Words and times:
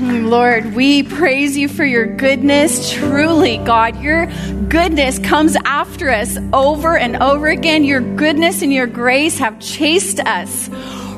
Lord, 0.00 0.74
we 0.74 1.02
praise 1.02 1.56
you 1.56 1.68
for 1.68 1.84
your 1.84 2.06
goodness. 2.06 2.92
Truly, 2.92 3.58
God, 3.58 4.00
your 4.00 4.26
goodness 4.68 5.18
comes 5.18 5.56
after 5.64 6.10
us 6.10 6.38
over 6.52 6.96
and 6.96 7.16
over 7.16 7.48
again. 7.48 7.84
Your 7.84 8.00
goodness 8.00 8.62
and 8.62 8.72
your 8.72 8.86
grace 8.86 9.38
have 9.38 9.60
chased 9.60 10.20
us 10.20 10.70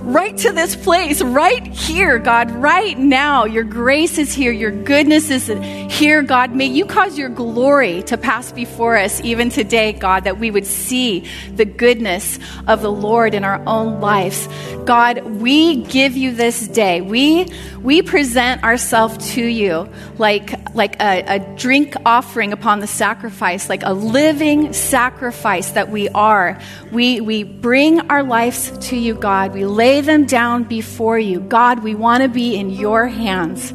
right 0.05 0.37
to 0.39 0.53
this 0.53 0.77
place, 0.77 1.23
right 1.23 1.67
here, 1.67 2.19
God, 2.19 2.51
right 2.51 2.99
now. 2.99 3.45
Your 3.45 3.65
grace 3.65 4.19
is 4.19 4.33
here, 4.33 4.53
your 4.53 4.71
goodness 4.71 5.31
is 5.31 5.49
here, 5.93 6.23
God. 6.23 6.55
May 6.55 6.67
you 6.67 6.85
cause 6.85 7.17
your 7.19 7.29
glory 7.29 8.03
to 8.05 8.19
pass 8.19 8.53
before 8.53 8.97
us 8.97 9.21
even 9.23 9.49
today, 9.49 9.93
God, 9.93 10.25
that 10.25 10.39
we 10.39 10.51
would 10.51 10.67
see 10.67 11.29
the 11.55 11.65
goodness 11.65 12.39
of 12.67 12.83
the 12.83 12.93
Lord 12.93 13.35
in 13.35 13.45
our 13.45 13.63
own 13.67 14.01
lives. 14.01 14.49
God, 14.85 15.25
we 15.25 15.83
give 15.85 16.17
you 16.17 16.35
this 16.35 16.69
day. 16.69 17.01
We 17.01 17.47
we 17.81 18.01
present 18.01 18.65
ourselves 18.65 19.35
to 19.35 19.45
you 19.45 19.89
like 20.19 20.55
like 20.75 21.01
a, 21.01 21.37
a 21.37 21.57
drink 21.57 21.95
offering 22.05 22.53
upon 22.53 22.81
the 22.81 22.87
sacrifice, 22.87 23.69
like 23.69 23.83
a 23.85 23.93
living 23.93 24.73
sacrifice 24.73 25.71
that 25.73 25.91
we 25.91 26.09
are. 26.11 26.59
We 26.93 27.21
we 27.21 27.45
bring 27.45 28.11
our 28.11 28.23
lives 28.23 28.77
to 28.89 28.97
you, 28.97 29.15
God. 29.15 29.55
We 29.55 29.65
lay 29.65 29.94
lay 29.95 30.01
them 30.01 30.27
down 30.27 30.65
before 30.65 31.21
you. 31.21 31.39
God, 31.39 31.85
we 31.85 31.95
want 31.95 32.25
to 32.25 32.29
be 32.29 32.57
in 32.57 32.69
your 32.69 33.07
hands. 33.07 33.73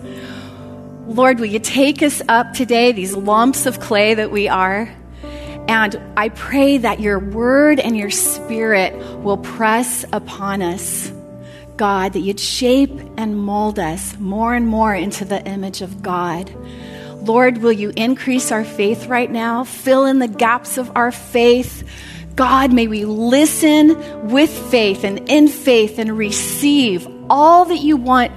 Lord, 1.07 1.39
will 1.39 1.45
you 1.45 1.59
take 1.59 2.03
us 2.03 2.21
up 2.27 2.51
today, 2.51 2.91
these 2.91 3.15
lumps 3.15 3.65
of 3.65 3.79
clay 3.79 4.15
that 4.15 4.29
we 4.29 4.49
are? 4.49 4.93
And 5.69 5.95
I 6.17 6.27
pray 6.27 6.77
that 6.79 6.99
your 6.99 7.19
word 7.19 7.79
and 7.79 7.95
your 7.95 8.09
spirit 8.09 8.93
will 9.23 9.37
press 9.37 10.03
upon 10.11 10.61
us. 10.61 11.09
God, 11.77 12.11
that 12.11 12.19
you'd 12.19 12.37
shape 12.37 12.91
and 13.15 13.37
mold 13.37 13.79
us 13.79 14.17
more 14.19 14.53
and 14.53 14.67
more 14.67 14.93
into 14.93 15.23
the 15.23 15.41
image 15.47 15.81
of 15.81 16.01
God. 16.01 16.53
Lord, 17.25 17.59
will 17.59 17.71
you 17.71 17.93
increase 17.95 18.51
our 18.51 18.65
faith 18.65 19.05
right 19.05 19.31
now? 19.31 19.63
Fill 19.63 20.05
in 20.05 20.19
the 20.19 20.27
gaps 20.27 20.77
of 20.77 20.91
our 20.97 21.13
faith 21.13 21.87
God, 22.35 22.71
may 22.71 22.87
we 22.87 23.05
listen 23.05 24.29
with 24.29 24.49
faith 24.49 25.03
and 25.03 25.29
in 25.29 25.47
faith 25.47 25.99
and 25.99 26.17
receive 26.17 27.07
all 27.29 27.65
that 27.65 27.79
you 27.79 27.97
want 27.97 28.31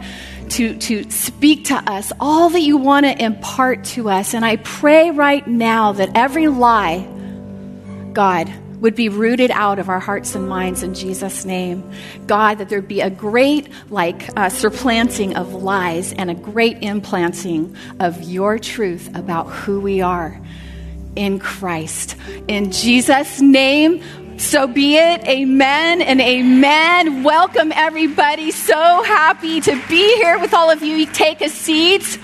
to, 0.51 0.77
to 0.77 1.11
speak 1.11 1.67
to 1.67 1.75
us, 1.75 2.13
all 2.20 2.51
that 2.51 2.61
you 2.61 2.77
want 2.77 3.07
to 3.07 3.23
impart 3.23 3.85
to 3.85 4.11
us. 4.11 4.35
And 4.35 4.45
I 4.45 4.57
pray 4.57 5.11
right 5.11 5.47
now 5.47 5.93
that 5.93 6.11
every 6.15 6.48
lie, 6.48 7.09
God, 8.13 8.53
would 8.81 8.97
be 8.97 9.09
rooted 9.09 9.51
out 9.53 9.79
of 9.79 9.89
our 9.89 10.01
hearts 10.01 10.35
and 10.35 10.48
minds 10.48 10.83
in 10.83 10.93
Jesus' 10.95 11.45
name. 11.45 11.89
God, 12.27 12.59
that 12.59 12.69
there'd 12.69 12.89
be 12.89 13.01
a 13.01 13.11
great, 13.11 13.69
like, 13.91 14.29
uh, 14.37 14.48
supplanting 14.48 15.37
of 15.37 15.55
lies 15.55 16.13
and 16.13 16.31
a 16.31 16.35
great 16.35 16.83
implanting 16.83 17.77
of 18.01 18.20
your 18.23 18.59
truth 18.59 19.09
about 19.15 19.45
who 19.45 19.81
we 19.81 20.01
are 20.01 20.41
in 21.17 21.39
Christ. 21.39 22.17
In 22.49 22.71
Jesus' 22.71 23.41
name, 23.41 24.03
so 24.39 24.67
be 24.67 24.97
it. 24.97 25.27
Amen 25.27 26.03
and 26.03 26.21
amen. 26.21 27.23
Welcome, 27.23 27.73
everybody. 27.73 28.51
So 28.51 29.03
happy 29.03 29.61
to 29.61 29.81
be 29.89 30.17
here 30.17 30.39
with 30.39 30.55
all 30.55 30.71
of 30.71 30.83
you. 30.83 31.07
Take 31.07 31.41
a 31.41 31.49
seat. 31.49 32.19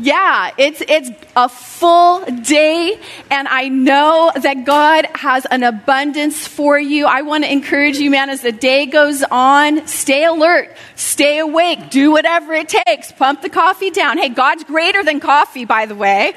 Yeah, 0.00 0.52
it's, 0.56 0.80
it's 0.86 1.10
a 1.34 1.48
full 1.48 2.24
day, 2.24 3.00
and 3.32 3.48
I 3.48 3.68
know 3.68 4.30
that 4.32 4.64
God 4.64 5.08
has 5.12 5.44
an 5.46 5.64
abundance 5.64 6.46
for 6.46 6.78
you. 6.78 7.06
I 7.06 7.22
want 7.22 7.42
to 7.42 7.50
encourage 7.50 7.98
you, 7.98 8.08
man, 8.08 8.30
as 8.30 8.40
the 8.40 8.52
day 8.52 8.86
goes 8.86 9.24
on, 9.28 9.88
stay 9.88 10.24
alert, 10.24 10.76
stay 10.94 11.38
awake, 11.38 11.90
do 11.90 12.12
whatever 12.12 12.52
it 12.52 12.68
takes, 12.68 13.10
pump 13.10 13.42
the 13.42 13.48
coffee 13.48 13.90
down. 13.90 14.18
Hey, 14.18 14.28
God's 14.28 14.62
greater 14.62 15.02
than 15.02 15.18
coffee, 15.18 15.64
by 15.64 15.86
the 15.86 15.96
way. 15.96 16.34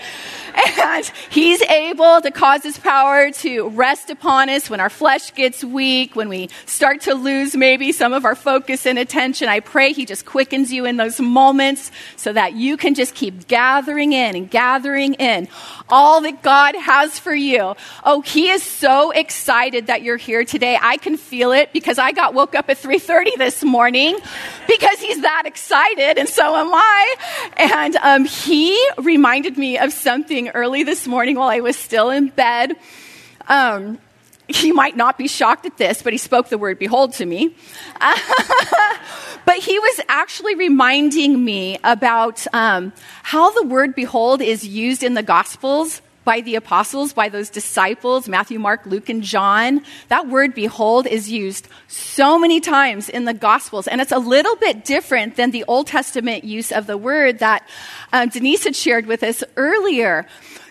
And 0.54 1.12
He's 1.30 1.62
able 1.62 2.22
to 2.22 2.32
cause 2.32 2.64
His 2.64 2.78
power 2.78 3.32
to 3.32 3.70
rest 3.70 4.10
upon 4.10 4.50
us 4.50 4.70
when 4.70 4.80
our 4.80 4.90
flesh 4.90 5.34
gets 5.34 5.64
weak, 5.64 6.16
when 6.16 6.30
we 6.30 6.50
start 6.66 7.02
to 7.02 7.14
lose 7.14 7.56
maybe 7.56 7.92
some 7.92 8.14
of 8.14 8.26
our 8.26 8.36
focus 8.36 8.86
and 8.86 9.00
attention. 9.00 9.48
I 9.48 9.60
pray 9.60 9.94
He 9.94 10.06
just 10.06 10.26
quickens 10.26 10.72
you 10.72 10.86
in 10.86 10.98
those 10.98 11.20
moments 11.20 11.92
so 12.16 12.34
that 12.34 12.54
you 12.54 12.78
can 12.78 12.94
just 12.94 13.16
keep 13.16 13.48
gathering 13.48 14.14
in 14.14 14.36
and 14.36 14.50
gathering 14.50 15.14
in 15.16 15.48
all 15.90 16.22
that 16.22 16.42
God 16.42 16.76
has 16.76 17.20
for 17.20 17.34
you. 17.34 17.76
Oh, 18.04 18.22
He 18.22 18.50
is 18.50 18.64
so 18.64 19.12
excited 19.12 19.88
that 19.88 20.02
you're 20.02 20.18
here 20.18 20.44
today. 20.46 20.78
I 20.82 20.98
can 20.98 21.18
feel 21.18 21.52
it 21.52 21.74
because 21.74 21.98
I 21.98 22.12
got 22.12 22.34
woke 22.34 22.56
up 22.56 22.70
at 22.70 22.78
3:30 22.78 23.38
this 23.38 23.64
morning 23.64 24.18
because 24.68 25.00
He's 25.00 25.22
that 25.22 25.44
excited, 25.46 26.18
and 26.18 26.28
so 26.28 26.56
am 26.56 26.74
I. 26.74 27.16
And 27.58 27.96
um, 27.98 28.26
He 28.26 28.78
reminded 28.98 29.58
me 29.58 29.78
of 29.78 29.94
something 29.94 30.41
early 30.50 30.84
this 30.84 31.08
morning 31.08 31.36
while 31.36 31.50
I 31.50 31.60
was 31.60 31.76
still 31.76 32.10
in 32.10 32.30
bed. 32.30 32.76
Um, 33.48 34.00
he 34.48 34.72
might 34.72 34.98
not 34.98 35.18
be 35.18 35.28
shocked 35.28 35.66
at 35.66 35.78
this, 35.78 36.02
but 36.02 36.14
he 36.14 36.18
spoke 36.18 36.50
the 36.50 36.58
word 36.58 36.80
behold 36.80 37.14
to 37.14 37.26
me. 37.26 37.56
but 39.46 39.58
he 39.58 39.80
was 39.80 40.02
actually 40.10 40.56
reminding 40.56 41.44
me 41.44 41.78
about 41.84 42.46
um, 42.54 42.94
how 43.24 43.52
the 43.52 43.68
word 43.68 43.96
behold 43.96 44.42
is 44.42 44.66
used 44.66 45.04
in 45.04 45.14
the 45.14 45.24
Gospels 45.24 46.02
by 46.24 46.42
the 46.42 46.56
apostles, 46.56 47.14
by 47.14 47.30
those 47.30 47.50
disciples, 47.50 48.28
Matthew, 48.28 48.60
Mark, 48.60 48.86
Luke, 48.86 49.10
and 49.10 49.24
John. 49.24 49.82
That 50.10 50.28
word 50.28 50.54
behold 50.54 51.08
is 51.08 51.32
used 51.32 51.68
so 51.88 52.38
many 52.38 52.60
times 52.60 53.10
in 53.10 53.26
the 53.26 53.34
Gospels, 53.34 53.88
and 53.88 54.02
it's 54.02 54.12
a 54.12 54.20
little 54.20 54.56
bit 54.58 54.86
different 54.86 55.36
than 55.36 55.52
the 55.52 55.64
Old 55.68 55.88
Testament 55.88 56.44
use 56.44 56.72
of 56.72 56.88
the 56.88 56.98
word 56.98 57.40
that 57.40 57.68
um, 58.14 58.30
Denise 58.30 58.64
had 58.66 58.76
shared 58.76 59.06
with 59.08 59.24
us 59.24 59.44
earlier. 59.58 60.28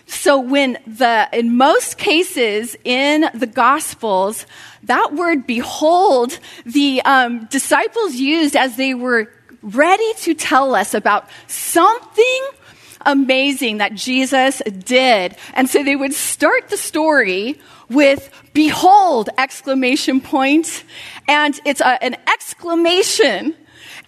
So 0.07 0.39
when 0.39 0.77
the, 0.85 1.29
in 1.31 1.55
most 1.55 1.97
cases 1.97 2.75
in 2.83 3.29
the 3.33 3.47
Gospels, 3.47 4.45
that 4.83 5.13
word 5.13 5.47
behold, 5.47 6.37
the 6.65 7.01
um, 7.03 7.45
disciples 7.45 8.15
used 8.15 8.55
as 8.55 8.75
they 8.77 8.93
were 8.93 9.31
ready 9.61 10.13
to 10.17 10.33
tell 10.33 10.75
us 10.75 10.93
about 10.93 11.29
something 11.47 12.47
amazing 13.05 13.77
that 13.77 13.93
Jesus 13.93 14.61
did. 14.85 15.35
And 15.53 15.69
so 15.69 15.83
they 15.83 15.95
would 15.95 16.13
start 16.13 16.69
the 16.69 16.77
story 16.77 17.59
with 17.89 18.29
behold 18.53 19.29
exclamation 19.37 20.21
point. 20.21 20.83
And 21.27 21.59
it's 21.65 21.81
a, 21.81 22.03
an 22.03 22.15
exclamation. 22.27 23.55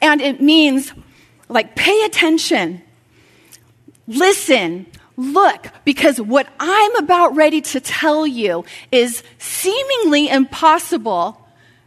And 0.02 0.22
it 0.22 0.42
means 0.42 0.94
like 1.50 1.76
pay 1.76 2.04
attention. 2.06 2.82
Listen. 4.08 4.86
Look. 5.16 5.68
Because 5.86 6.20
what 6.20 6.48
i'm 6.60 6.96
about 6.96 7.36
ready 7.36 7.62
to 7.62 7.80
tell 7.80 8.26
you 8.26 8.66
is 8.92 9.22
seemingly 9.38 10.28
impossible 10.28 11.40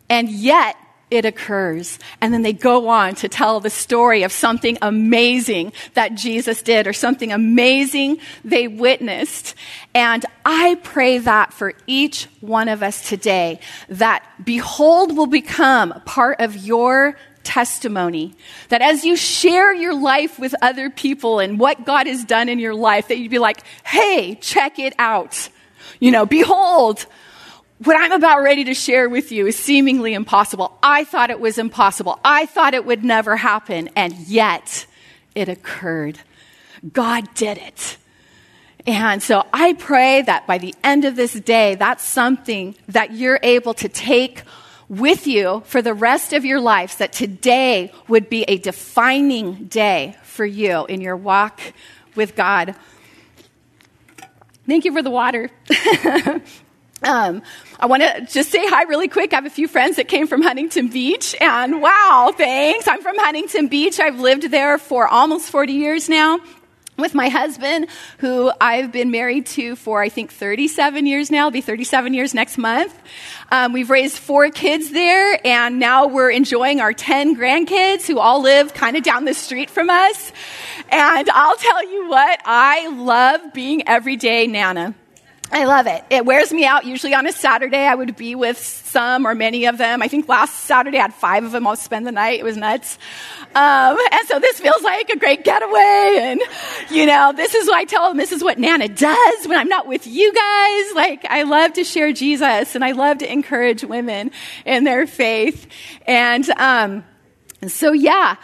and 0.08 0.28
yet 0.28 0.76
it 1.10 1.24
occurs. 1.24 1.98
And 2.20 2.34
then 2.34 2.42
they 2.42 2.52
go 2.52 2.88
on 2.88 3.14
to 3.16 3.28
tell 3.28 3.60
the 3.60 3.70
story 3.70 4.24
of 4.24 4.32
something 4.32 4.76
amazing 4.82 5.72
that 5.94 6.14
Jesus 6.14 6.62
did 6.62 6.86
or 6.86 6.92
something 6.92 7.32
amazing 7.32 8.18
they 8.44 8.66
witnessed. 8.66 9.54
And 9.94 10.24
I 10.44 10.78
pray 10.82 11.18
that 11.18 11.52
for 11.52 11.74
each 11.86 12.28
one 12.40 12.68
of 12.68 12.82
us 12.82 13.08
today, 13.08 13.60
that 13.88 14.24
behold 14.44 15.16
will 15.16 15.26
become 15.26 16.00
part 16.04 16.40
of 16.40 16.56
your 16.56 17.16
testimony. 17.44 18.34
That 18.70 18.82
as 18.82 19.04
you 19.04 19.14
share 19.14 19.72
your 19.72 19.94
life 19.94 20.38
with 20.38 20.56
other 20.60 20.90
people 20.90 21.38
and 21.38 21.60
what 21.60 21.86
God 21.86 22.08
has 22.08 22.24
done 22.24 22.48
in 22.48 22.58
your 22.58 22.74
life, 22.74 23.08
that 23.08 23.18
you'd 23.18 23.30
be 23.30 23.38
like, 23.38 23.62
hey, 23.84 24.34
check 24.34 24.80
it 24.80 24.94
out. 24.98 25.48
You 26.00 26.10
know, 26.10 26.26
behold, 26.26 27.06
what 27.78 27.96
I'm 27.96 28.12
about 28.12 28.42
ready 28.42 28.64
to 28.64 28.74
share 28.74 29.08
with 29.08 29.32
you 29.32 29.46
is 29.46 29.56
seemingly 29.56 30.14
impossible. 30.14 30.78
I 30.82 31.04
thought 31.04 31.30
it 31.30 31.40
was 31.40 31.58
impossible. 31.58 32.18
I 32.24 32.46
thought 32.46 32.72
it 32.74 32.86
would 32.86 33.04
never 33.04 33.36
happen, 33.36 33.90
and 33.94 34.14
yet 34.14 34.86
it 35.34 35.48
occurred. 35.48 36.18
God 36.92 37.28
did 37.34 37.58
it. 37.58 37.98
And 38.86 39.22
so 39.22 39.44
I 39.52 39.74
pray 39.74 40.22
that 40.22 40.46
by 40.46 40.58
the 40.58 40.74
end 40.82 41.04
of 41.04 41.16
this 41.16 41.34
day, 41.34 41.74
that's 41.74 42.04
something 42.04 42.76
that 42.88 43.12
you're 43.12 43.40
able 43.42 43.74
to 43.74 43.88
take 43.88 44.42
with 44.88 45.26
you 45.26 45.62
for 45.66 45.82
the 45.82 45.92
rest 45.92 46.32
of 46.32 46.44
your 46.44 46.60
life, 46.60 46.98
that 46.98 47.12
today 47.12 47.92
would 48.06 48.30
be 48.30 48.44
a 48.44 48.56
defining 48.56 49.64
day 49.64 50.16
for 50.22 50.46
you 50.46 50.86
in 50.86 51.00
your 51.00 51.16
walk 51.16 51.60
with 52.14 52.36
God. 52.36 52.76
Thank 54.66 54.84
you 54.84 54.92
for 54.92 55.02
the 55.02 55.10
water. 55.10 55.50
Um, 57.02 57.42
I 57.78 57.86
want 57.86 58.02
to 58.02 58.26
just 58.32 58.50
say 58.50 58.66
hi 58.66 58.84
really 58.84 59.08
quick. 59.08 59.32
I 59.32 59.36
have 59.36 59.46
a 59.46 59.50
few 59.50 59.68
friends 59.68 59.96
that 59.96 60.08
came 60.08 60.26
from 60.26 60.40
Huntington 60.40 60.88
Beach, 60.88 61.36
and 61.40 61.82
wow, 61.82 62.32
thanks. 62.36 62.88
I'm 62.88 63.02
from 63.02 63.16
Huntington 63.18 63.68
Beach. 63.68 64.00
I've 64.00 64.18
lived 64.18 64.50
there 64.50 64.78
for 64.78 65.06
almost 65.06 65.50
40 65.50 65.72
years 65.74 66.08
now. 66.08 66.40
with 66.98 67.14
my 67.14 67.28
husband, 67.28 67.88
who 68.18 68.50
I've 68.58 68.90
been 68.90 69.10
married 69.10 69.44
to 69.48 69.76
for, 69.76 70.00
I 70.00 70.08
think, 70.08 70.32
37 70.32 71.04
years 71.04 71.30
now. 71.30 71.44
I'll 71.44 71.50
be 71.50 71.60
37 71.60 72.14
years 72.14 72.32
next 72.32 72.56
month. 72.56 72.98
Um, 73.50 73.74
we've 73.74 73.90
raised 73.90 74.16
four 74.16 74.48
kids 74.48 74.90
there, 74.92 75.38
and 75.46 75.78
now 75.78 76.06
we're 76.06 76.30
enjoying 76.30 76.80
our 76.80 76.94
10 76.94 77.36
grandkids 77.36 78.06
who 78.06 78.18
all 78.18 78.40
live 78.40 78.72
kind 78.72 78.96
of 78.96 79.02
down 79.02 79.26
the 79.26 79.34
street 79.34 79.68
from 79.68 79.90
us. 79.90 80.32
And 80.90 81.28
I'll 81.28 81.56
tell 81.56 81.86
you 81.86 82.08
what, 82.08 82.40
I 82.46 82.88
love 82.88 83.52
being 83.52 83.86
everyday 83.86 84.46
Nana. 84.46 84.94
I 85.52 85.64
love 85.64 85.86
it. 85.86 86.04
It 86.10 86.26
wears 86.26 86.52
me 86.52 86.64
out. 86.64 86.84
Usually 86.84 87.14
on 87.14 87.26
a 87.26 87.32
Saturday, 87.32 87.84
I 87.84 87.94
would 87.94 88.16
be 88.16 88.34
with 88.34 88.58
some 88.58 89.26
or 89.26 89.34
many 89.34 89.66
of 89.66 89.78
them. 89.78 90.02
I 90.02 90.08
think 90.08 90.28
last 90.28 90.64
Saturday 90.64 90.98
I 90.98 91.02
had 91.02 91.14
five 91.14 91.44
of 91.44 91.52
them 91.52 91.66
all 91.66 91.76
spend 91.76 92.04
the 92.04 92.12
night. 92.12 92.40
It 92.40 92.42
was 92.42 92.56
nuts. 92.56 92.98
Um, 93.54 93.96
and 94.12 94.26
so 94.26 94.40
this 94.40 94.58
feels 94.58 94.82
like 94.82 95.08
a 95.08 95.16
great 95.16 95.44
getaway. 95.44 96.18
And, 96.20 96.40
you 96.90 97.06
know, 97.06 97.32
this 97.34 97.54
is 97.54 97.68
what 97.68 97.76
I 97.76 97.84
tell 97.84 98.08
them. 98.08 98.16
This 98.16 98.32
is 98.32 98.42
what 98.42 98.58
Nana 98.58 98.88
does 98.88 99.46
when 99.46 99.56
I'm 99.56 99.68
not 99.68 99.86
with 99.86 100.06
you 100.06 100.32
guys. 100.32 100.94
Like, 100.94 101.24
I 101.26 101.44
love 101.44 101.74
to 101.74 101.84
share 101.84 102.12
Jesus 102.12 102.74
and 102.74 102.84
I 102.84 102.92
love 102.92 103.18
to 103.18 103.32
encourage 103.32 103.84
women 103.84 104.32
in 104.64 104.82
their 104.82 105.06
faith. 105.06 105.68
And, 106.06 106.48
um, 106.58 107.04
so 107.68 107.92
yeah, 107.92 108.36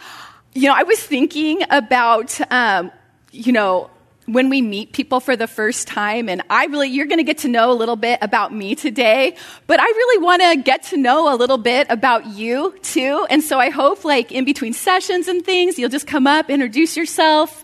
you 0.53 0.69
know, 0.69 0.75
I 0.75 0.83
was 0.83 0.99
thinking 1.01 1.63
about, 1.69 2.39
um, 2.49 2.91
you 3.31 3.51
know, 3.51 3.89
when 4.25 4.49
we 4.49 4.61
meet 4.61 4.93
people 4.93 5.19
for 5.19 5.35
the 5.35 5.47
first 5.47 5.87
time 5.87 6.29
and 6.29 6.41
I 6.49 6.65
really 6.65 6.89
you're 6.89 7.05
going 7.05 7.19
to 7.19 7.23
get 7.23 7.39
to 7.39 7.47
know 7.47 7.71
a 7.71 7.73
little 7.73 7.95
bit 7.95 8.19
about 8.21 8.53
me 8.53 8.75
today, 8.75 9.35
but 9.67 9.79
I 9.79 9.85
really 9.85 10.23
want 10.23 10.41
to 10.41 10.61
get 10.63 10.83
to 10.83 10.97
know 10.97 11.33
a 11.33 11.35
little 11.35 11.57
bit 11.57 11.87
about 11.89 12.27
you 12.27 12.73
too. 12.81 13.25
And 13.29 13.43
so 13.43 13.59
I 13.59 13.69
hope 13.69 14.05
like 14.05 14.31
in 14.31 14.45
between 14.45 14.73
sessions 14.73 15.27
and 15.27 15.43
things, 15.43 15.77
you'll 15.77 15.89
just 15.89 16.07
come 16.07 16.27
up, 16.27 16.49
introduce 16.49 16.95
yourself. 16.95 17.63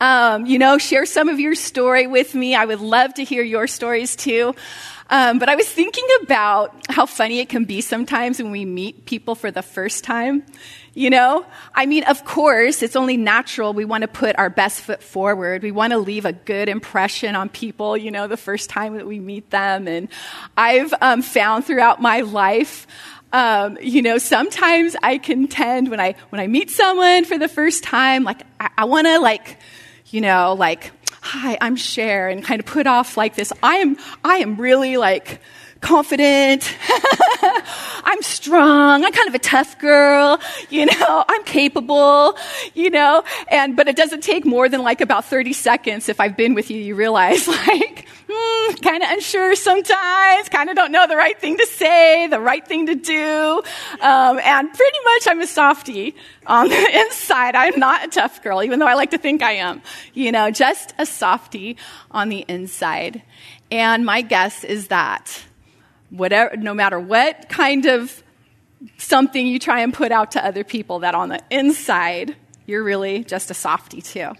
Um, 0.00 0.46
you 0.46 0.58
know, 0.58 0.78
share 0.78 1.04
some 1.04 1.28
of 1.28 1.38
your 1.38 1.54
story 1.54 2.06
with 2.06 2.34
me. 2.34 2.54
I 2.54 2.64
would 2.64 2.80
love 2.80 3.12
to 3.14 3.24
hear 3.24 3.42
your 3.42 3.66
stories 3.66 4.16
too. 4.16 4.54
Um, 5.10 5.38
but 5.38 5.48
I 5.48 5.56
was 5.56 5.68
thinking 5.68 6.06
about 6.22 6.74
how 6.88 7.04
funny 7.04 7.40
it 7.40 7.48
can 7.48 7.64
be 7.64 7.80
sometimes 7.80 8.40
when 8.40 8.52
we 8.52 8.64
meet 8.64 9.04
people 9.04 9.34
for 9.34 9.50
the 9.50 9.60
first 9.60 10.04
time. 10.04 10.44
You 10.92 11.10
know? 11.10 11.46
I 11.74 11.86
mean, 11.86 12.04
of 12.04 12.24
course, 12.24 12.82
it's 12.82 12.96
only 12.96 13.16
natural. 13.16 13.72
We 13.72 13.84
want 13.84 14.02
to 14.02 14.08
put 14.08 14.36
our 14.38 14.50
best 14.50 14.80
foot 14.80 15.02
forward. 15.02 15.62
We 15.62 15.70
want 15.70 15.92
to 15.92 15.98
leave 15.98 16.24
a 16.24 16.32
good 16.32 16.68
impression 16.68 17.36
on 17.36 17.48
people, 17.48 17.96
you 17.96 18.10
know, 18.10 18.26
the 18.26 18.36
first 18.36 18.70
time 18.70 18.96
that 18.96 19.06
we 19.06 19.20
meet 19.20 19.50
them. 19.50 19.86
And 19.86 20.08
I've 20.56 20.92
um, 21.00 21.22
found 21.22 21.64
throughout 21.64 22.02
my 22.02 22.22
life, 22.22 22.88
um, 23.32 23.78
you 23.80 24.02
know, 24.02 24.18
sometimes 24.18 24.96
I 25.02 25.18
contend 25.18 25.88
when 25.88 26.00
I 26.00 26.16
when 26.30 26.40
I 26.40 26.48
meet 26.48 26.70
someone 26.70 27.24
for 27.24 27.38
the 27.38 27.48
first 27.48 27.84
time, 27.84 28.24
like 28.24 28.42
I, 28.58 28.70
I 28.78 28.84
want 28.86 29.06
to 29.06 29.20
like, 29.20 29.58
you 30.06 30.20
know, 30.20 30.54
like, 30.54 30.90
hi, 31.20 31.56
I'm 31.60 31.76
Sher, 31.76 32.28
and 32.28 32.44
kind 32.44 32.58
of 32.58 32.66
put 32.66 32.88
off 32.88 33.16
like 33.16 33.36
this. 33.36 33.52
I 33.62 33.76
am 33.76 33.96
I 34.24 34.38
am 34.38 34.56
really 34.56 34.96
like 34.96 35.40
confident. 35.80 36.76
I'm 38.04 38.22
strong. 38.22 39.04
I'm 39.04 39.12
kind 39.12 39.28
of 39.28 39.34
a 39.34 39.38
tough 39.38 39.78
girl. 39.78 40.40
You 40.68 40.86
know, 40.86 41.24
I'm 41.28 41.44
capable, 41.44 42.36
you 42.74 42.90
know, 42.90 43.24
and, 43.48 43.76
but 43.76 43.88
it 43.88 43.96
doesn't 43.96 44.22
take 44.22 44.44
more 44.44 44.68
than 44.68 44.82
like 44.82 45.00
about 45.00 45.24
30 45.24 45.52
seconds. 45.52 46.08
If 46.08 46.20
I've 46.20 46.36
been 46.36 46.54
with 46.54 46.70
you, 46.70 46.78
you 46.78 46.94
realize 46.94 47.48
like, 47.68 48.06
hmm, 48.30 48.74
kind 48.76 49.02
of 49.02 49.10
unsure 49.10 49.54
sometimes, 49.54 50.48
kind 50.48 50.70
of 50.70 50.76
don't 50.76 50.92
know 50.92 51.06
the 51.06 51.16
right 51.16 51.38
thing 51.38 51.56
to 51.56 51.66
say, 51.66 52.26
the 52.26 52.40
right 52.40 52.66
thing 52.66 52.86
to 52.86 52.94
do. 52.94 53.62
Um, 54.00 54.38
and 54.38 54.72
pretty 54.72 54.98
much 55.04 55.28
I'm 55.28 55.40
a 55.40 55.46
softie 55.46 56.14
on 56.46 56.68
the 56.68 57.00
inside. 57.00 57.54
I'm 57.54 57.78
not 57.78 58.04
a 58.04 58.08
tough 58.08 58.42
girl, 58.42 58.62
even 58.62 58.78
though 58.78 58.86
I 58.86 58.94
like 58.94 59.10
to 59.10 59.18
think 59.18 59.42
I 59.42 59.52
am, 59.52 59.82
you 60.14 60.32
know, 60.32 60.50
just 60.50 60.94
a 60.98 61.06
softie 61.06 61.76
on 62.10 62.28
the 62.28 62.44
inside. 62.48 63.22
And 63.70 64.04
my 64.04 64.22
guess 64.22 64.64
is 64.64 64.88
that 64.88 65.44
whatever, 66.10 66.56
no 66.56 66.74
matter 66.74 66.98
what 66.98 67.48
kind 67.48 67.86
of 67.86 68.22
something 68.98 69.46
you 69.46 69.58
try 69.58 69.80
and 69.80 69.92
put 69.92 70.12
out 70.12 70.32
to 70.32 70.44
other 70.44 70.64
people, 70.64 71.00
that 71.00 71.14
on 71.14 71.28
the 71.28 71.40
inside, 71.50 72.36
you're 72.66 72.84
really 72.84 73.24
just 73.24 73.50
a 73.50 73.54
softy 73.54 74.00
too. 74.00 74.32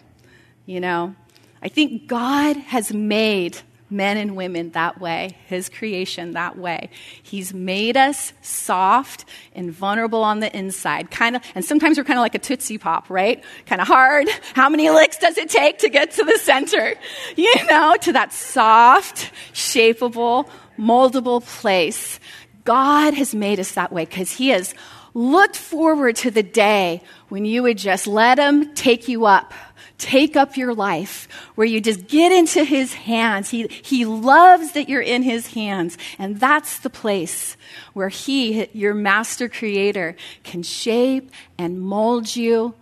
You 0.67 0.81
know? 0.81 1.15
I 1.63 1.69
think 1.69 2.07
God 2.07 2.57
has 2.57 2.93
made 2.93 3.59
men 3.91 4.17
and 4.17 4.37
women 4.37 4.71
that 4.71 5.01
way, 5.01 5.37
His 5.47 5.69
creation 5.69 6.33
that 6.33 6.57
way. 6.57 6.91
He's 7.23 7.53
made 7.53 7.97
us 7.97 8.33
soft 8.41 9.25
and 9.55 9.73
vulnerable 9.73 10.23
on 10.23 10.41
the 10.41 10.57
inside, 10.57 11.11
kind 11.11 11.37
of, 11.37 11.43
and 11.55 11.65
sometimes 11.65 11.99
we're 11.99 12.05
kind 12.05 12.19
of 12.19 12.23
like 12.23 12.37
a 12.37 12.39
Tootsie 12.39 12.79
Pop, 12.79 13.11
right? 13.11 13.43
Kind 13.67 13.81
of 13.81 13.89
hard. 13.89 14.29
How 14.55 14.69
many 14.69 14.89
licks 14.91 15.19
does 15.19 15.37
it 15.37 15.51
take 15.51 15.79
to 15.79 15.89
get 15.89 16.13
to 16.13 16.25
the 16.25 16.39
center? 16.39 16.95
You 17.37 17.53
know, 17.67 17.97
to 18.03 18.13
that 18.13 18.33
soft, 18.33 19.33
shapeable, 19.53 20.49
moldable 20.81 21.45
place. 21.45 22.19
God 22.65 23.15
has 23.15 23.35
made 23.35 23.61
us 23.61 23.73
that 23.73 23.93
way 23.93 24.05
because 24.05 24.33
He 24.33 24.49
has 24.49 24.75
looked 25.15 25.57
forward 25.57 26.17
to 26.17 26.31
the 26.31 26.43
day 26.43 27.03
when 27.29 27.45
you 27.45 27.63
would 27.63 27.79
just 27.79 28.07
let 28.07 28.39
Him 28.39 28.75
take 28.75 29.09
you 29.09 29.27
up, 29.27 29.53
take 29.99 30.37
up 30.37 30.57
your 30.57 30.75
life, 30.75 31.29
where 31.55 31.67
you 31.67 31.81
just 31.81 32.07
get 32.07 32.33
into 32.33 32.65
His 32.65 32.95
hands. 32.95 33.51
He, 33.51 33.67
he 33.69 34.05
loves 34.05 34.73
that 34.73 34.89
you're 34.89 35.01
in 35.01 35.23
His 35.23 35.49
hands. 35.49 35.99
And 36.19 36.39
that's 36.39 36.79
the 36.79 36.91
place 36.91 37.57
where 37.93 38.09
He, 38.09 38.69
your 38.73 38.95
master 38.95 39.49
creator, 39.49 40.17
can 40.45 40.63
shape 40.63 41.31
and 41.59 41.81
mold 41.81 42.35
you 42.35 42.75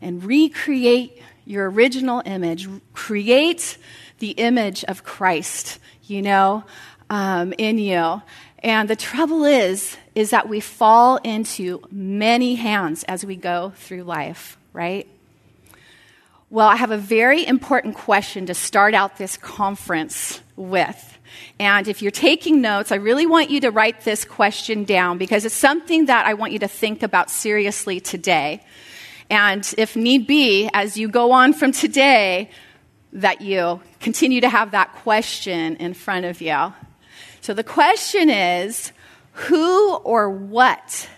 and 0.00 0.22
recreate 0.24 1.22
your 1.44 1.70
original 1.70 2.22
image, 2.24 2.68
create 2.92 3.78
the 4.18 4.30
image 4.32 4.84
of 4.84 5.04
Christ, 5.04 5.78
you 6.02 6.20
know? 6.20 6.64
Um, 7.10 7.52
in 7.58 7.78
you. 7.78 8.22
And 8.60 8.88
the 8.88 8.96
trouble 8.96 9.44
is, 9.44 9.96
is 10.14 10.30
that 10.30 10.48
we 10.48 10.60
fall 10.60 11.18
into 11.18 11.82
many 11.90 12.54
hands 12.54 13.04
as 13.04 13.24
we 13.24 13.36
go 13.36 13.72
through 13.76 14.02
life, 14.02 14.58
right? 14.72 15.06
Well, 16.48 16.68
I 16.68 16.76
have 16.76 16.90
a 16.90 16.98
very 16.98 17.46
important 17.46 17.94
question 17.94 18.46
to 18.46 18.54
start 18.54 18.94
out 18.94 19.18
this 19.18 19.36
conference 19.36 20.40
with. 20.54 21.18
And 21.58 21.88
if 21.88 22.02
you're 22.02 22.10
taking 22.10 22.60
notes, 22.60 22.92
I 22.92 22.96
really 22.96 23.26
want 23.26 23.50
you 23.50 23.60
to 23.62 23.70
write 23.70 24.02
this 24.02 24.24
question 24.24 24.84
down 24.84 25.18
because 25.18 25.44
it's 25.44 25.54
something 25.54 26.06
that 26.06 26.26
I 26.26 26.34
want 26.34 26.52
you 26.52 26.60
to 26.60 26.68
think 26.68 27.02
about 27.02 27.30
seriously 27.30 28.00
today. 28.00 28.62
And 29.28 29.74
if 29.76 29.96
need 29.96 30.26
be, 30.26 30.70
as 30.72 30.96
you 30.96 31.08
go 31.08 31.32
on 31.32 31.52
from 31.52 31.72
today, 31.72 32.50
that 33.12 33.40
you 33.40 33.80
continue 34.00 34.40
to 34.40 34.48
have 34.48 34.70
that 34.70 34.92
question 34.96 35.76
in 35.76 35.94
front 35.94 36.26
of 36.26 36.40
you. 36.40 36.72
So 37.46 37.54
the 37.54 37.62
question 37.62 38.28
is 38.28 38.90
who 39.30 39.94
or 39.98 40.28
what 40.28 41.08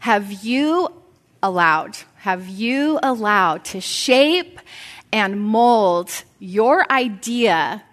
have 0.00 0.32
you 0.42 0.88
allowed? 1.40 1.96
Have 2.16 2.48
you 2.48 2.98
allowed 3.04 3.64
to 3.66 3.80
shape 3.80 4.58
and 5.12 5.40
mold 5.40 6.10
your 6.40 6.90
idea 6.90 7.84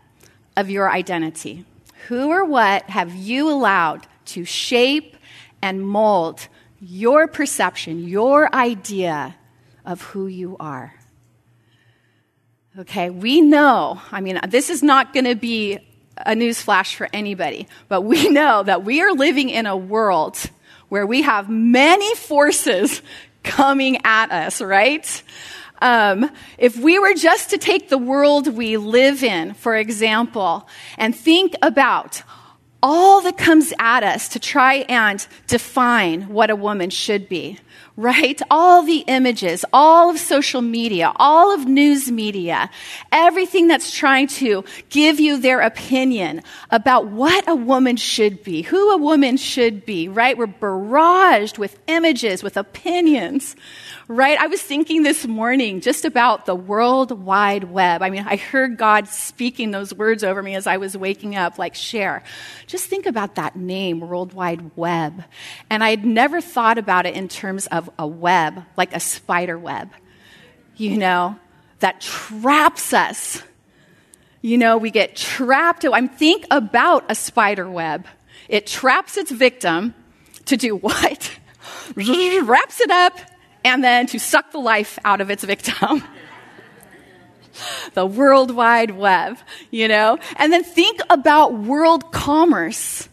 of 0.57 0.71
your 0.71 0.89
identity? 0.89 1.65
Who 2.07 2.31
or 2.31 2.43
what 2.43 2.89
have 2.89 3.13
you 3.13 3.47
allowed 3.47 4.07
to 4.25 4.43
shape 4.43 5.15
and 5.61 5.85
mold 5.87 6.47
your 6.81 7.27
perception, 7.27 8.07
your 8.07 8.51
idea 8.55 9.35
of 9.85 10.01
who 10.01 10.25
you 10.25 10.57
are? 10.59 10.95
Okay, 12.79 13.11
we 13.11 13.41
know, 13.41 14.01
I 14.11 14.19
mean, 14.19 14.39
this 14.47 14.71
is 14.71 14.81
not 14.81 15.13
going 15.13 15.25
to 15.25 15.35
be 15.35 15.77
a 16.17 16.35
news 16.35 16.61
flash 16.61 16.95
for 16.95 17.07
anybody, 17.13 17.67
but 17.87 18.01
we 18.01 18.29
know 18.39 18.63
that 18.63 18.83
we 18.83 19.01
are 19.01 19.13
living 19.13 19.49
in 19.49 19.65
a 19.65 19.77
world 19.77 20.37
where 20.89 21.05
we 21.05 21.23
have 21.23 21.49
many 21.49 22.15
forces 22.15 23.01
coming 23.43 23.99
at 24.05 24.31
us, 24.31 24.61
right? 24.61 25.23
Um, 25.81 26.29
if 26.57 26.77
we 26.77 26.97
were 26.97 27.13
just 27.13 27.49
to 27.49 27.57
take 27.57 27.89
the 27.89 27.97
world 27.97 28.47
we 28.47 28.77
live 28.77 29.23
in, 29.23 29.53
for 29.53 29.75
example, 29.75 30.67
and 30.97 31.13
think 31.15 31.55
about 31.61 32.23
all 32.81 33.21
that 33.21 33.37
comes 33.37 33.73
at 33.79 34.03
us 34.03 34.29
to 34.29 34.39
try 34.39 34.85
and 34.87 35.25
define 35.47 36.29
what 36.29 36.49
a 36.49 36.55
woman 36.55 36.89
should 36.89 37.27
be, 37.27 37.59
right? 37.95 38.41
All 38.49 38.81
the 38.81 39.03
images, 39.07 39.63
all 39.71 40.09
of 40.09 40.17
social 40.17 40.61
media, 40.61 41.11
all 41.17 41.53
of 41.53 41.67
news 41.67 42.11
media, 42.11 42.69
everything 43.11 43.67
that's 43.67 43.95
trying 43.95 44.27
to 44.27 44.63
give 44.89 45.19
you 45.19 45.39
their 45.39 45.61
opinion 45.61 46.41
about 46.71 47.07
what 47.07 47.47
a 47.47 47.55
woman 47.55 47.95
should 47.95 48.43
be, 48.43 48.63
who 48.63 48.91
a 48.91 48.97
woman 48.97 49.37
should 49.37 49.85
be, 49.85 50.07
right? 50.07 50.37
We're 50.37 50.47
barraged 50.47 51.59
with 51.59 51.77
images, 51.87 52.41
with 52.41 52.57
opinions, 52.57 53.55
right? 54.07 54.37
I 54.37 54.47
was 54.47 54.61
thinking 54.61 55.03
this 55.03 55.25
morning 55.25 55.81
just 55.81 56.05
about 56.05 56.45
the 56.45 56.55
World 56.55 57.11
Wide 57.11 57.65
Web. 57.65 58.01
I 58.01 58.09
mean, 58.09 58.25
I 58.27 58.35
heard 58.35 58.77
God 58.77 59.07
speaking 59.07 59.71
those 59.71 59.93
words 59.93 60.23
over 60.23 60.43
me 60.43 60.55
as 60.55 60.67
I 60.67 60.77
was 60.77 60.97
waking 60.97 61.35
up, 61.35 61.57
like 61.57 61.75
Sher. 61.75 62.23
Just 62.67 62.87
think 62.87 63.05
about 63.05 63.35
that 63.35 63.55
name, 63.55 64.01
World 64.01 64.33
Wide 64.33 64.75
Web. 64.75 65.23
And 65.69 65.83
I'd 65.83 66.05
never 66.05 66.41
thought 66.41 66.77
about 66.77 67.05
it 67.05 67.15
in 67.15 67.27
terms 67.27 67.67
of 67.67 67.89
a 67.97 68.07
web, 68.07 68.63
like 68.75 68.95
a 68.95 68.99
spider 68.99 69.57
web. 69.57 69.89
You 70.75 70.97
know, 70.97 71.37
that 71.79 72.01
traps 72.01 72.93
us. 72.93 73.41
You 74.41 74.57
know, 74.57 74.77
we 74.77 74.91
get 74.91 75.15
trapped. 75.15 75.85
I'm 75.85 76.09
think 76.09 76.45
about 76.51 77.05
a 77.09 77.15
spider 77.15 77.69
web. 77.69 78.05
It 78.49 78.67
traps 78.67 79.15
its 79.15 79.31
victim 79.31 79.93
to 80.45 80.57
do 80.57 80.75
what? 80.77 81.31
Wraps 81.95 82.81
it 82.81 82.91
up 82.91 83.17
and 83.63 83.83
then 83.83 84.07
to 84.07 84.19
suck 84.19 84.51
the 84.51 84.59
life 84.59 84.99
out 85.05 85.21
of 85.21 85.29
its 85.29 85.43
victim. 85.43 86.03
the 87.93 88.05
World 88.05 88.51
Wide 88.51 88.91
Web, 88.91 89.37
you 89.71 89.87
know? 89.87 90.17
And 90.37 90.51
then 90.51 90.63
think 90.63 91.01
about 91.09 91.53
world 91.53 92.11
commerce. 92.11 93.07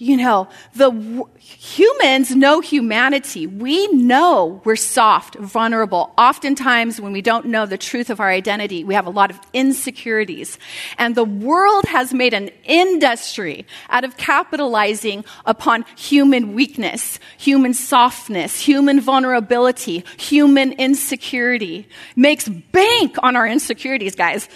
You 0.00 0.16
know, 0.16 0.48
the 0.76 0.90
w- 0.90 1.28
humans 1.38 2.30
know 2.34 2.60
humanity. 2.60 3.48
We 3.48 3.88
know 3.88 4.62
we're 4.64 4.76
soft, 4.76 5.34
vulnerable. 5.34 6.12
Oftentimes, 6.16 7.00
when 7.00 7.12
we 7.12 7.20
don't 7.20 7.46
know 7.46 7.66
the 7.66 7.76
truth 7.76 8.08
of 8.08 8.20
our 8.20 8.30
identity, 8.30 8.84
we 8.84 8.94
have 8.94 9.08
a 9.08 9.10
lot 9.10 9.32
of 9.32 9.40
insecurities. 9.52 10.56
And 10.98 11.16
the 11.16 11.24
world 11.24 11.84
has 11.86 12.14
made 12.14 12.32
an 12.32 12.50
industry 12.62 13.66
out 13.90 14.04
of 14.04 14.16
capitalizing 14.16 15.24
upon 15.44 15.84
human 15.96 16.54
weakness, 16.54 17.18
human 17.36 17.74
softness, 17.74 18.60
human 18.60 19.00
vulnerability, 19.00 20.04
human 20.16 20.74
insecurity. 20.74 21.88
Makes 22.14 22.48
bank 22.48 23.16
on 23.20 23.34
our 23.34 23.48
insecurities, 23.48 24.14
guys. 24.14 24.48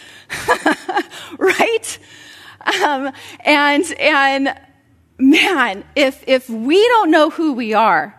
right? 1.38 1.98
Um, 2.84 3.12
and, 3.44 3.92
and, 3.98 4.56
man, 5.18 5.84
if, 5.94 6.22
if 6.26 6.48
we 6.48 6.76
don't 6.88 7.10
know 7.10 7.30
who 7.30 7.52
we 7.52 7.74
are, 7.74 8.14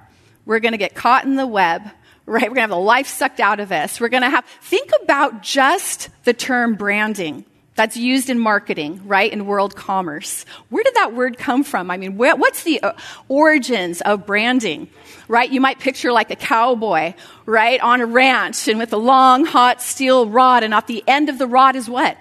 we're 0.45 0.59
going 0.59 0.73
to 0.73 0.77
get 0.77 0.95
caught 0.95 1.25
in 1.25 1.35
the 1.35 1.47
web, 1.47 1.81
right? 2.25 2.43
We're 2.43 2.47
going 2.47 2.55
to 2.55 2.61
have 2.61 2.69
the 2.69 2.77
life 2.77 3.07
sucked 3.07 3.39
out 3.39 3.59
of 3.59 3.71
us. 3.71 3.99
We're 3.99 4.09
going 4.09 4.23
to 4.23 4.29
have, 4.29 4.45
think 4.61 4.91
about 5.03 5.41
just 5.41 6.09
the 6.23 6.33
term 6.33 6.75
branding 6.75 7.45
that's 7.75 7.97
used 7.97 8.29
in 8.29 8.39
marketing, 8.39 9.01
right? 9.07 9.31
In 9.31 9.45
world 9.45 9.75
commerce. 9.75 10.45
Where 10.69 10.83
did 10.83 10.95
that 10.95 11.13
word 11.13 11.37
come 11.37 11.63
from? 11.63 11.89
I 11.89 11.97
mean, 11.97 12.17
where, 12.17 12.35
what's 12.35 12.63
the 12.63 12.81
uh, 12.81 12.93
origins 13.27 14.01
of 14.01 14.25
branding, 14.25 14.89
right? 15.27 15.51
You 15.51 15.59
might 15.59 15.79
picture 15.79 16.11
like 16.11 16.29
a 16.29 16.35
cowboy, 16.35 17.13
right? 17.45 17.81
On 17.81 17.99
a 18.01 18.05
ranch 18.05 18.67
and 18.67 18.77
with 18.77 18.93
a 18.93 18.97
long, 18.97 19.45
hot 19.45 19.81
steel 19.81 20.29
rod, 20.29 20.63
and 20.63 20.73
at 20.73 20.87
the 20.87 21.03
end 21.07 21.29
of 21.29 21.39
the 21.39 21.47
rod 21.47 21.75
is 21.75 21.89
what? 21.89 22.17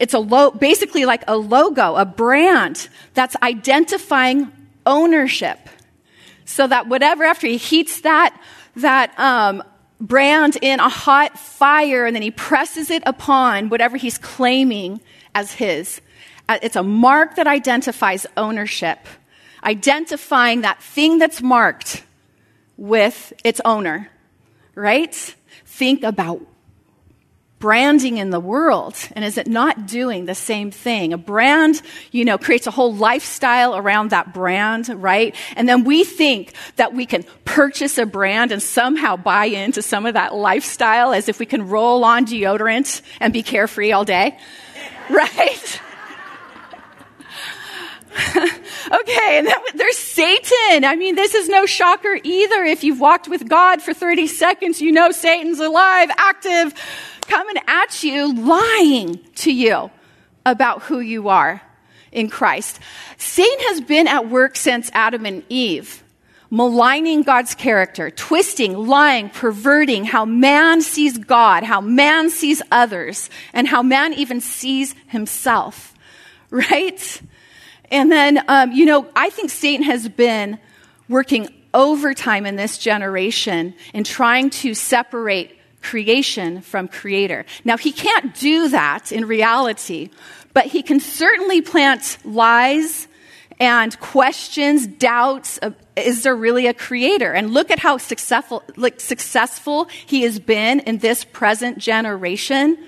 It's 0.00 0.14
a 0.14 0.18
lo- 0.18 0.50
basically 0.50 1.04
like 1.04 1.24
a 1.26 1.36
logo, 1.36 1.96
a 1.96 2.04
brand 2.04 2.88
that's 3.14 3.36
identifying 3.42 4.50
ownership. 4.86 5.58
So 6.44 6.66
that 6.66 6.88
whatever, 6.88 7.24
after 7.24 7.46
he 7.46 7.56
heats 7.56 8.00
that, 8.00 8.40
that 8.76 9.18
um, 9.18 9.62
brand 10.00 10.56
in 10.62 10.80
a 10.80 10.88
hot 10.88 11.38
fire 11.38 12.06
and 12.06 12.14
then 12.14 12.22
he 12.22 12.30
presses 12.30 12.90
it 12.90 13.02
upon 13.04 13.68
whatever 13.68 13.96
he's 13.96 14.18
claiming 14.18 15.00
as 15.34 15.52
his, 15.52 16.00
uh, 16.48 16.58
it's 16.62 16.76
a 16.76 16.82
mark 16.82 17.36
that 17.36 17.46
identifies 17.46 18.26
ownership, 18.36 19.06
identifying 19.62 20.62
that 20.62 20.82
thing 20.82 21.18
that's 21.18 21.42
marked 21.42 22.04
with 22.76 23.32
its 23.44 23.60
owner, 23.64 24.08
right? 24.74 25.14
Think 25.66 26.02
about 26.02 26.40
branding 27.58 28.18
in 28.18 28.30
the 28.30 28.38
world 28.38 28.94
and 29.12 29.24
is 29.24 29.36
it 29.36 29.48
not 29.48 29.86
doing 29.86 30.26
the 30.26 30.34
same 30.34 30.70
thing 30.70 31.12
a 31.12 31.18
brand 31.18 31.82
you 32.12 32.24
know 32.24 32.38
creates 32.38 32.66
a 32.68 32.70
whole 32.70 32.94
lifestyle 32.94 33.76
around 33.76 34.10
that 34.10 34.32
brand 34.32 34.88
right 35.02 35.34
and 35.56 35.68
then 35.68 35.82
we 35.82 36.04
think 36.04 36.52
that 36.76 36.94
we 36.94 37.04
can 37.04 37.24
purchase 37.44 37.98
a 37.98 38.06
brand 38.06 38.52
and 38.52 38.62
somehow 38.62 39.16
buy 39.16 39.46
into 39.46 39.82
some 39.82 40.06
of 40.06 40.14
that 40.14 40.34
lifestyle 40.34 41.12
as 41.12 41.28
if 41.28 41.40
we 41.40 41.46
can 41.46 41.68
roll 41.68 42.04
on 42.04 42.24
deodorant 42.24 43.02
and 43.18 43.32
be 43.32 43.42
carefree 43.42 43.90
all 43.90 44.04
day 44.04 44.38
right 45.10 45.80
okay, 48.36 49.38
and 49.38 49.46
then 49.46 49.54
there's 49.74 49.96
Satan. 49.96 50.84
I 50.84 50.96
mean, 50.96 51.14
this 51.14 51.34
is 51.34 51.48
no 51.48 51.66
shocker 51.66 52.18
either. 52.24 52.64
If 52.64 52.82
you've 52.82 53.00
walked 53.00 53.28
with 53.28 53.48
God 53.48 53.80
for 53.80 53.94
30 53.94 54.26
seconds, 54.26 54.80
you 54.80 54.90
know 54.90 55.12
Satan's 55.12 55.60
alive, 55.60 56.10
active, 56.16 56.74
coming 57.28 57.62
at 57.66 58.02
you, 58.02 58.34
lying 58.34 59.20
to 59.36 59.52
you 59.52 59.90
about 60.44 60.82
who 60.82 61.00
you 61.00 61.28
are 61.28 61.62
in 62.10 62.28
Christ. 62.28 62.80
Satan 63.18 63.58
has 63.68 63.80
been 63.80 64.08
at 64.08 64.28
work 64.28 64.56
since 64.56 64.90
Adam 64.92 65.26
and 65.26 65.44
Eve, 65.48 66.02
maligning 66.50 67.22
God's 67.22 67.54
character, 67.54 68.10
twisting, 68.10 68.86
lying, 68.86 69.28
perverting 69.28 70.04
how 70.04 70.24
man 70.24 70.80
sees 70.80 71.18
God, 71.18 71.62
how 71.62 71.80
man 71.80 72.30
sees 72.30 72.62
others, 72.70 73.28
and 73.52 73.68
how 73.68 73.82
man 73.82 74.14
even 74.14 74.40
sees 74.40 74.94
himself, 75.08 75.94
right? 76.50 77.22
And 77.90 78.10
then, 78.10 78.42
um, 78.48 78.72
you 78.72 78.86
know, 78.86 79.06
I 79.14 79.30
think 79.30 79.50
Satan 79.50 79.84
has 79.84 80.08
been 80.08 80.58
working 81.08 81.48
overtime 81.74 82.46
in 82.46 82.56
this 82.56 82.78
generation 82.78 83.74
in 83.92 84.04
trying 84.04 84.50
to 84.50 84.74
separate 84.74 85.57
creation 85.82 86.60
from 86.60 86.88
creator. 86.88 87.44
Now, 87.64 87.76
he 87.76 87.92
can't 87.92 88.34
do 88.34 88.68
that 88.68 89.12
in 89.12 89.26
reality, 89.26 90.10
but 90.52 90.66
he 90.66 90.82
can 90.82 91.00
certainly 91.00 91.62
plant 91.62 92.18
lies 92.24 93.06
and 93.60 93.98
questions, 94.00 94.86
doubts. 94.86 95.58
Of, 95.58 95.74
is 95.96 96.22
there 96.22 96.36
really 96.36 96.66
a 96.66 96.74
creator? 96.74 97.32
And 97.32 97.52
look 97.52 97.70
at 97.70 97.78
how 97.78 97.98
successful, 97.98 98.62
like, 98.76 99.00
successful 99.00 99.88
he 100.06 100.22
has 100.22 100.38
been 100.38 100.80
in 100.80 100.98
this 100.98 101.24
present 101.24 101.78
generation 101.78 102.78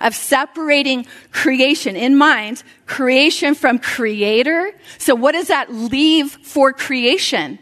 of 0.00 0.14
separating 0.14 1.06
creation 1.30 1.94
in 1.94 2.16
mind, 2.16 2.62
creation 2.86 3.54
from 3.54 3.78
creator. 3.78 4.72
So 4.98 5.14
what 5.14 5.32
does 5.32 5.48
that 5.48 5.72
leave 5.72 6.32
for 6.42 6.72
creation? 6.72 7.58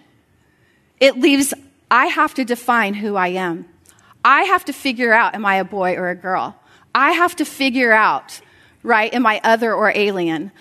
It 1.00 1.18
leaves, 1.18 1.52
I 1.90 2.06
have 2.06 2.34
to 2.34 2.44
define 2.44 2.94
who 2.94 3.16
I 3.16 3.28
am. 3.28 3.66
I 4.24 4.42
have 4.44 4.64
to 4.66 4.72
figure 4.72 5.12
out, 5.12 5.34
am 5.34 5.46
I 5.46 5.56
a 5.56 5.64
boy 5.64 5.94
or 5.94 6.10
a 6.10 6.14
girl? 6.14 6.56
I 6.94 7.12
have 7.12 7.36
to 7.36 7.44
figure 7.44 7.92
out, 7.92 8.40
right, 8.82 9.12
am 9.12 9.26
I 9.26 9.40
other 9.44 9.74
or 9.74 9.92
alien? 9.94 10.52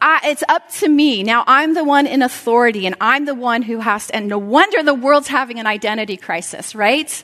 I, 0.00 0.20
it's 0.24 0.42
up 0.48 0.68
to 0.76 0.88
me. 0.88 1.22
Now 1.22 1.44
I'm 1.46 1.74
the 1.74 1.84
one 1.84 2.06
in 2.06 2.22
authority 2.22 2.86
and 2.86 2.96
I'm 3.00 3.26
the 3.26 3.34
one 3.34 3.62
who 3.62 3.80
has 3.80 4.06
to, 4.06 4.16
and 4.16 4.28
no 4.28 4.38
wonder 4.38 4.82
the 4.82 4.94
world's 4.94 5.28
having 5.28 5.58
an 5.58 5.66
identity 5.66 6.16
crisis, 6.16 6.74
right? 6.74 7.22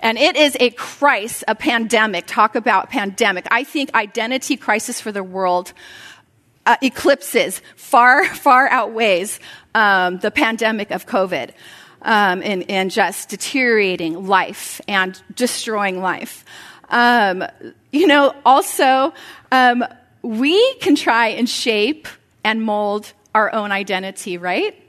And 0.00 0.18
it 0.18 0.36
is 0.36 0.56
a 0.60 0.70
crisis, 0.70 1.44
a 1.48 1.54
pandemic. 1.54 2.26
Talk 2.26 2.54
about 2.54 2.90
pandemic. 2.90 3.46
I 3.50 3.64
think 3.64 3.94
identity 3.94 4.56
crisis 4.56 5.00
for 5.00 5.12
the 5.12 5.24
world 5.24 5.72
uh, 6.66 6.76
eclipses, 6.82 7.62
far, 7.76 8.24
far 8.34 8.68
outweighs 8.68 9.40
um, 9.74 10.18
the 10.18 10.30
pandemic 10.30 10.90
of 10.90 11.06
COVID 11.06 11.50
um, 12.02 12.42
and, 12.42 12.70
and, 12.70 12.90
just 12.90 13.28
deteriorating 13.28 14.26
life 14.26 14.80
and 14.86 15.20
destroying 15.34 16.00
life. 16.00 16.44
Um, 16.90 17.44
you 17.92 18.06
know, 18.06 18.34
also, 18.44 19.12
um, 19.52 19.84
we 20.22 20.74
can 20.74 20.94
try 20.94 21.28
and 21.28 21.48
shape 21.48 22.08
and 22.44 22.62
mold 22.62 23.12
our 23.34 23.52
own 23.52 23.72
identity, 23.72 24.38
right? 24.38 24.80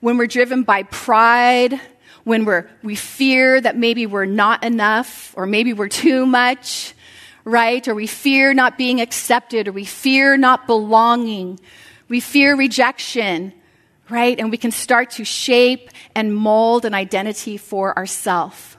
When 0.00 0.18
we're 0.18 0.26
driven 0.26 0.62
by 0.62 0.82
pride, 0.84 1.80
when 2.24 2.44
we're, 2.44 2.68
we 2.82 2.96
fear 2.96 3.60
that 3.60 3.76
maybe 3.76 4.06
we're 4.06 4.24
not 4.24 4.64
enough 4.64 5.34
or 5.36 5.46
maybe 5.46 5.72
we're 5.72 5.88
too 5.88 6.26
much, 6.26 6.94
right? 7.44 7.86
Or 7.86 7.94
we 7.94 8.06
fear 8.06 8.54
not 8.54 8.78
being 8.78 9.00
accepted 9.00 9.68
or 9.68 9.72
we 9.72 9.84
fear 9.84 10.36
not 10.36 10.66
belonging. 10.66 11.58
We 12.08 12.20
fear 12.20 12.56
rejection 12.56 13.52
right? 14.08 14.38
And 14.38 14.50
we 14.50 14.56
can 14.56 14.70
start 14.70 15.10
to 15.12 15.24
shape 15.24 15.90
and 16.14 16.34
mold 16.34 16.84
an 16.84 16.94
identity 16.94 17.56
for 17.56 17.96
ourselves. 17.96 18.76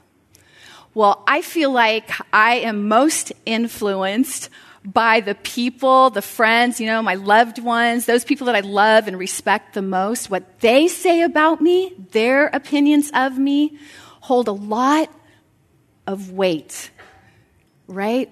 Well, 0.94 1.24
I 1.28 1.42
feel 1.42 1.72
like 1.72 2.12
I 2.32 2.56
am 2.56 2.88
most 2.88 3.34
influenced 3.46 4.50
by 4.86 5.22
the 5.22 5.34
people, 5.34 6.10
the 6.10 6.22
friends, 6.22 6.80
you 6.80 6.88
know, 6.88 7.02
my 7.02 7.16
loved 7.16 7.58
ones, 7.58 8.06
those 8.06 8.26
people 8.26 8.46
that 8.46 8.56
I 8.56 8.60
love 8.60 9.08
and 9.08 9.18
respect 9.18 9.74
the 9.74 9.82
most. 9.82 10.30
What 10.30 10.60
they 10.60 10.88
say 10.88 11.22
about 11.22 11.62
me, 11.62 11.94
their 12.12 12.48
opinions 12.48 13.10
of 13.14 13.38
me, 13.38 13.80
hold 14.20 14.48
a 14.48 14.54
lot 14.54 15.10
of 16.06 16.32
weight, 16.32 16.92
right? 17.88 18.32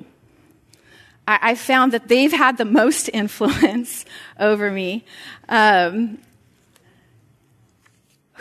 I, 1.27 1.39
I 1.41 1.55
found 1.55 1.93
that 1.93 2.07
they've 2.07 2.31
had 2.31 2.57
the 2.57 2.65
most 2.65 3.09
influence 3.13 4.05
over 4.39 4.69
me. 4.69 5.05
Um, 5.49 6.19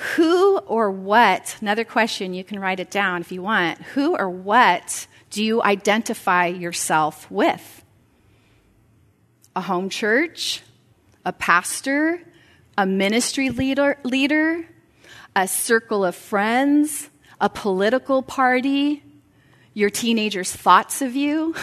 who 0.00 0.58
or 0.58 0.90
what, 0.90 1.56
another 1.60 1.84
question, 1.84 2.34
you 2.34 2.44
can 2.44 2.58
write 2.58 2.80
it 2.80 2.90
down 2.90 3.20
if 3.20 3.32
you 3.32 3.42
want. 3.42 3.80
Who 3.94 4.16
or 4.16 4.28
what 4.28 5.06
do 5.30 5.44
you 5.44 5.62
identify 5.62 6.46
yourself 6.46 7.30
with? 7.30 7.84
A 9.54 9.60
home 9.60 9.88
church? 9.88 10.62
A 11.24 11.32
pastor? 11.32 12.20
A 12.76 12.86
ministry 12.86 13.50
leader? 13.50 13.98
leader 14.04 14.66
a 15.36 15.46
circle 15.46 16.04
of 16.04 16.16
friends? 16.16 17.08
A 17.40 17.48
political 17.48 18.20
party? 18.22 19.02
your 19.74 19.90
teenager's 19.90 20.52
thoughts 20.52 21.00
of 21.02 21.14
you, 21.14 21.54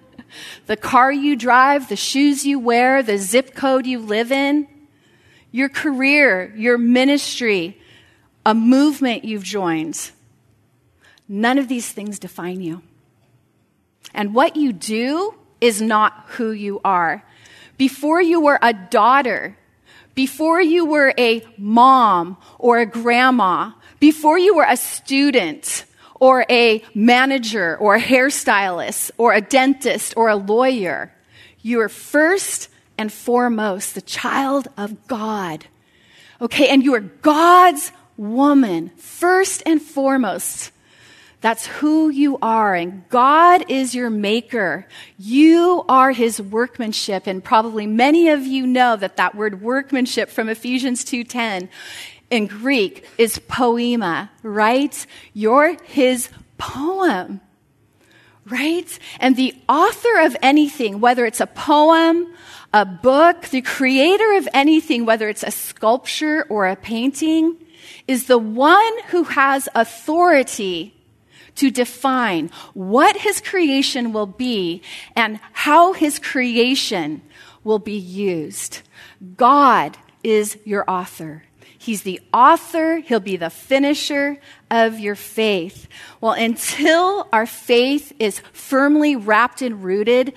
the 0.66 0.76
car 0.76 1.12
you 1.12 1.36
drive, 1.36 1.88
the 1.88 1.96
shoes 1.96 2.44
you 2.44 2.58
wear, 2.58 3.02
the 3.02 3.18
zip 3.18 3.54
code 3.54 3.86
you 3.86 3.98
live 3.98 4.32
in, 4.32 4.66
your 5.56 5.70
career, 5.70 6.52
your 6.54 6.76
ministry, 6.76 7.80
a 8.44 8.54
movement 8.54 9.24
you've 9.24 9.42
joined. 9.42 10.10
None 11.28 11.56
of 11.56 11.66
these 11.66 11.90
things 11.90 12.18
define 12.18 12.60
you. 12.60 12.82
And 14.12 14.34
what 14.34 14.54
you 14.54 14.74
do 14.74 15.34
is 15.62 15.80
not 15.80 16.26
who 16.28 16.50
you 16.50 16.82
are. 16.84 17.24
Before 17.78 18.20
you 18.20 18.42
were 18.42 18.58
a 18.60 18.74
daughter, 18.74 19.56
before 20.14 20.60
you 20.60 20.84
were 20.84 21.14
a 21.16 21.42
mom 21.56 22.36
or 22.58 22.80
a 22.80 22.84
grandma, 22.84 23.72
before 23.98 24.38
you 24.38 24.54
were 24.54 24.66
a 24.68 24.76
student 24.76 25.86
or 26.20 26.44
a 26.50 26.82
manager 26.94 27.78
or 27.78 27.94
a 27.94 28.00
hairstylist 28.00 29.10
or 29.16 29.32
a 29.32 29.40
dentist 29.40 30.12
or 30.18 30.28
a 30.28 30.36
lawyer, 30.36 31.14
you 31.62 31.78
were 31.78 31.88
first 31.88 32.68
and 32.98 33.12
foremost 33.12 33.94
the 33.94 34.02
child 34.02 34.68
of 34.76 35.06
God. 35.06 35.66
Okay, 36.40 36.68
and 36.68 36.82
you 36.82 36.94
are 36.94 37.00
God's 37.00 37.92
woman, 38.16 38.90
first 38.96 39.62
and 39.66 39.80
foremost. 39.80 40.72
That's 41.40 41.66
who 41.66 42.08
you 42.08 42.38
are, 42.40 42.74
and 42.74 43.08
God 43.08 43.70
is 43.70 43.94
your 43.94 44.10
maker. 44.10 44.86
You 45.18 45.84
are 45.88 46.12
his 46.12 46.40
workmanship, 46.40 47.26
and 47.26 47.44
probably 47.44 47.86
many 47.86 48.30
of 48.30 48.46
you 48.46 48.66
know 48.66 48.96
that 48.96 49.16
that 49.16 49.34
word 49.34 49.60
workmanship 49.60 50.30
from 50.30 50.48
Ephesians 50.48 51.04
2:10 51.04 51.68
in 52.30 52.46
Greek 52.46 53.06
is 53.18 53.38
poiema, 53.48 54.30
right? 54.42 55.06
You're 55.34 55.76
his 55.84 56.30
poem, 56.58 57.40
right? 58.46 58.98
And 59.20 59.36
the 59.36 59.54
author 59.68 60.20
of 60.20 60.36
anything, 60.42 61.00
whether 61.00 61.26
it's 61.26 61.40
a 61.40 61.46
poem, 61.46 62.26
a 62.76 62.84
book, 62.84 63.48
the 63.48 63.62
creator 63.62 64.36
of 64.36 64.46
anything, 64.52 65.06
whether 65.06 65.30
it's 65.30 65.42
a 65.42 65.50
sculpture 65.50 66.44
or 66.50 66.66
a 66.66 66.76
painting, 66.76 67.56
is 68.06 68.26
the 68.26 68.36
one 68.36 68.92
who 69.08 69.24
has 69.24 69.66
authority 69.74 70.94
to 71.54 71.70
define 71.70 72.50
what 72.74 73.16
his 73.16 73.40
creation 73.40 74.12
will 74.12 74.26
be 74.26 74.82
and 75.16 75.40
how 75.54 75.94
his 75.94 76.18
creation 76.18 77.22
will 77.64 77.78
be 77.78 77.96
used. 77.96 78.82
God 79.38 79.96
is 80.22 80.58
your 80.66 80.84
author. 80.86 81.45
He's 81.86 82.02
the 82.02 82.20
author, 82.34 82.96
He'll 82.96 83.20
be 83.20 83.36
the 83.36 83.48
finisher 83.48 84.40
of 84.72 84.98
your 84.98 85.14
faith. 85.14 85.86
Well, 86.20 86.32
until 86.32 87.28
our 87.32 87.46
faith 87.46 88.12
is 88.18 88.40
firmly 88.52 89.14
wrapped 89.14 89.62
and 89.62 89.84
rooted 89.84 90.32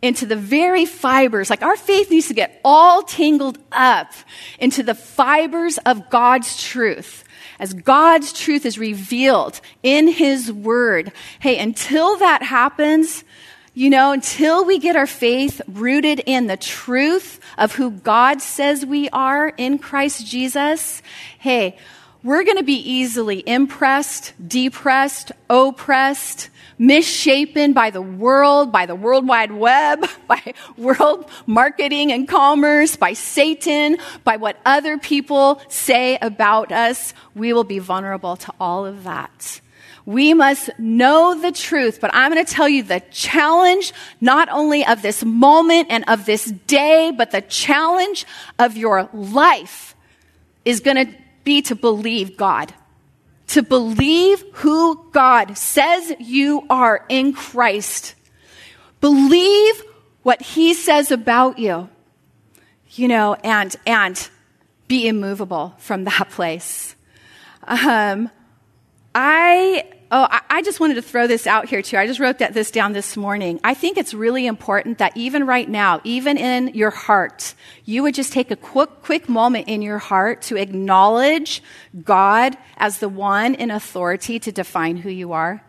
into 0.00 0.24
the 0.24 0.34
very 0.34 0.86
fibers, 0.86 1.50
like 1.50 1.60
our 1.60 1.76
faith 1.76 2.10
needs 2.10 2.28
to 2.28 2.34
get 2.34 2.58
all 2.64 3.02
tangled 3.02 3.58
up 3.70 4.14
into 4.58 4.82
the 4.82 4.94
fibers 4.94 5.76
of 5.84 6.08
God's 6.08 6.62
truth 6.62 7.24
as 7.58 7.74
God's 7.74 8.32
truth 8.32 8.64
is 8.64 8.78
revealed 8.78 9.60
in 9.82 10.08
His 10.08 10.50
Word. 10.50 11.12
Hey, 11.38 11.58
until 11.58 12.16
that 12.16 12.42
happens, 12.42 13.24
you 13.74 13.90
know, 13.90 14.12
until 14.12 14.64
we 14.64 14.78
get 14.78 14.94
our 14.94 15.06
faith 15.06 15.60
rooted 15.66 16.22
in 16.26 16.46
the 16.46 16.56
truth 16.56 17.40
of 17.58 17.74
who 17.74 17.90
God 17.90 18.40
says 18.40 18.86
we 18.86 19.08
are 19.10 19.48
in 19.48 19.78
Christ 19.78 20.24
Jesus, 20.26 21.02
hey, 21.38 21.76
we're 22.22 22.44
going 22.44 22.56
to 22.56 22.62
be 22.62 22.78
easily 22.78 23.42
impressed, 23.46 24.32
depressed, 24.46 25.32
oppressed, 25.50 26.50
misshapen 26.78 27.72
by 27.72 27.90
the 27.90 28.00
world, 28.00 28.70
by 28.70 28.86
the 28.86 28.94
World 28.94 29.26
Wide 29.26 29.52
Web, 29.52 30.06
by 30.28 30.54
world 30.76 31.28
marketing 31.46 32.12
and 32.12 32.28
commerce, 32.28 32.94
by 32.94 33.12
Satan, 33.12 33.98
by 34.22 34.36
what 34.36 34.56
other 34.64 34.98
people 34.98 35.60
say 35.68 36.16
about 36.22 36.70
us, 36.70 37.12
we 37.34 37.52
will 37.52 37.64
be 37.64 37.80
vulnerable 37.80 38.36
to 38.36 38.52
all 38.60 38.86
of 38.86 39.04
that. 39.04 39.60
We 40.06 40.34
must 40.34 40.70
know 40.78 41.40
the 41.40 41.52
truth, 41.52 42.00
but 42.00 42.10
I'm 42.12 42.32
going 42.32 42.44
to 42.44 42.52
tell 42.52 42.68
you 42.68 42.82
the 42.82 43.00
challenge 43.10 43.92
not 44.20 44.48
only 44.50 44.84
of 44.84 45.02
this 45.02 45.24
moment 45.24 45.88
and 45.90 46.04
of 46.08 46.26
this 46.26 46.44
day, 46.66 47.12
but 47.16 47.30
the 47.30 47.40
challenge 47.40 48.26
of 48.58 48.76
your 48.76 49.08
life 49.12 49.94
is 50.64 50.80
going 50.80 51.06
to 51.06 51.14
be 51.44 51.62
to 51.62 51.74
believe 51.74 52.36
God 52.36 52.72
to 53.48 53.62
believe 53.62 54.42
who 54.54 55.10
God 55.12 55.56
says 55.56 56.12
you 56.18 56.66
are 56.70 57.04
in 57.08 57.32
Christ. 57.32 58.14
Believe 59.00 59.82
what 60.22 60.40
he 60.40 60.74
says 60.74 61.10
about 61.10 61.58
you, 61.58 61.88
you 62.90 63.08
know, 63.08 63.34
and, 63.44 63.74
and 63.86 64.28
be 64.88 65.06
immovable 65.06 65.74
from 65.78 66.04
that 66.04 66.30
place. 66.30 66.96
Um, 67.62 68.30
I 69.14 69.84
Oh, 70.16 70.28
I 70.48 70.62
just 70.62 70.78
wanted 70.78 70.94
to 70.94 71.02
throw 71.02 71.26
this 71.26 71.44
out 71.44 71.68
here 71.68 71.82
too. 71.82 71.96
I 71.96 72.06
just 72.06 72.20
wrote 72.20 72.38
that, 72.38 72.54
this 72.54 72.70
down 72.70 72.92
this 72.92 73.16
morning. 73.16 73.58
I 73.64 73.74
think 73.74 73.98
it's 73.98 74.14
really 74.14 74.46
important 74.46 74.98
that 74.98 75.16
even 75.16 75.44
right 75.44 75.68
now, 75.68 76.00
even 76.04 76.36
in 76.36 76.68
your 76.68 76.90
heart, 76.90 77.56
you 77.84 78.04
would 78.04 78.14
just 78.14 78.32
take 78.32 78.52
a 78.52 78.56
quick, 78.56 79.02
quick 79.02 79.28
moment 79.28 79.66
in 79.66 79.82
your 79.82 79.98
heart 79.98 80.42
to 80.42 80.56
acknowledge 80.56 81.64
God 82.04 82.56
as 82.76 82.98
the 82.98 83.08
one 83.08 83.56
in 83.56 83.72
authority 83.72 84.38
to 84.38 84.52
define 84.52 84.98
who 84.98 85.10
you 85.10 85.32
are. 85.32 85.64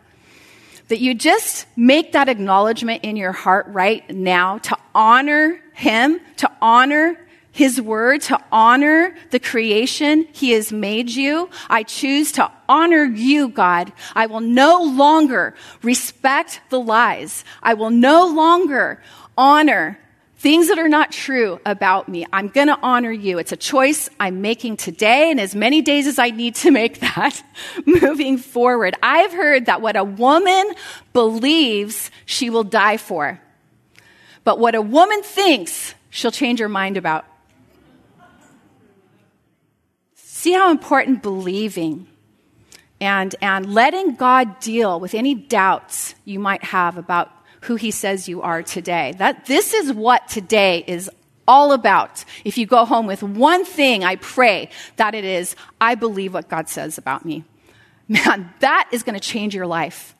That 0.86 1.00
you 1.00 1.14
just 1.14 1.66
make 1.76 2.12
that 2.12 2.28
acknowledgement 2.28 3.02
in 3.02 3.16
your 3.16 3.32
heart 3.32 3.66
right 3.70 4.08
now 4.08 4.58
to 4.58 4.76
honor 4.94 5.60
Him, 5.74 6.20
to 6.36 6.52
honor 6.62 7.18
his 7.56 7.80
word 7.80 8.20
to 8.20 8.38
honor 8.52 9.16
the 9.30 9.40
creation 9.40 10.28
he 10.32 10.50
has 10.50 10.70
made 10.70 11.08
you. 11.08 11.48
I 11.70 11.84
choose 11.84 12.32
to 12.32 12.52
honor 12.68 13.04
you, 13.04 13.48
God. 13.48 13.94
I 14.14 14.26
will 14.26 14.40
no 14.40 14.82
longer 14.82 15.54
respect 15.82 16.60
the 16.68 16.78
lies. 16.78 17.46
I 17.62 17.72
will 17.72 17.88
no 17.88 18.26
longer 18.26 19.02
honor 19.38 19.98
things 20.36 20.68
that 20.68 20.78
are 20.78 20.88
not 20.88 21.12
true 21.12 21.58
about 21.64 22.10
me. 22.10 22.26
I'm 22.30 22.48
going 22.48 22.66
to 22.66 22.78
honor 22.82 23.10
you. 23.10 23.38
It's 23.38 23.52
a 23.52 23.56
choice 23.56 24.10
I'm 24.20 24.42
making 24.42 24.76
today 24.76 25.30
and 25.30 25.40
as 25.40 25.54
many 25.54 25.80
days 25.80 26.06
as 26.06 26.18
I 26.18 26.28
need 26.28 26.56
to 26.56 26.70
make 26.70 27.00
that 27.00 27.42
moving 27.86 28.36
forward. 28.36 28.94
I've 29.02 29.32
heard 29.32 29.64
that 29.64 29.80
what 29.80 29.96
a 29.96 30.04
woman 30.04 30.74
believes 31.14 32.10
she 32.26 32.50
will 32.50 32.64
die 32.64 32.98
for. 32.98 33.40
But 34.44 34.58
what 34.58 34.74
a 34.74 34.82
woman 34.82 35.22
thinks 35.22 35.94
she'll 36.10 36.30
change 36.30 36.60
her 36.60 36.68
mind 36.68 36.98
about. 36.98 37.24
See 40.46 40.52
how 40.52 40.70
important 40.70 41.24
believing 41.24 42.06
and, 43.00 43.34
and 43.42 43.74
letting 43.74 44.14
God 44.14 44.60
deal 44.60 45.00
with 45.00 45.12
any 45.12 45.34
doubts 45.34 46.14
you 46.24 46.38
might 46.38 46.62
have 46.62 46.96
about 46.96 47.32
who 47.62 47.74
he 47.74 47.90
says 47.90 48.28
you 48.28 48.42
are 48.42 48.62
today. 48.62 49.12
That 49.18 49.46
this 49.46 49.74
is 49.74 49.92
what 49.92 50.28
today 50.28 50.84
is 50.86 51.10
all 51.48 51.72
about. 51.72 52.24
If 52.44 52.58
you 52.58 52.64
go 52.64 52.84
home 52.84 53.06
with 53.08 53.24
one 53.24 53.64
thing, 53.64 54.04
I 54.04 54.14
pray 54.14 54.70
that 54.98 55.16
it 55.16 55.24
is, 55.24 55.56
I 55.80 55.96
believe 55.96 56.32
what 56.32 56.48
God 56.48 56.68
says 56.68 56.96
about 56.96 57.24
me. 57.24 57.42
Man, 58.06 58.54
that 58.60 58.88
is 58.92 59.02
going 59.02 59.18
to 59.18 59.28
change 59.28 59.52
your 59.52 59.66
life. 59.66 60.14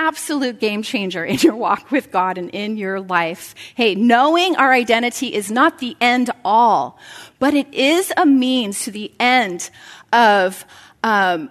Absolute 0.00 0.60
game 0.60 0.82
changer 0.82 1.24
in 1.24 1.38
your 1.38 1.56
walk 1.56 1.90
with 1.90 2.12
God 2.12 2.38
and 2.38 2.50
in 2.50 2.76
your 2.76 3.00
life. 3.00 3.56
Hey, 3.74 3.96
knowing 3.96 4.54
our 4.54 4.72
identity 4.72 5.34
is 5.34 5.50
not 5.50 5.80
the 5.80 5.96
end 6.00 6.30
all, 6.44 6.98
but 7.40 7.52
it 7.52 7.66
is 7.74 8.12
a 8.16 8.24
means 8.24 8.84
to 8.84 8.92
the 8.92 9.12
end 9.18 9.70
of 10.12 10.64
um, 11.02 11.50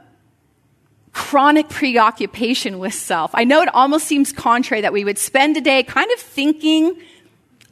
chronic 1.12 1.68
preoccupation 1.68 2.80
with 2.80 2.94
self. 2.94 3.32
I 3.34 3.44
know 3.44 3.62
it 3.62 3.74
almost 3.74 4.08
seems 4.08 4.32
contrary 4.32 4.82
that 4.82 4.94
we 4.94 5.04
would 5.04 5.18
spend 5.18 5.58
a 5.58 5.62
day 5.62 5.84
kind 5.84 6.10
of 6.12 6.20
thinking 6.20 6.98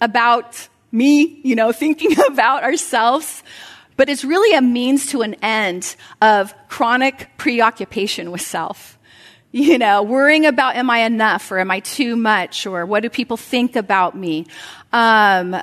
about 0.01 0.67
me, 0.91 1.39
you 1.43 1.55
know, 1.55 1.71
thinking 1.83 2.19
about 2.27 2.63
ourselves, 2.63 3.43
but 3.95 4.09
it's 4.09 4.25
really 4.25 4.57
a 4.57 4.61
means 4.61 5.05
to 5.11 5.21
an 5.21 5.35
end 5.35 5.95
of 6.21 6.53
chronic 6.67 7.29
preoccupation 7.37 8.29
with 8.31 8.41
self. 8.41 8.94
You 9.55 9.77
know, 9.77 10.03
worrying 10.03 10.45
about 10.45 10.75
am 10.75 10.89
I 10.89 11.05
enough 11.05 11.49
or 11.49 11.59
am 11.59 11.71
I 11.71 11.79
too 11.79 12.17
much 12.17 12.67
or 12.67 12.85
what 12.85 13.03
do 13.03 13.09
people 13.09 13.37
think 13.37 13.77
about 13.77 14.13
me? 14.13 14.47
Um, 14.91 15.55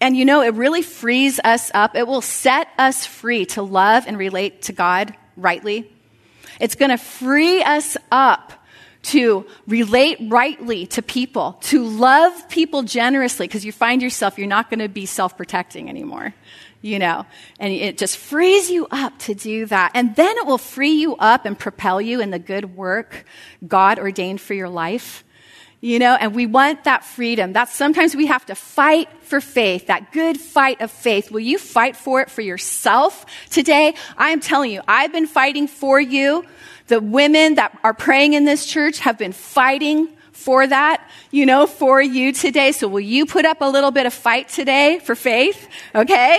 and 0.00 0.16
you 0.16 0.24
know, 0.24 0.40
it 0.40 0.54
really 0.54 0.80
frees 0.80 1.38
us 1.44 1.70
up. 1.74 1.94
It 1.94 2.06
will 2.06 2.22
set 2.22 2.68
us 2.78 3.04
free 3.04 3.44
to 3.44 3.60
love 3.60 4.04
and 4.06 4.16
relate 4.16 4.62
to 4.62 4.72
God 4.72 5.14
rightly. 5.36 5.92
It's 6.58 6.74
going 6.74 6.88
to 6.88 6.96
free 6.96 7.62
us 7.62 7.98
up 8.10 8.54
to 9.02 9.46
relate 9.66 10.16
rightly 10.22 10.86
to 10.86 11.02
people, 11.02 11.58
to 11.64 11.84
love 11.84 12.48
people 12.48 12.82
generously, 12.82 13.46
because 13.46 13.62
you 13.62 13.72
find 13.72 14.00
yourself, 14.00 14.38
you're 14.38 14.46
not 14.46 14.70
going 14.70 14.80
to 14.80 14.88
be 14.88 15.04
self 15.04 15.36
protecting 15.36 15.90
anymore. 15.90 16.34
You 16.80 16.98
know, 16.98 17.26
and 17.58 17.72
it 17.72 17.98
just 17.98 18.16
frees 18.16 18.70
you 18.70 18.86
up 18.90 19.18
to 19.20 19.34
do 19.34 19.66
that. 19.66 19.92
And 19.94 20.14
then 20.14 20.36
it 20.38 20.46
will 20.46 20.58
free 20.58 20.92
you 20.92 21.16
up 21.16 21.44
and 21.44 21.58
propel 21.58 22.00
you 22.00 22.20
in 22.20 22.30
the 22.30 22.38
good 22.38 22.76
work 22.76 23.24
God 23.66 23.98
ordained 23.98 24.40
for 24.40 24.54
your 24.54 24.68
life. 24.68 25.24
You 25.80 26.00
know, 26.00 26.16
and 26.18 26.34
we 26.34 26.46
want 26.46 26.84
that 26.84 27.04
freedom. 27.04 27.52
That's 27.52 27.72
sometimes 27.72 28.16
we 28.16 28.26
have 28.26 28.44
to 28.46 28.56
fight 28.56 29.08
for 29.22 29.40
faith, 29.40 29.86
that 29.86 30.10
good 30.10 30.36
fight 30.36 30.80
of 30.80 30.90
faith. 30.90 31.30
Will 31.30 31.38
you 31.38 31.56
fight 31.56 31.94
for 31.94 32.20
it 32.20 32.30
for 32.30 32.42
yourself 32.42 33.24
today? 33.50 33.94
I 34.16 34.30
am 34.30 34.40
telling 34.40 34.72
you, 34.72 34.80
I've 34.88 35.12
been 35.12 35.28
fighting 35.28 35.68
for 35.68 36.00
you. 36.00 36.44
The 36.88 36.98
women 37.00 37.56
that 37.56 37.78
are 37.84 37.94
praying 37.94 38.32
in 38.32 38.44
this 38.44 38.66
church 38.66 38.98
have 38.98 39.18
been 39.18 39.30
fighting 39.30 40.08
for 40.38 40.66
that, 40.66 41.06
you 41.32 41.44
know, 41.44 41.66
for 41.66 42.00
you 42.00 42.32
today. 42.32 42.72
So 42.72 42.86
will 42.86 43.00
you 43.00 43.26
put 43.26 43.44
up 43.44 43.60
a 43.60 43.68
little 43.68 43.90
bit 43.90 44.06
of 44.06 44.14
fight 44.14 44.48
today 44.48 45.00
for 45.00 45.14
faith? 45.14 45.68
Okay? 45.94 46.38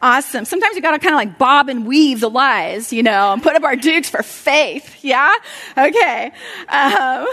Awesome. 0.00 0.44
Sometimes 0.44 0.74
you 0.74 0.82
gotta 0.82 0.98
kind 0.98 1.14
of 1.14 1.18
like 1.18 1.38
bob 1.38 1.68
and 1.68 1.86
weave 1.86 2.20
the 2.20 2.30
lies, 2.30 2.92
you 2.92 3.02
know, 3.02 3.32
and 3.32 3.42
put 3.42 3.54
up 3.54 3.62
our 3.62 3.76
dukes 3.76 4.08
for 4.08 4.22
faith. 4.22 5.04
Yeah? 5.04 5.32
Okay. 5.76 6.32
Um, 6.68 7.26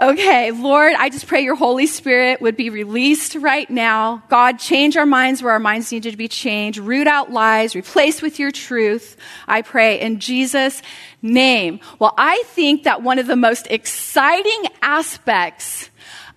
Okay, 0.00 0.50
Lord, 0.50 0.92
I 0.92 1.08
just 1.08 1.26
pray 1.26 1.40
your 1.40 1.54
Holy 1.54 1.86
Spirit 1.86 2.42
would 2.42 2.54
be 2.54 2.68
released 2.68 3.34
right 3.34 3.68
now. 3.70 4.22
God, 4.28 4.58
change 4.58 4.94
our 4.98 5.06
minds 5.06 5.42
where 5.42 5.52
our 5.54 5.58
minds 5.58 5.90
need 5.90 6.02
to 6.02 6.14
be 6.18 6.28
changed. 6.28 6.78
Root 6.78 7.06
out 7.06 7.32
lies, 7.32 7.74
replace 7.74 8.20
with 8.20 8.38
your 8.38 8.50
truth. 8.50 9.16
I 9.48 9.62
pray 9.62 9.98
in 9.98 10.20
Jesus' 10.20 10.82
name. 11.22 11.80
Well, 11.98 12.12
I 12.18 12.42
think 12.48 12.82
that 12.82 13.02
one 13.02 13.18
of 13.18 13.26
the 13.26 13.36
most 13.36 13.68
exciting 13.70 14.64
aspects 14.82 15.88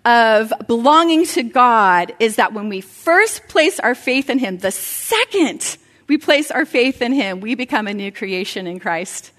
of 0.06 0.54
belonging 0.66 1.26
to 1.26 1.44
God 1.44 2.14
is 2.18 2.38
that 2.38 2.54
when 2.54 2.70
we 2.70 2.80
first 2.80 3.50
place 3.50 3.78
our 3.78 3.94
faith 3.94 4.30
in 4.30 4.40
Him, 4.40 4.60
the 4.60 4.72
second 4.72 5.76
we 6.08 6.18
place 6.18 6.50
our 6.50 6.66
faith 6.66 7.02
in 7.02 7.12
Him, 7.12 7.42
we 7.42 7.56
become 7.56 7.88
a 7.88 7.94
new 7.94 8.10
creation 8.10 8.68
in 8.68 8.80
Christ 8.80 9.34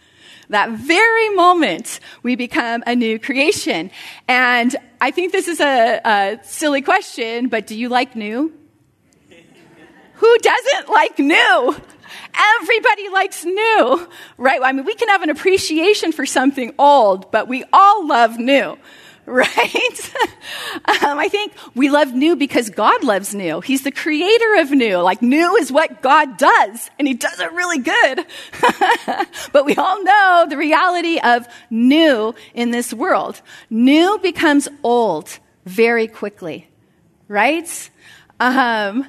that 0.50 0.70
very 0.70 1.30
moment, 1.30 2.00
we 2.22 2.36
become 2.36 2.82
a 2.86 2.94
new 2.94 3.18
creation. 3.18 3.90
And 4.28 4.76
I 5.00 5.10
think 5.10 5.32
this 5.32 5.48
is 5.48 5.60
a, 5.60 6.00
a 6.04 6.40
silly 6.44 6.82
question, 6.82 7.48
but 7.48 7.66
do 7.66 7.76
you 7.76 7.88
like 7.88 8.14
new? 8.14 8.52
Who 10.14 10.38
doesn't 10.38 10.88
like 10.90 11.18
new? 11.18 11.76
Everybody 12.60 13.08
likes 13.08 13.44
new, 13.44 14.08
right? 14.36 14.60
I 14.62 14.72
mean, 14.72 14.84
we 14.84 14.94
can 14.94 15.08
have 15.08 15.22
an 15.22 15.30
appreciation 15.30 16.12
for 16.12 16.26
something 16.26 16.74
old, 16.78 17.30
but 17.30 17.48
we 17.48 17.64
all 17.72 18.06
love 18.06 18.38
new. 18.38 18.76
right? 19.26 20.12
um, 20.84 21.18
I 21.18 21.28
think 21.28 21.52
we 21.74 21.90
love 21.90 22.12
new 22.12 22.36
because 22.36 22.70
God 22.70 23.04
loves 23.04 23.34
new. 23.34 23.60
He's 23.60 23.82
the 23.82 23.92
creator 23.92 24.56
of 24.60 24.70
new. 24.70 24.96
Like 24.98 25.22
new 25.22 25.56
is 25.56 25.70
what 25.70 26.02
God 26.02 26.36
does, 26.36 26.90
and 26.98 27.06
He 27.06 27.14
does 27.14 27.38
it 27.38 27.52
really 27.52 27.78
good. 27.78 28.26
but 29.52 29.64
we 29.64 29.74
all 29.76 30.02
know 30.02 30.46
the 30.48 30.56
reality 30.56 31.18
of 31.18 31.46
new 31.70 32.34
in 32.54 32.70
this 32.70 32.92
world. 32.92 33.40
New 33.68 34.18
becomes 34.18 34.68
old 34.82 35.38
very 35.64 36.06
quickly, 36.06 36.68
right? 37.28 37.90
Um, 38.40 39.06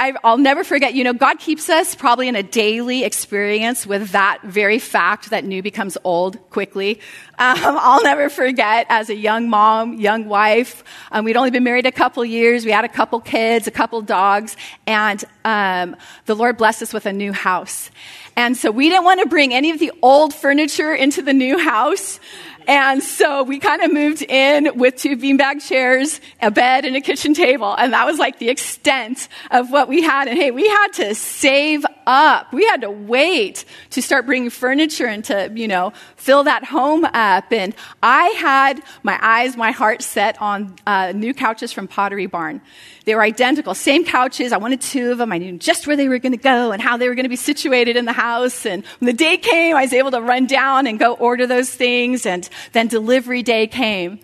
I, 0.00 0.14
will 0.24 0.38
never 0.38 0.64
forget, 0.64 0.94
you 0.94 1.04
know, 1.04 1.12
God 1.12 1.38
keeps 1.38 1.68
us 1.68 1.94
probably 1.94 2.26
in 2.26 2.34
a 2.34 2.42
daily 2.42 3.04
experience 3.04 3.86
with 3.86 4.12
that 4.12 4.38
very 4.42 4.78
fact 4.78 5.28
that 5.28 5.44
new 5.44 5.62
becomes 5.62 5.98
old 6.04 6.38
quickly. 6.48 7.00
Um, 7.38 7.58
I'll 7.62 8.02
never 8.02 8.30
forget 8.30 8.86
as 8.88 9.10
a 9.10 9.14
young 9.14 9.50
mom, 9.50 10.00
young 10.00 10.24
wife, 10.24 10.84
um, 11.12 11.26
we'd 11.26 11.36
only 11.36 11.50
been 11.50 11.64
married 11.64 11.84
a 11.84 11.92
couple 11.92 12.24
years. 12.24 12.64
We 12.64 12.70
had 12.70 12.86
a 12.86 12.88
couple 12.88 13.20
kids, 13.20 13.66
a 13.66 13.70
couple 13.70 14.00
dogs, 14.00 14.56
and 14.86 15.22
um, 15.44 15.96
the 16.24 16.34
Lord 16.34 16.56
blessed 16.56 16.80
us 16.80 16.94
with 16.94 17.04
a 17.04 17.12
new 17.12 17.34
house. 17.34 17.90
And 18.36 18.56
so 18.56 18.70
we 18.70 18.88
didn't 18.88 19.04
want 19.04 19.20
to 19.20 19.28
bring 19.28 19.52
any 19.52 19.70
of 19.70 19.78
the 19.78 19.92
old 20.00 20.32
furniture 20.32 20.94
into 20.94 21.20
the 21.20 21.34
new 21.34 21.58
house. 21.58 22.20
And 22.66 23.02
so 23.02 23.42
we 23.42 23.58
kind 23.58 23.82
of 23.82 23.92
moved 23.92 24.22
in 24.22 24.78
with 24.78 24.96
two 24.96 25.16
beanbag 25.16 25.66
chairs, 25.66 26.20
a 26.40 26.50
bed, 26.50 26.84
and 26.84 26.96
a 26.96 27.00
kitchen 27.00 27.34
table. 27.34 27.74
And 27.74 27.92
that 27.92 28.06
was 28.06 28.18
like 28.18 28.38
the 28.38 28.48
extent 28.48 29.28
of 29.50 29.70
what 29.70 29.88
we 29.88 30.02
had. 30.02 30.28
And 30.28 30.38
hey, 30.38 30.50
we 30.50 30.68
had 30.68 30.88
to 30.94 31.14
save 31.14 31.84
up. 32.06 32.52
We 32.52 32.64
had 32.66 32.82
to 32.82 32.90
wait 32.90 33.64
to 33.90 34.02
start 34.02 34.26
bringing 34.26 34.50
furniture 34.50 35.06
and 35.06 35.24
to, 35.26 35.50
you 35.54 35.68
know, 35.68 35.92
fill 36.16 36.44
that 36.44 36.64
home 36.64 37.04
up. 37.04 37.52
And 37.52 37.74
I 38.02 38.26
had 38.38 38.82
my 39.02 39.18
eyes, 39.20 39.56
my 39.56 39.70
heart 39.70 40.02
set 40.02 40.40
on 40.40 40.76
uh, 40.86 41.12
new 41.14 41.34
couches 41.34 41.72
from 41.72 41.88
Pottery 41.88 42.26
Barn. 42.26 42.60
They 43.04 43.14
were 43.14 43.22
identical, 43.22 43.74
same 43.74 44.04
couches. 44.04 44.52
I 44.52 44.58
wanted 44.58 44.80
two 44.80 45.12
of 45.12 45.18
them. 45.18 45.32
I 45.32 45.38
knew 45.38 45.58
just 45.58 45.86
where 45.86 45.96
they 45.96 46.08
were 46.08 46.18
going 46.18 46.32
to 46.32 46.38
go 46.38 46.72
and 46.72 46.82
how 46.82 46.96
they 46.96 47.08
were 47.08 47.14
going 47.14 47.24
to 47.24 47.30
be 47.30 47.36
situated 47.36 47.96
in 47.96 48.04
the 48.04 48.12
house. 48.12 48.66
And 48.66 48.84
when 48.98 49.06
the 49.06 49.12
day 49.12 49.36
came, 49.36 49.76
I 49.76 49.82
was 49.82 49.92
able 49.92 50.10
to 50.10 50.20
run 50.20 50.46
down 50.46 50.86
and 50.86 50.98
go 50.98 51.14
order 51.14 51.46
those 51.46 51.70
things. 51.70 52.26
And 52.26 52.48
then 52.72 52.88
delivery 52.88 53.42
day 53.42 53.66
came. 53.66 54.20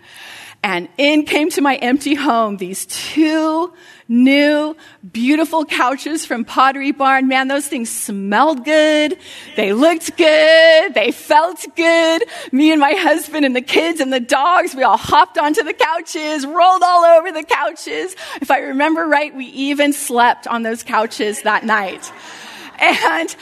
And 0.63 0.89
in 0.97 1.23
came 1.23 1.49
to 1.51 1.61
my 1.61 1.75
empty 1.75 2.15
home 2.15 2.57
these 2.57 2.85
two 2.85 3.73
new, 4.07 4.75
beautiful 5.11 5.65
couches 5.65 6.25
from 6.25 6.45
Pottery 6.45 6.91
Barn. 6.91 7.27
Man, 7.27 7.47
those 7.47 7.67
things 7.67 7.89
smelled 7.89 8.63
good. 8.63 9.17
They 9.55 9.73
looked 9.73 10.15
good. 10.17 10.93
They 10.93 11.11
felt 11.11 11.65
good. 11.75 12.23
Me 12.51 12.71
and 12.71 12.79
my 12.79 12.93
husband 12.93 13.45
and 13.45 13.55
the 13.55 13.61
kids 13.61 13.99
and 13.99 14.11
the 14.11 14.19
dogs, 14.19 14.75
we 14.75 14.83
all 14.83 14.97
hopped 14.97 15.37
onto 15.37 15.63
the 15.63 15.73
couches, 15.73 16.45
rolled 16.45 16.83
all 16.83 17.03
over 17.03 17.31
the 17.31 17.43
couches. 17.43 18.15
If 18.41 18.51
I 18.51 18.59
remember 18.59 19.05
right, 19.05 19.35
we 19.35 19.45
even 19.45 19.93
slept 19.93 20.47
on 20.47 20.63
those 20.63 20.83
couches 20.83 21.41
that 21.43 21.65
night. 21.65 22.11
And 22.79 23.35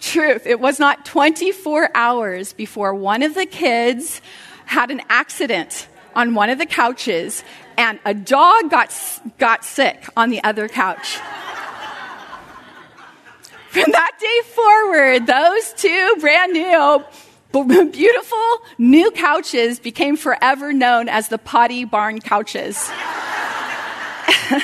truth, 0.00 0.46
it 0.46 0.60
was 0.60 0.78
not 0.78 1.04
24 1.04 1.90
hours 1.94 2.52
before 2.52 2.94
one 2.94 3.22
of 3.22 3.34
the 3.34 3.46
kids 3.46 4.20
had 4.64 4.90
an 4.90 5.02
accident 5.08 5.88
on 6.14 6.34
one 6.34 6.50
of 6.50 6.58
the 6.58 6.66
couches 6.66 7.44
and 7.78 7.98
a 8.04 8.14
dog 8.14 8.70
got, 8.70 8.92
got 9.38 9.64
sick 9.64 10.08
on 10.16 10.30
the 10.30 10.42
other 10.44 10.68
couch. 10.68 11.18
From 13.70 13.92
that 13.92 14.12
day 14.18 14.40
forward, 14.54 15.26
those 15.26 15.72
two 15.74 16.16
brand 16.20 16.52
new, 16.54 17.04
beautiful 17.90 18.58
new 18.78 19.10
couches 19.10 19.78
became 19.78 20.16
forever 20.16 20.72
known 20.72 21.08
as 21.08 21.28
the 21.28 21.38
Potty 21.38 21.84
Barn 21.84 22.20
couches. 22.20 22.90
and 24.50 24.62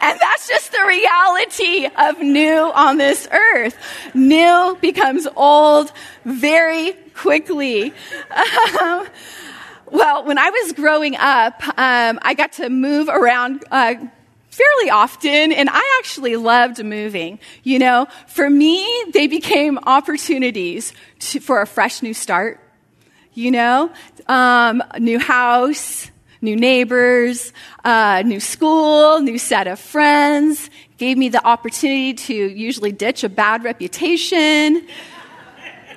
that's 0.00 0.48
just 0.48 0.72
the 0.72 0.84
reality 0.86 1.88
of 1.96 2.20
new 2.20 2.70
on 2.74 2.98
this 2.98 3.26
earth. 3.30 3.76
New 4.14 4.78
becomes 4.80 5.26
old 5.36 5.92
very 6.24 6.92
quickly. 7.14 7.92
Um, 8.80 9.06
well, 9.90 10.24
when 10.24 10.38
I 10.38 10.50
was 10.50 10.72
growing 10.72 11.16
up, 11.16 11.62
um, 11.78 12.18
I 12.22 12.34
got 12.34 12.52
to 12.54 12.68
move 12.68 13.08
around 13.08 13.64
uh, 13.70 13.94
fairly 14.50 14.90
often, 14.90 15.52
and 15.52 15.68
I 15.70 15.98
actually 15.98 16.36
loved 16.36 16.82
moving. 16.82 17.38
You 17.62 17.78
know, 17.78 18.06
for 18.26 18.48
me, 18.48 18.86
they 19.12 19.26
became 19.26 19.78
opportunities 19.78 20.92
to, 21.20 21.40
for 21.40 21.60
a 21.60 21.66
fresh 21.66 22.02
new 22.02 22.14
start. 22.14 22.60
You 23.34 23.50
know, 23.50 23.92
um, 24.28 24.82
new 24.98 25.18
house, 25.18 26.10
new 26.40 26.56
neighbors, 26.56 27.52
uh, 27.84 28.22
new 28.24 28.40
school, 28.40 29.20
new 29.20 29.38
set 29.38 29.66
of 29.66 29.78
friends. 29.78 30.70
Gave 30.96 31.18
me 31.18 31.28
the 31.28 31.44
opportunity 31.44 32.14
to 32.14 32.34
usually 32.34 32.92
ditch 32.92 33.24
a 33.24 33.28
bad 33.28 33.62
reputation 33.62 34.86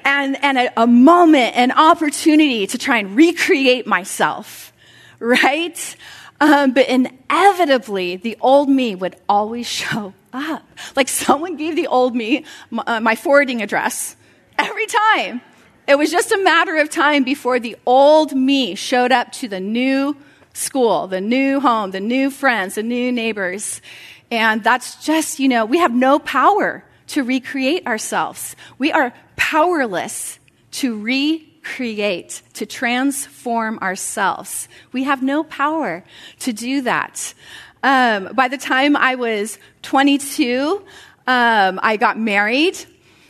and, 0.06 0.42
and 0.44 0.58
a, 0.58 0.84
a 0.84 0.88
moment, 0.88 1.56
an 1.56 1.72
opportunity 1.72 2.68
to 2.68 2.78
try 2.78 2.98
and 2.98 3.16
recreate 3.16 3.88
myself, 3.88 4.74
right? 5.20 5.96
Um, 6.42 6.74
but 6.74 6.88
inevitably, 6.88 8.16
the 8.16 8.38
old 8.42 8.70
me 8.70 8.96
would 8.96 9.16
always 9.28 9.68
show 9.68 10.14
up. 10.34 10.64
Like 10.96 11.08
someone 11.08 11.58
gave 11.58 11.76
the 11.76 11.88
old 11.88 12.16
me 12.16 12.46
my, 12.70 12.84
uh, 12.86 13.00
my 13.00 13.16
forwarding 13.16 13.62
address 13.62 14.16
every 14.58 14.86
time. 14.86 15.42
It 15.88 15.98
was 15.98 16.12
just 16.12 16.32
a 16.32 16.38
matter 16.38 16.78
of 16.78 16.90
time 16.90 17.24
before 17.24 17.60
the 17.60 17.76
old 17.86 18.36
me 18.36 18.76
showed 18.76 19.12
up 19.12 19.32
to 19.34 19.48
the 19.48 19.60
new 19.60 20.16
school, 20.54 21.08
the 21.08 21.22
new 21.22 21.60
home, 21.60 21.92
the 21.92 22.00
new 22.00 22.30
friends, 22.30 22.76
the 22.76 22.84
new 22.84 23.12
neighbors. 23.12 23.82
And 24.30 24.64
that's 24.64 25.04
just, 25.04 25.40
you 25.40 25.48
know, 25.48 25.66
we 25.66 25.80
have 25.80 25.94
no 25.94 26.20
power 26.20 26.84
to 27.08 27.24
recreate 27.24 27.88
ourselves. 27.88 28.56
We 28.78 28.92
are 28.92 29.14
powerless 29.50 30.38
to 30.70 31.02
recreate, 31.02 32.44
to 32.54 32.68
transform 32.68 33.80
ourselves. 33.80 34.68
We 34.92 35.06
have 35.06 35.24
no 35.24 35.44
power 35.44 36.04
to 36.42 36.54
do 36.54 36.82
that. 36.82 37.34
Um, 37.82 38.30
by 38.36 38.48
the 38.48 38.60
time 38.60 38.96
I 38.96 39.16
was 39.16 39.58
22, 39.82 40.86
um, 41.26 41.80
I 41.82 41.98
got 41.98 42.20
married. 42.20 42.78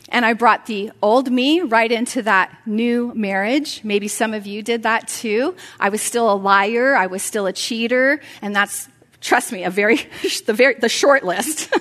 And 0.09 0.25
I 0.25 0.33
brought 0.33 0.65
the 0.65 0.91
old 1.01 1.31
me 1.31 1.61
right 1.61 1.89
into 1.89 2.23
that 2.23 2.53
new 2.65 3.13
marriage. 3.15 3.81
Maybe 3.85 4.09
some 4.09 4.33
of 4.33 4.45
you 4.45 4.61
did 4.61 4.83
that 4.83 5.07
too. 5.07 5.55
I 5.79 5.87
was 5.87 6.01
still 6.01 6.29
a 6.29 6.35
liar. 6.35 6.95
I 6.97 7.07
was 7.07 7.23
still 7.23 7.45
a 7.45 7.53
cheater. 7.53 8.19
And 8.41 8.53
that's 8.53 8.89
trust 9.21 9.53
me, 9.53 9.63
a 9.63 9.69
very, 9.69 9.95
the 10.47 10.53
very, 10.53 10.73
the 10.73 10.89
short 10.89 11.23
list. 11.23 11.73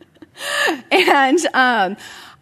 and 0.90 1.38
um, 1.52 1.96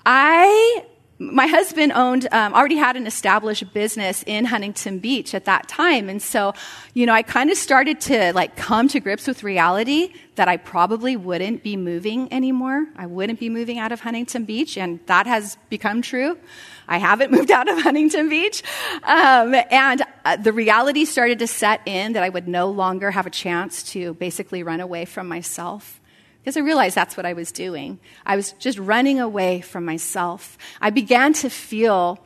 I 0.07 0.85
my 1.19 1.47
husband 1.47 1.93
owned 1.93 2.29
um, 2.31 2.53
already 2.53 2.77
had 2.77 2.95
an 2.95 3.07
established 3.07 3.73
business 3.73 4.23
in 4.27 4.45
huntington 4.45 4.99
beach 4.99 5.35
at 5.35 5.47
that 5.47 5.67
time. 5.67 6.09
And 6.09 6.23
so 6.23 6.53
you 6.95 7.07
know 7.07 7.13
i 7.13 7.23
kind 7.23 7.51
of 7.51 7.57
started 7.57 8.01
to 8.03 8.33
like 8.33 8.55
come 8.55 8.87
to 8.89 9.01
grips 9.01 9.27
with 9.27 9.43
reality 9.43 10.13
that 10.37 10.47
i 10.47 10.57
probably 10.59 11.17
wouldn't 11.17 11.63
be 11.65 11.77
moving 11.77 12.33
anymore. 12.33 12.87
I 12.97 13.07
wouldn't 13.07 13.41
be 13.41 13.49
moving 13.49 13.79
out 13.79 13.91
of 13.91 14.01
huntington 14.01 14.45
beach 14.45 14.79
and 14.79 15.01
that 15.07 15.27
has 15.27 15.57
become 15.71 16.03
true. 16.03 16.39
I 16.87 16.99
haven't 16.99 17.33
moved 17.37 17.51
out 17.51 17.69
of 17.69 17.83
huntington 17.83 18.29
beach. 18.29 18.63
Um, 19.03 19.55
and 19.71 20.03
uh, 20.25 20.37
the 20.37 20.53
reality 20.53 21.05
started 21.05 21.41
to 21.41 21.49
set 21.49 21.81
in 21.87 22.13
that 22.13 22.23
i 22.23 22.29
would 22.29 22.47
no 22.47 22.71
longer 22.71 23.11
have 23.11 23.27
a 23.27 23.31
chance 23.31 23.83
to 23.95 24.15
basically 24.15 24.63
run 24.63 24.81
away 24.81 25.05
from 25.05 25.27
myself 25.27 26.01
because 26.47 26.57
I 26.57 26.61
realized 26.61 26.95
that's 26.95 27.17
what 27.17 27.27
I 27.27 27.33
was 27.33 27.51
doing. 27.51 27.99
I 28.25 28.37
was 28.37 28.53
just 28.53 28.79
running 28.79 29.19
away 29.19 29.63
from 29.63 29.85
myself. 29.85 30.57
I 30.81 30.91
began 30.91 31.33
to 31.33 31.51
feel 31.51 32.21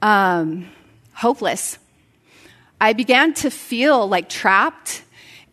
um, 0.00 0.70
hopeless. 1.12 1.78
I 2.80 2.94
began 2.94 3.34
to 3.34 3.50
feel 3.50 4.08
like 4.08 4.30
trapped 4.30 5.04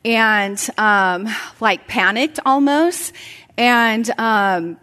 and 0.05 0.57
um, 0.77 1.27
like 1.59 1.89
panicked 1.89 2.39
almost, 2.45 3.11
and 3.57 4.09
um, 4.17 4.77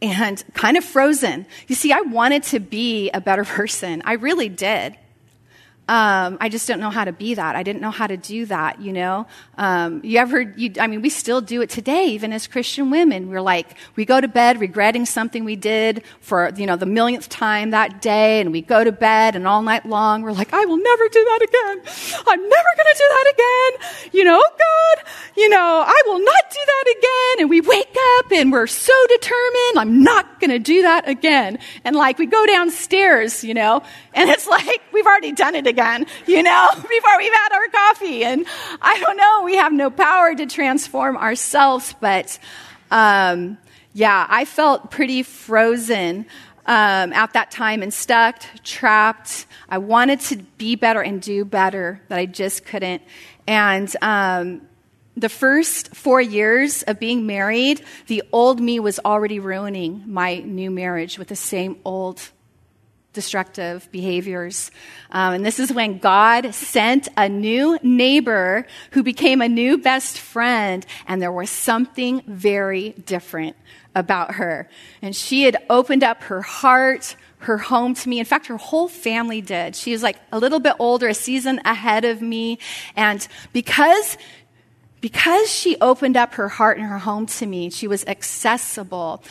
and 0.00 0.44
kind 0.54 0.76
of 0.76 0.84
frozen. 0.84 1.44
You 1.66 1.74
see, 1.74 1.90
I 1.90 2.02
wanted 2.02 2.44
to 2.44 2.60
be 2.60 3.10
a 3.10 3.20
better 3.20 3.44
person. 3.58 4.00
I 4.04 4.12
really 4.12 4.48
did. 4.48 4.96
Um, 5.88 6.38
I 6.40 6.48
just 6.48 6.68
don't 6.68 6.78
know 6.78 6.90
how 6.90 7.04
to 7.04 7.12
be 7.12 7.34
that. 7.34 7.56
I 7.56 7.64
didn't 7.64 7.82
know 7.82 7.90
how 7.90 8.06
to 8.06 8.16
do 8.16 8.46
that, 8.46 8.80
you 8.80 8.92
know? 8.92 9.26
Um, 9.58 10.00
you 10.04 10.18
ever, 10.18 10.40
you, 10.40 10.72
I 10.78 10.86
mean, 10.86 11.02
we 11.02 11.10
still 11.10 11.40
do 11.40 11.60
it 11.60 11.70
today, 11.70 12.06
even 12.10 12.32
as 12.32 12.46
Christian 12.46 12.90
women. 12.90 13.28
We're 13.28 13.40
like, 13.40 13.76
we 13.96 14.04
go 14.04 14.20
to 14.20 14.28
bed 14.28 14.60
regretting 14.60 15.06
something 15.06 15.44
we 15.44 15.56
did 15.56 16.04
for, 16.20 16.52
you 16.56 16.66
know, 16.66 16.76
the 16.76 16.86
millionth 16.86 17.28
time 17.28 17.70
that 17.70 18.00
day, 18.00 18.40
and 18.40 18.52
we 18.52 18.62
go 18.62 18.84
to 18.84 18.92
bed, 18.92 19.34
and 19.34 19.46
all 19.46 19.60
night 19.60 19.84
long, 19.84 20.22
we're 20.22 20.32
like, 20.32 20.52
I 20.52 20.64
will 20.66 20.76
never 20.76 21.08
do 21.08 21.24
that 21.24 21.42
again. 21.42 22.22
I'm 22.28 22.48
never 22.48 22.68
gonna 22.76 22.96
do 22.96 23.08
that 23.08 23.32
again. 23.34 24.10
You 24.12 24.24
know, 24.24 24.40
God, 24.40 25.04
you 25.36 25.48
know, 25.48 25.84
I 25.84 26.02
will 26.06 26.20
not 26.20 26.50
do 26.50 26.60
that 26.64 26.94
again. 26.96 27.42
And 27.42 27.50
we 27.50 27.60
wake 27.60 27.96
up 28.18 28.30
and 28.30 28.52
we're 28.52 28.68
so 28.68 28.94
determined, 29.08 29.78
I'm 29.78 30.02
not 30.04 30.40
gonna 30.40 30.60
do 30.60 30.82
that 30.82 31.08
again. 31.08 31.58
And 31.84 31.96
like, 31.96 32.18
we 32.18 32.26
go 32.26 32.46
downstairs, 32.46 33.42
you 33.42 33.54
know, 33.54 33.82
and 34.14 34.30
it's 34.30 34.46
like, 34.58 34.80
we've 34.92 35.06
already 35.06 35.32
done 35.32 35.56
it 35.56 35.66
again, 35.66 35.71
you 36.26 36.42
know, 36.42 36.68
before 36.74 37.18
we've 37.18 37.32
had 37.32 37.52
our 37.52 37.68
coffee. 37.68 38.24
And 38.24 38.46
I 38.80 38.98
don't 39.00 39.16
know, 39.16 39.42
we 39.44 39.56
have 39.56 39.72
no 39.72 39.90
power 39.90 40.34
to 40.34 40.46
transform 40.46 41.16
ourselves, 41.16 41.94
but, 42.00 42.38
um, 42.90 43.58
yeah, 43.92 44.26
I 44.28 44.44
felt 44.44 44.90
pretty 44.90 45.22
frozen. 45.22 46.26
Um, 46.64 47.12
at 47.12 47.32
that 47.32 47.50
time 47.50 47.82
and 47.82 47.92
stuck, 47.92 48.40
trapped. 48.62 49.46
I 49.68 49.78
wanted 49.78 50.20
to 50.20 50.36
be 50.58 50.76
better 50.76 51.02
and 51.02 51.20
do 51.20 51.44
better, 51.44 52.00
but 52.08 52.20
I 52.20 52.26
just 52.26 52.64
couldn't. 52.64 53.02
And 53.48 53.92
um, 54.00 54.62
the 55.16 55.28
first 55.28 55.94
four 55.94 56.20
years 56.20 56.82
of 56.84 56.98
being 56.98 57.26
married, 57.26 57.84
the 58.06 58.22
old 58.32 58.60
me 58.60 58.80
was 58.80 58.98
already 59.04 59.40
ruining 59.40 60.04
my 60.06 60.38
new 60.38 60.70
marriage 60.70 61.18
with 61.18 61.28
the 61.28 61.36
same 61.36 61.76
old 61.84 62.30
destructive 63.12 63.88
behaviors. 63.92 64.70
Um, 65.10 65.34
and 65.34 65.46
this 65.46 65.58
is 65.58 65.72
when 65.72 65.98
God 65.98 66.54
sent 66.54 67.08
a 67.16 67.28
new 67.28 67.78
neighbor 67.82 68.66
who 68.92 69.02
became 69.02 69.40
a 69.40 69.48
new 69.48 69.78
best 69.78 70.18
friend, 70.18 70.84
and 71.06 71.20
there 71.20 71.32
was 71.32 71.50
something 71.50 72.22
very 72.26 72.90
different 72.90 73.56
about 73.94 74.34
her. 74.34 74.68
And 75.02 75.14
she 75.14 75.42
had 75.42 75.56
opened 75.68 76.02
up 76.02 76.22
her 76.24 76.42
heart, 76.42 77.16
her 77.38 77.58
home 77.58 77.94
to 77.94 78.08
me. 78.08 78.18
In 78.18 78.24
fact, 78.24 78.46
her 78.46 78.56
whole 78.56 78.88
family 78.88 79.40
did. 79.40 79.76
She 79.76 79.92
was 79.92 80.02
like 80.02 80.16
a 80.30 80.38
little 80.38 80.60
bit 80.60 80.74
older, 80.78 81.08
a 81.08 81.14
season 81.14 81.60
ahead 81.64 82.04
of 82.04 82.22
me. 82.22 82.58
And 82.96 83.26
because 83.52 84.16
because 85.02 85.50
she 85.50 85.76
opened 85.80 86.16
up 86.16 86.34
her 86.34 86.48
heart 86.48 86.78
and 86.78 86.86
her 86.86 86.98
home 86.98 87.26
to 87.26 87.44
me, 87.44 87.70
she 87.70 87.88
was 87.88 88.04
accessible. 88.06 89.22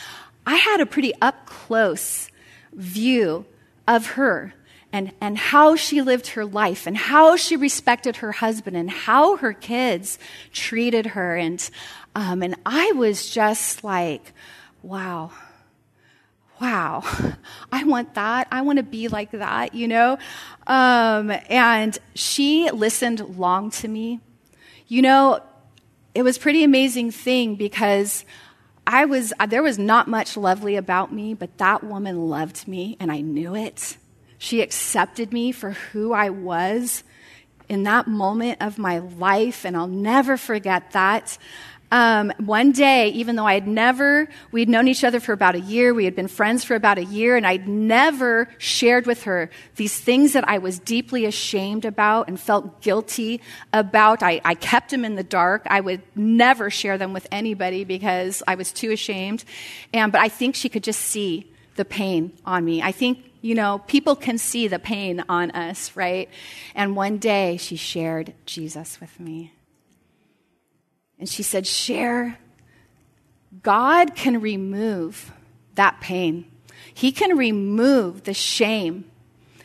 I 0.46 0.56
had 0.56 0.80
a 0.80 0.86
pretty 0.86 1.14
up 1.22 1.46
close 1.46 2.28
view 2.74 3.46
of 3.86 4.06
her 4.06 4.54
and, 4.92 5.12
and 5.20 5.38
how 5.38 5.74
she 5.74 6.02
lived 6.02 6.28
her 6.28 6.44
life 6.44 6.86
and 6.86 6.96
how 6.96 7.36
she 7.36 7.56
respected 7.56 8.16
her 8.16 8.32
husband 8.32 8.76
and 8.76 8.90
how 8.90 9.36
her 9.38 9.52
kids 9.52 10.18
treated 10.52 11.06
her. 11.06 11.36
And, 11.36 11.68
um, 12.14 12.42
and 12.42 12.56
I 12.66 12.92
was 12.92 13.30
just 13.30 13.82
like, 13.82 14.32
wow, 14.82 15.30
wow, 16.60 17.02
I 17.72 17.84
want 17.84 18.14
that. 18.14 18.48
I 18.50 18.60
want 18.60 18.76
to 18.76 18.82
be 18.82 19.08
like 19.08 19.30
that, 19.32 19.74
you 19.74 19.88
know? 19.88 20.18
Um, 20.66 21.32
and 21.48 21.96
she 22.14 22.70
listened 22.70 23.20
long 23.38 23.70
to 23.72 23.88
me. 23.88 24.20
You 24.88 25.00
know, 25.00 25.40
it 26.14 26.22
was 26.22 26.36
pretty 26.36 26.64
amazing 26.64 27.10
thing 27.10 27.56
because 27.56 28.26
I 28.86 29.04
was, 29.04 29.32
uh, 29.38 29.46
there 29.46 29.62
was 29.62 29.78
not 29.78 30.08
much 30.08 30.36
lovely 30.36 30.76
about 30.76 31.12
me, 31.12 31.34
but 31.34 31.58
that 31.58 31.84
woman 31.84 32.28
loved 32.28 32.66
me 32.66 32.96
and 32.98 33.12
I 33.12 33.20
knew 33.20 33.54
it. 33.54 33.96
She 34.38 34.60
accepted 34.60 35.32
me 35.32 35.52
for 35.52 35.70
who 35.70 36.12
I 36.12 36.30
was 36.30 37.04
in 37.68 37.84
that 37.84 38.06
moment 38.08 38.58
of 38.60 38.76
my 38.78 38.98
life, 38.98 39.64
and 39.64 39.76
I'll 39.76 39.86
never 39.86 40.36
forget 40.36 40.90
that 40.90 41.38
um, 41.92 42.32
one 42.38 42.72
day, 42.72 43.10
even 43.10 43.36
though 43.36 43.46
I 43.46 43.52
had 43.52 43.68
never, 43.68 44.26
we'd 44.50 44.70
known 44.70 44.88
each 44.88 45.04
other 45.04 45.20
for 45.20 45.34
about 45.34 45.54
a 45.54 45.60
year, 45.60 45.92
we 45.92 46.06
had 46.06 46.16
been 46.16 46.26
friends 46.26 46.64
for 46.64 46.74
about 46.74 46.96
a 46.96 47.04
year, 47.04 47.36
and 47.36 47.46
I'd 47.46 47.68
never 47.68 48.48
shared 48.56 49.06
with 49.06 49.24
her 49.24 49.50
these 49.76 50.00
things 50.00 50.32
that 50.32 50.48
I 50.48 50.56
was 50.56 50.78
deeply 50.78 51.26
ashamed 51.26 51.84
about 51.84 52.28
and 52.28 52.40
felt 52.40 52.80
guilty 52.80 53.42
about. 53.74 54.22
I, 54.22 54.40
I 54.42 54.54
kept 54.54 54.90
them 54.90 55.04
in 55.04 55.16
the 55.16 55.22
dark. 55.22 55.64
I 55.66 55.82
would 55.82 56.00
never 56.16 56.70
share 56.70 56.96
them 56.96 57.12
with 57.12 57.28
anybody 57.30 57.84
because 57.84 58.42
I 58.48 58.54
was 58.54 58.72
too 58.72 58.90
ashamed. 58.90 59.44
And, 59.92 60.10
but 60.10 60.22
I 60.22 60.30
think 60.30 60.54
she 60.54 60.70
could 60.70 60.82
just 60.82 61.00
see 61.00 61.52
the 61.76 61.84
pain 61.84 62.32
on 62.46 62.64
me. 62.64 62.80
I 62.80 62.92
think 62.92 63.28
you 63.42 63.56
know, 63.56 63.82
people 63.88 64.14
can 64.14 64.38
see 64.38 64.68
the 64.68 64.78
pain 64.78 65.24
on 65.28 65.50
us, 65.50 65.96
right? 65.96 66.28
And 66.76 66.94
one 66.94 67.18
day 67.18 67.56
she 67.56 67.74
shared 67.74 68.34
Jesus 68.46 69.00
with 69.00 69.18
me. 69.18 69.52
And 71.22 71.28
she 71.28 71.44
said, 71.44 71.68
Sher, 71.68 72.36
God 73.62 74.16
can 74.16 74.40
remove 74.40 75.30
that 75.76 76.00
pain. 76.00 76.46
He 76.92 77.12
can 77.12 77.36
remove 77.36 78.24
the 78.24 78.34
shame. 78.34 79.04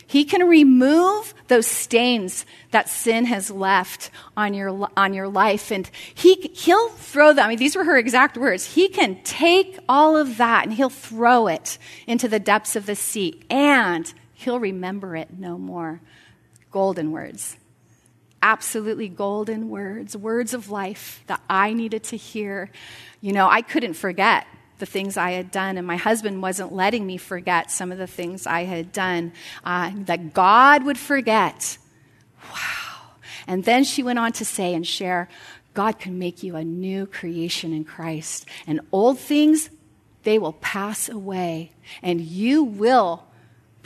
He 0.05 0.23
can 0.23 0.47
remove 0.47 1.33
those 1.47 1.65
stains 1.65 2.45
that 2.69 2.89
sin 2.89 3.25
has 3.25 3.49
left 3.49 4.11
on 4.37 4.53
your, 4.53 4.87
on 4.95 5.15
your 5.15 5.27
life. 5.27 5.71
And 5.71 5.89
he, 6.13 6.35
he'll 6.53 6.89
throw 6.89 7.33
them. 7.33 7.45
I 7.45 7.49
mean, 7.49 7.57
these 7.57 7.75
were 7.75 7.85
her 7.85 7.97
exact 7.97 8.37
words. 8.37 8.75
He 8.75 8.87
can 8.87 9.19
take 9.23 9.79
all 9.89 10.15
of 10.15 10.37
that 10.37 10.65
and 10.65 10.73
he'll 10.73 10.91
throw 10.91 11.47
it 11.47 11.79
into 12.05 12.27
the 12.27 12.39
depths 12.39 12.75
of 12.75 12.85
the 12.85 12.95
sea 12.95 13.41
and 13.49 14.13
he'll 14.35 14.59
remember 14.59 15.15
it 15.15 15.39
no 15.39 15.57
more. 15.57 16.01
Golden 16.69 17.11
words 17.11 17.57
absolutely 18.41 19.09
golden 19.09 19.69
words, 19.69 20.15
words 20.15 20.53
of 20.53 20.69
life 20.69 21.23
that 21.27 21.41
I 21.49 21.73
needed 21.73 22.03
to 22.05 22.17
hear. 22.17 22.69
You 23.21 23.33
know, 23.33 23.49
I 23.49 23.61
couldn't 23.61 23.93
forget 23.93 24.47
the 24.79 24.85
things 24.85 25.17
I 25.17 25.31
had 25.31 25.49
done, 25.51 25.77
and 25.77 25.87
my 25.87 25.95
husband 25.95 26.41
wasn't 26.41 26.71
letting 26.71 27.05
me 27.05 27.17
forget 27.17 27.71
some 27.71 27.91
of 27.91 27.97
the 27.97 28.07
things 28.07 28.45
I 28.45 28.63
had 28.65 28.91
done, 28.91 29.33
uh, 29.63 29.91
that 30.05 30.33
God 30.33 30.83
would 30.83 30.99
forget. 30.99 31.77
Wow. 32.51 33.13
And 33.47 33.63
then 33.63 33.83
she 33.83 34.03
went 34.03 34.19
on 34.19 34.33
to 34.33 34.45
say 34.45 34.73
and 34.73 34.85
Sher 34.85 35.27
God 35.73 35.99
can 35.99 36.17
make 36.17 36.41
you 36.41 36.55
a 36.55 36.63
new 36.63 37.05
creation 37.05 37.71
in 37.71 37.83
Christ, 37.83 38.47
and 38.65 38.81
old 38.91 39.19
things, 39.19 39.69
they 40.23 40.39
will 40.39 40.53
pass 40.53 41.07
away, 41.07 41.71
and 42.01 42.19
you 42.19 42.63
will 42.63 43.26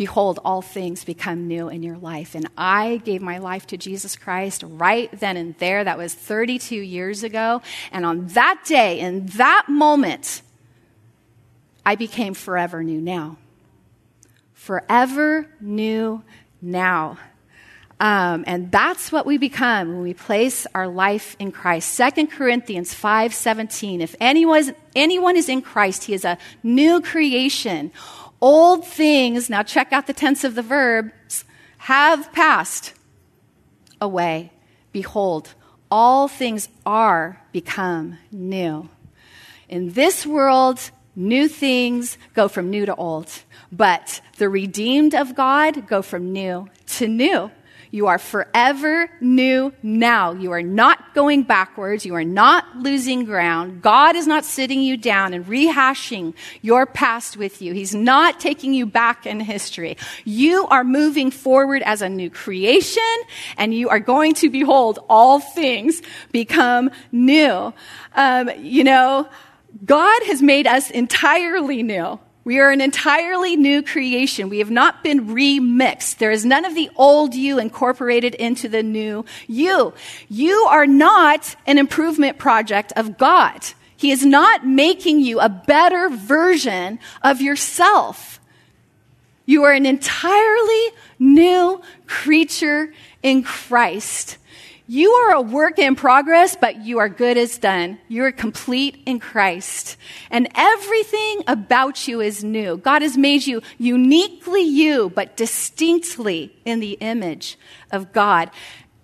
behold, 0.02 0.40
all 0.44 0.64
things 0.64 1.04
become 1.04 1.48
new 1.48 1.70
in 1.70 1.84
your 1.84 1.96
life. 1.96 2.34
And 2.34 2.50
I 2.58 3.00
gave 3.06 3.22
my 3.22 3.38
life 3.38 3.68
to 3.68 3.78
Jesus 3.78 4.16
Christ 4.16 4.64
right 4.66 5.12
then 5.20 5.38
and 5.38 5.56
there. 5.60 5.84
That 5.84 6.00
was 6.00 6.12
32 6.16 6.76
years 6.76 7.22
ago. 7.22 7.62
And 7.92 8.04
on 8.04 8.26
that 8.30 8.64
day, 8.66 9.00
in 9.00 9.28
that 9.38 9.68
moment, 9.70 10.42
I 11.86 11.94
became 11.94 12.34
forever 12.34 12.84
new 12.84 13.00
now. 13.00 13.38
Forever 14.56 15.46
new 15.60 16.24
now. 16.64 17.20
Um, 18.00 18.44
and 18.48 18.72
that's 18.72 19.12
what 19.12 19.28
we 19.28 19.38
become 19.38 19.90
when 19.90 20.02
we 20.02 20.16
place 20.16 20.66
our 20.74 20.88
life 20.88 21.36
in 21.38 21.52
Christ. 21.52 21.96
2 21.96 22.32
Corinthians 22.32 22.92
5:17. 22.92 24.02
If 24.02 24.16
anyone, 24.20 24.74
anyone 24.96 25.38
is 25.38 25.48
in 25.48 25.62
Christ, 25.62 26.06
he 26.06 26.16
is 26.16 26.26
a 26.26 26.40
new 26.64 27.02
creation. 27.02 27.92
Old 28.42 28.86
things, 28.86 29.50
now 29.50 29.62
check 29.62 29.94
out 29.94 30.08
the 30.08 30.14
tense 30.14 30.44
of 30.44 30.56
the 30.56 30.64
verbs, 30.64 31.46
have 31.78 32.32
passed 32.34 32.94
away. 34.00 34.52
Behold, 34.92 35.54
all 35.92 36.28
things 36.28 36.68
are 36.86 37.42
become 37.52 38.18
new. 38.32 38.90
In 39.70 39.94
this 39.94 40.26
world, 40.26 40.92
new 41.16 41.48
things 41.48 42.18
go 42.34 42.48
from 42.48 42.70
new 42.70 42.86
to 42.86 42.96
old, 42.96 43.32
but 43.72 44.22
the 44.38 44.50
redeemed 44.50 45.14
of 45.14 45.36
God 45.36 45.88
go 45.88 46.02
from 46.02 46.34
new 46.34 46.68
to 46.88 47.08
new. 47.08 47.52
You 47.92 48.08
are 48.08 48.18
forever 48.18 49.10
new 49.20 49.74
now. 49.84 50.32
You 50.32 50.54
are 50.54 50.64
not 50.64 51.14
going 51.14 51.44
backwards. 51.44 52.06
You 52.06 52.16
are 52.16 52.24
not 52.24 52.78
losing 52.78 53.26
ground. 53.26 53.82
God 53.82 54.16
is 54.16 54.28
not 54.28 54.46
sitting 54.46 54.82
you 54.82 54.96
down 54.96 55.34
and 55.34 55.46
rehashing 55.46 56.34
your 56.62 56.86
past 56.86 57.36
with 57.36 57.62
you. 57.62 57.74
He's 57.74 57.94
not 57.94 58.40
taking 58.40 58.74
you 58.74 58.86
back 58.86 59.26
in 59.26 59.42
history. 59.42 59.98
You 60.24 60.68
are 60.68 60.86
moving 60.86 61.32
forward 61.32 61.82
as 61.84 62.02
a 62.02 62.08
new 62.08 62.30
creation 62.30 63.04
and 63.58 63.74
you 63.74 63.90
are 63.90 64.00
going 64.00 64.36
to 64.36 64.50
behold 64.50 65.00
all 65.10 65.42
things 65.42 66.02
become 66.32 66.92
new. 67.12 67.74
Um, 68.16 68.50
you 68.58 68.86
know, 68.86 69.28
God 69.84 70.24
has 70.24 70.42
made 70.42 70.66
us 70.66 70.90
entirely 70.92 71.84
new. 71.84 72.20
We 72.44 72.60
are 72.60 72.72
an 72.72 72.82
entirely 72.82 73.56
new 73.56 73.84
creation. 73.84 74.50
We 74.50 74.60
have 74.60 74.72
not 74.72 75.04
been 75.04 75.28
remixed. 75.28 76.18
There 76.18 76.32
is 76.32 76.44
none 76.44 76.66
of 76.66 76.74
the 76.74 76.90
old 76.96 77.36
you 77.36 77.60
incorporated 77.60 78.34
into 78.34 78.68
the 78.68 78.82
new 78.82 79.26
you. 79.48 79.94
You 80.28 80.66
are 80.70 80.88
not 80.88 81.56
an 81.68 81.78
improvement 81.78 82.40
project 82.40 82.94
of 82.96 83.20
God. 83.20 83.62
He 83.96 84.10
is 84.10 84.26
not 84.26 84.66
making 84.66 85.20
you 85.20 85.40
a 85.40 85.50
better 85.50 86.10
version 86.10 86.98
of 87.22 87.42
yourself. 87.42 88.40
You 89.46 89.64
are 89.64 89.74
an 89.74 89.86
entirely 89.86 90.88
new 91.20 91.82
creature 92.08 92.92
in 93.22 93.44
Christ. 93.44 94.38
You 94.92 95.10
are 95.10 95.36
a 95.36 95.42
work 95.42 95.80
in 95.80 95.96
progress, 95.96 96.58
but 96.60 96.82
you 96.84 97.00
are 97.00 97.08
good 97.08 97.38
as 97.38 97.58
done. 97.58 97.98
You 98.10 98.26
are 98.26 98.32
complete 98.34 99.02
in 99.06 99.22
Christ. 99.22 99.96
And 100.30 100.50
everything 100.54 101.44
about 101.48 102.10
you 102.10 102.20
is 102.20 102.44
new. 102.44 102.76
God 102.76 103.02
has 103.02 103.18
made 103.18 103.48
you 103.48 103.62
uniquely 103.78 104.64
you, 104.64 105.10
but 105.16 105.38
distinctly 105.38 106.54
in 106.66 106.82
the 106.82 106.98
image 107.00 107.58
of 107.90 108.12
God. 108.12 108.52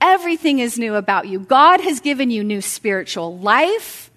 Everything 0.02 0.60
is 0.60 0.78
new 0.78 0.94
about 0.94 1.30
you. 1.30 1.40
God 1.40 1.80
has 1.80 2.02
given 2.02 2.32
you 2.32 2.44
new 2.44 2.60
spiritual 2.60 3.38
life. 3.38 4.12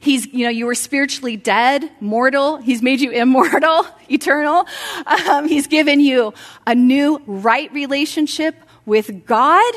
He's, 0.00 0.26
you 0.26 0.44
know, 0.44 0.50
you 0.50 0.66
were 0.66 0.74
spiritually 0.74 1.36
dead, 1.36 1.88
mortal. 2.00 2.56
He's 2.56 2.82
made 2.82 3.00
you 3.00 3.10
immortal, 3.12 3.86
eternal. 4.10 4.66
Um, 5.06 5.46
he's 5.46 5.68
given 5.68 6.00
you 6.00 6.34
a 6.66 6.74
new 6.74 7.22
right 7.26 7.72
relationship 7.72 8.56
with 8.86 9.24
God. 9.24 9.72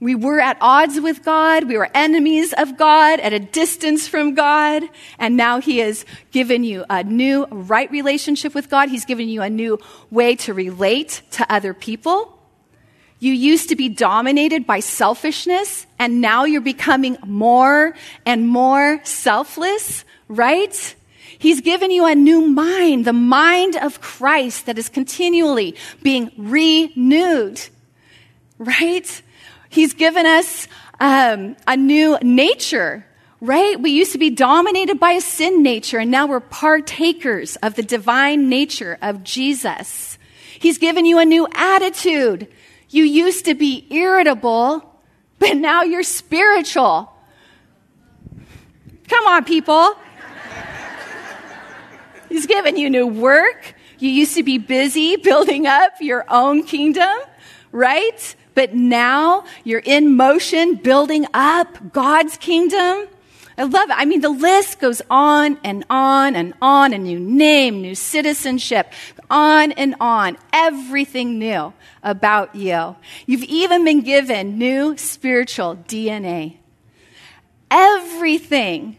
We 0.00 0.14
were 0.14 0.40
at 0.40 0.58
odds 0.60 1.00
with 1.00 1.24
God. 1.24 1.64
We 1.64 1.78
were 1.78 1.88
enemies 1.94 2.52
of 2.52 2.76
God, 2.76 3.20
at 3.20 3.32
a 3.32 3.38
distance 3.38 4.06
from 4.06 4.34
God. 4.34 4.82
And 5.18 5.36
now 5.36 5.60
He 5.60 5.78
has 5.78 6.04
given 6.30 6.64
you 6.64 6.84
a 6.90 7.04
new 7.04 7.46
right 7.46 7.90
relationship 7.90 8.54
with 8.54 8.68
God. 8.68 8.88
He's 8.88 9.04
given 9.04 9.28
you 9.28 9.40
a 9.40 9.50
new 9.50 9.78
way 10.10 10.36
to 10.36 10.52
relate 10.52 11.22
to 11.32 11.52
other 11.52 11.72
people. 11.72 12.38
You 13.20 13.32
used 13.32 13.70
to 13.70 13.76
be 13.76 13.88
dominated 13.88 14.66
by 14.66 14.80
selfishness, 14.80 15.86
and 15.98 16.20
now 16.20 16.44
you're 16.44 16.60
becoming 16.60 17.16
more 17.24 17.94
and 18.26 18.46
more 18.46 19.00
selfless, 19.04 20.04
right? 20.28 20.94
He's 21.38 21.60
given 21.62 21.90
you 21.90 22.04
a 22.06 22.14
new 22.14 22.46
mind, 22.48 23.06
the 23.06 23.12
mind 23.12 23.76
of 23.76 24.00
Christ 24.00 24.66
that 24.66 24.78
is 24.78 24.88
continually 24.88 25.76
being 26.02 26.32
renewed, 26.36 27.60
right? 28.58 29.22
He's 29.74 29.92
given 29.92 30.24
us 30.24 30.68
um, 31.00 31.56
a 31.66 31.76
new 31.76 32.16
nature, 32.22 33.04
right? 33.40 33.80
We 33.80 33.90
used 33.90 34.12
to 34.12 34.18
be 34.18 34.30
dominated 34.30 35.00
by 35.00 35.10
a 35.12 35.20
sin 35.20 35.64
nature, 35.64 35.98
and 35.98 36.12
now 36.12 36.28
we're 36.28 36.38
partakers 36.38 37.56
of 37.56 37.74
the 37.74 37.82
divine 37.82 38.48
nature 38.48 38.96
of 39.02 39.24
Jesus. 39.24 40.16
He's 40.60 40.78
given 40.78 41.06
you 41.06 41.18
a 41.18 41.24
new 41.24 41.48
attitude. 41.52 42.46
You 42.88 43.02
used 43.02 43.46
to 43.46 43.56
be 43.56 43.84
irritable, 43.90 44.88
but 45.40 45.56
now 45.56 45.82
you're 45.82 46.04
spiritual. 46.04 47.12
Come 49.08 49.26
on, 49.26 49.44
people. 49.44 49.96
He's 52.28 52.46
given 52.46 52.76
you 52.76 52.88
new 52.90 53.08
work. 53.08 53.74
You 53.98 54.08
used 54.08 54.36
to 54.36 54.44
be 54.44 54.58
busy 54.58 55.16
building 55.30 55.66
up 55.66 55.94
your 56.00 56.24
own 56.28 56.62
kingdom, 56.62 57.18
right? 57.72 58.36
But 58.54 58.74
now 58.74 59.44
you're 59.64 59.82
in 59.84 60.16
motion 60.16 60.76
building 60.76 61.26
up 61.34 61.92
God's 61.92 62.36
kingdom. 62.36 63.08
I 63.56 63.62
love 63.62 63.88
it. 63.88 63.96
I 63.96 64.04
mean, 64.04 64.20
the 64.20 64.30
list 64.30 64.80
goes 64.80 65.00
on 65.08 65.58
and 65.62 65.84
on 65.88 66.34
and 66.34 66.54
on. 66.60 66.92
A 66.92 66.98
new 66.98 67.20
name, 67.20 67.82
new 67.82 67.94
citizenship, 67.94 68.92
on 69.30 69.72
and 69.72 69.94
on. 70.00 70.36
Everything 70.52 71.38
new 71.38 71.72
about 72.02 72.54
you. 72.56 72.96
You've 73.26 73.44
even 73.44 73.84
been 73.84 74.02
given 74.02 74.58
new 74.58 74.96
spiritual 74.96 75.76
DNA. 75.86 76.56
Everything 77.70 78.96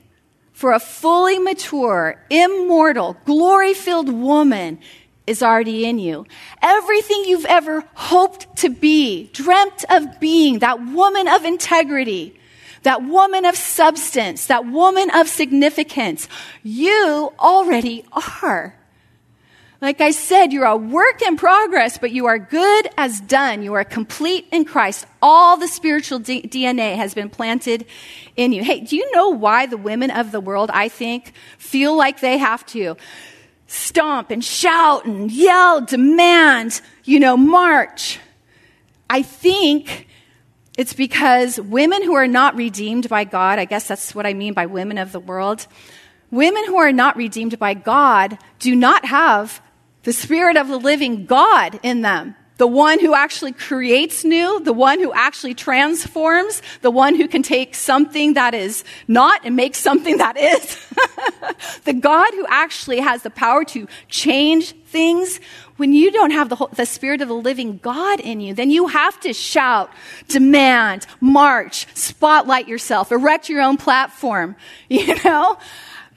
for 0.53 0.71
a 0.71 0.79
fully 0.79 1.37
mature, 1.37 2.23
immortal, 2.29 3.17
glory 3.25 3.73
filled 3.73 4.09
woman 4.09 4.79
is 5.27 5.41
already 5.41 5.85
in 5.85 5.99
you. 5.99 6.25
Everything 6.61 7.23
you've 7.25 7.45
ever 7.45 7.83
hoped 7.93 8.57
to 8.57 8.69
be, 8.69 9.29
dreamt 9.33 9.85
of 9.89 10.19
being, 10.19 10.59
that 10.59 10.85
woman 10.85 11.27
of 11.27 11.45
integrity, 11.45 12.39
that 12.83 13.03
woman 13.03 13.45
of 13.45 13.55
substance, 13.55 14.47
that 14.47 14.65
woman 14.67 15.09
of 15.15 15.27
significance, 15.27 16.27
you 16.63 17.33
already 17.39 18.05
are. 18.39 18.75
Like 19.81 19.99
I 19.99 20.11
said, 20.11 20.53
you're 20.53 20.65
a 20.65 20.77
work 20.77 21.21
in 21.21 21.35
progress, 21.35 21.97
but 21.97 22.11
you 22.11 22.27
are 22.27 22.39
good 22.39 22.87
as 22.97 23.19
done. 23.21 23.61
You 23.61 23.73
are 23.73 23.83
complete 23.83 24.47
in 24.51 24.65
Christ. 24.65 25.05
All 25.21 25.57
the 25.57 25.67
spiritual 25.67 26.19
D- 26.19 26.41
DNA 26.43 26.95
has 26.95 27.13
been 27.13 27.29
planted 27.29 27.85
in 28.35 28.53
you. 28.53 28.63
Hey, 28.63 28.79
do 28.79 28.95
you 28.95 29.11
know 29.11 29.29
why 29.29 29.65
the 29.65 29.77
women 29.77 30.11
of 30.11 30.31
the 30.31 30.39
world, 30.39 30.71
I 30.73 30.87
think, 30.87 31.33
feel 31.57 31.95
like 31.95 32.21
they 32.21 32.37
have 32.37 32.65
to 32.67 32.95
stomp 33.67 34.31
and 34.31 34.43
shout 34.43 35.05
and 35.05 35.31
yell, 35.31 35.81
demand, 35.81 36.81
you 37.03 37.19
know, 37.19 37.35
march. 37.35 38.19
I 39.09 39.21
think 39.21 40.07
it's 40.77 40.93
because 40.93 41.59
women 41.59 42.03
who 42.03 42.15
are 42.15 42.27
not 42.27 42.55
redeemed 42.55 43.09
by 43.09 43.23
God, 43.23 43.59
I 43.59 43.65
guess 43.65 43.87
that's 43.87 44.13
what 44.13 44.25
I 44.25 44.33
mean 44.33 44.53
by 44.53 44.65
women 44.65 44.97
of 44.97 45.11
the 45.11 45.19
world, 45.19 45.67
women 46.31 46.65
who 46.65 46.77
are 46.77 46.91
not 46.91 47.15
redeemed 47.15 47.57
by 47.59 47.73
God 47.73 48.37
do 48.59 48.75
not 48.75 49.05
have 49.05 49.61
the 50.03 50.13
Spirit 50.13 50.57
of 50.57 50.67
the 50.67 50.77
living 50.77 51.25
God 51.25 51.79
in 51.81 52.01
them 52.01 52.35
the 52.57 52.67
one 52.67 52.99
who 52.99 53.13
actually 53.13 53.51
creates 53.51 54.23
new, 54.23 54.61
the 54.61 54.73
one 54.73 54.99
who 54.99 55.11
actually 55.13 55.53
transforms, 55.53 56.61
the 56.81 56.91
one 56.91 57.15
who 57.15 57.27
can 57.27 57.43
take 57.43 57.75
something 57.75 58.35
that 58.35 58.53
is 58.53 58.83
not 59.07 59.41
and 59.43 59.55
make 59.55 59.75
something 59.75 60.17
that 60.17 60.37
is. 60.37 60.77
the 61.83 61.93
God 61.93 62.31
who 62.33 62.45
actually 62.47 62.99
has 62.99 63.23
the 63.23 63.29
power 63.29 63.65
to 63.65 63.87
change 64.07 64.73
things. 64.85 65.39
When 65.75 65.91
you 65.91 66.11
don't 66.11 66.31
have 66.31 66.47
the, 66.47 66.55
whole, 66.55 66.69
the 66.69 66.85
spirit 66.85 67.21
of 67.21 67.27
the 67.27 67.33
living 67.33 67.77
God 67.79 68.21
in 68.21 68.39
you, 68.39 68.53
then 68.53 68.71
you 68.71 68.87
have 68.87 69.19
to 69.21 69.33
shout, 69.33 69.91
demand, 70.29 71.05
march, 71.19 71.87
spotlight 71.93 72.69
yourself, 72.69 73.11
erect 73.11 73.49
your 73.49 73.61
own 73.61 73.75
platform, 73.75 74.55
you 74.89 75.15
know? 75.25 75.57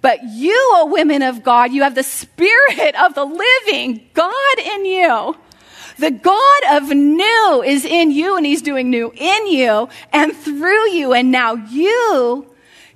But 0.00 0.22
you, 0.22 0.70
O 0.74 0.86
women 0.86 1.22
of 1.22 1.42
God, 1.42 1.72
you 1.72 1.82
have 1.82 1.96
the 1.96 2.04
spirit 2.04 2.94
of 2.94 3.14
the 3.14 3.24
living 3.24 4.08
God 4.14 4.58
in 4.58 4.84
you. 4.84 5.36
The 5.98 6.12
God 6.12 6.62
of 6.70 6.90
new 6.90 7.62
is 7.66 7.84
in 7.84 8.12
you 8.12 8.36
and 8.36 8.46
he's 8.46 8.62
doing 8.62 8.88
new 8.88 9.12
in 9.14 9.46
you 9.48 9.88
and 10.12 10.34
through 10.34 10.90
you. 10.90 11.12
And 11.12 11.32
now 11.32 11.54
you 11.54 12.46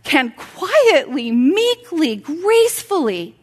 can 0.05 0.33
quietly, 0.37 1.33
meekly, 1.33 2.17
gracefully 2.17 3.37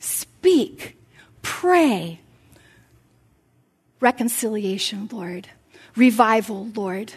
speak, 0.00 0.98
pray. 1.42 2.20
Reconciliation, 4.00 5.08
Lord. 5.10 5.48
Revival, 5.94 6.68
Lord. 6.74 7.12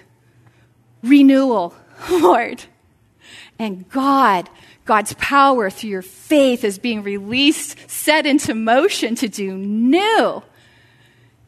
Renewal, 1.04 1.74
Lord. 2.10 2.64
And 3.58 3.90
God, 3.90 4.50
God's 4.86 5.14
power 5.14 5.70
through 5.70 5.90
your 5.90 6.02
faith 6.02 6.64
is 6.64 6.78
being 6.78 7.04
released, 7.04 7.78
set 7.90 8.26
into 8.26 8.54
motion 8.54 9.16
to 9.16 9.28
do 9.28 9.58
new 9.58 10.44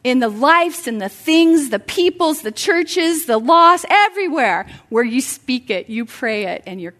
in 0.04 0.18
the 0.18 0.28
lives 0.28 0.86
and 0.86 1.00
the 1.00 1.08
things, 1.08 1.70
the 1.70 1.78
peoples, 1.78 2.42
the 2.42 2.52
churches, 2.52 3.26
the 3.26 3.38
lost, 3.38 3.84
everywhere 3.88 4.66
where 4.88 5.04
you 5.04 5.20
speak 5.20 5.70
it, 5.70 5.88
you 5.88 6.04
pray 6.04 6.46
it, 6.46 6.62
and 6.66 6.80
you're 6.80 6.94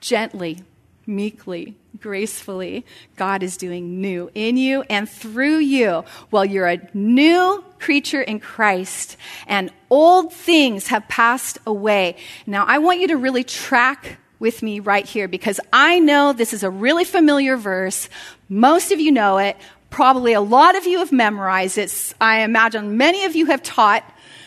gently 0.00 0.62
meekly, 1.06 1.74
gracefully, 2.00 2.84
God 3.16 3.42
is 3.42 3.56
doing 3.56 4.00
new 4.00 4.30
in 4.34 4.56
you 4.56 4.82
and 4.88 5.08
through 5.08 5.58
you. 5.58 6.04
Well, 6.30 6.44
you're 6.44 6.68
a 6.68 6.80
new 6.94 7.64
creature 7.78 8.22
in 8.22 8.40
Christ, 8.40 9.16
and 9.46 9.70
old 9.90 10.32
things 10.32 10.88
have 10.88 11.06
passed 11.08 11.58
away. 11.66 12.16
Now, 12.46 12.64
I 12.66 12.78
want 12.78 13.00
you 13.00 13.08
to 13.08 13.16
really 13.16 13.44
track 13.44 14.18
with 14.38 14.62
me 14.62 14.80
right 14.80 15.06
here 15.06 15.28
because 15.28 15.60
I 15.72 16.00
know 16.00 16.32
this 16.32 16.52
is 16.52 16.62
a 16.62 16.70
really 16.70 17.04
familiar 17.04 17.56
verse. 17.56 18.08
Most 18.48 18.92
of 18.92 19.00
you 19.00 19.12
know 19.12 19.38
it. 19.38 19.56
Probably 19.94 20.32
a 20.32 20.40
lot 20.40 20.74
of 20.74 20.88
you 20.88 20.98
have 20.98 21.12
memorized 21.12 21.78
it. 21.78 22.14
I 22.20 22.40
imagine 22.40 22.96
many 22.96 23.26
of 23.26 23.36
you 23.36 23.46
have 23.46 23.62
taught 23.62 24.02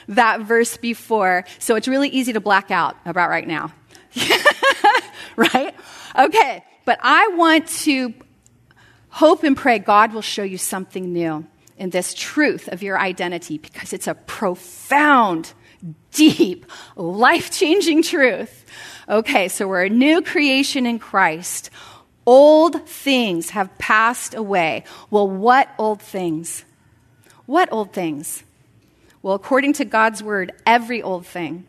that 0.09 0.41
verse 0.41 0.75
before. 0.75 1.45
So 1.57 1.75
it's 1.77 1.87
really 1.87 2.09
easy 2.09 2.33
to 2.33 2.41
black 2.41 2.69
out 2.69 2.97
about 3.05 3.29
right 3.29 3.47
now. 3.47 3.71
right? 5.37 5.73
Okay, 6.19 6.65
but 6.83 6.99
I 7.01 7.29
want 7.29 7.65
to 7.69 8.13
hope 9.07 9.43
and 9.45 9.55
pray 9.55 9.79
God 9.79 10.11
will 10.11 10.21
show 10.21 10.43
you 10.43 10.57
something 10.57 11.13
new 11.13 11.47
in 11.77 11.91
this 11.91 12.13
truth 12.13 12.67
of 12.67 12.83
your 12.83 12.99
identity 12.99 13.57
because 13.57 13.93
it's 13.93 14.07
a 14.07 14.15
profound, 14.15 15.53
deep, 16.11 16.65
life 16.97 17.51
changing 17.51 18.03
truth. 18.03 18.65
Okay, 19.07 19.47
so 19.47 19.65
we're 19.65 19.85
a 19.85 19.89
new 19.89 20.21
creation 20.21 20.85
in 20.85 20.99
Christ. 20.99 21.69
Old 22.27 22.85
things 22.87 23.51
have 23.51 23.75
passed 23.77 24.35
away. 24.35 24.83
Well, 25.09 25.29
what 25.29 25.69
old 25.79 26.01
things? 26.01 26.65
What 27.45 27.71
old 27.71 27.93
things? 27.93 28.43
Well, 29.21 29.33
according 29.33 29.73
to 29.73 29.85
God's 29.85 30.21
word, 30.21 30.51
every 30.65 31.01
old 31.01 31.25
thing, 31.25 31.65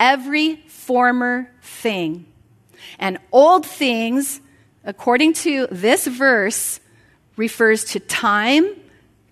every 0.00 0.56
former 0.66 1.50
thing 1.62 2.26
and 2.98 3.18
old 3.32 3.66
things, 3.66 4.40
according 4.82 5.34
to 5.34 5.68
this 5.70 6.06
verse, 6.06 6.80
refers 7.36 7.84
to 7.84 8.00
time, 8.00 8.68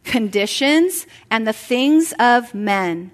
conditions, 0.04 1.06
and 1.30 1.46
the 1.46 1.52
things 1.54 2.12
of 2.18 2.54
men. 2.54 3.10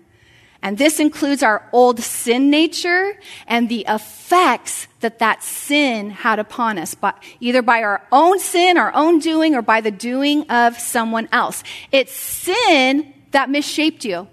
And 0.62 0.76
this 0.76 1.00
includes 1.00 1.42
our 1.42 1.66
old 1.72 2.00
sin 2.00 2.50
nature 2.50 3.18
and 3.46 3.68
the 3.68 3.86
effects 3.88 4.88
that 5.00 5.18
that 5.20 5.42
sin 5.42 6.10
had 6.10 6.38
upon 6.38 6.78
us, 6.78 6.94
by, 6.94 7.14
either 7.40 7.62
by 7.62 7.82
our 7.82 8.06
own 8.12 8.38
sin, 8.38 8.76
our 8.76 8.92
own 8.94 9.20
doing, 9.20 9.54
or 9.54 9.62
by 9.62 9.80
the 9.80 9.90
doing 9.90 10.48
of 10.50 10.78
someone 10.78 11.28
else. 11.32 11.64
It's 11.90 12.12
sin 12.12 13.14
that 13.30 13.48
misshaped 13.48 14.04
you. 14.04 14.28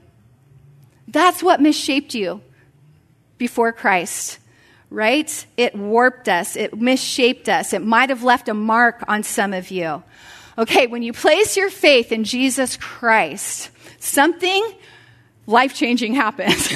That's 1.08 1.42
what 1.42 1.62
misshaped 1.62 2.14
you 2.14 2.42
before 3.38 3.72
Christ 3.72 4.40
right? 4.90 5.46
It 5.58 5.76
warped 5.76 6.30
us, 6.30 6.56
it 6.56 6.80
misshaped 6.80 7.50
us, 7.50 7.74
it 7.74 7.82
might 7.82 8.10
have 8.10 8.24
left 8.24 8.50
a 8.50 8.54
mark 8.54 9.04
on 9.08 9.24
some 9.24 9.54
of 9.54 9.72
you. 9.72 10.04
Okay, 10.58 10.88
when 10.88 11.04
you 11.04 11.14
place 11.14 11.56
your 11.56 11.70
faith 11.70 12.12
in 12.12 12.24
Jesus 12.24 12.78
Christ, 12.78 13.70
something 14.00 14.74
life 15.48 15.74
changing 15.74 16.14
happens. 16.14 16.70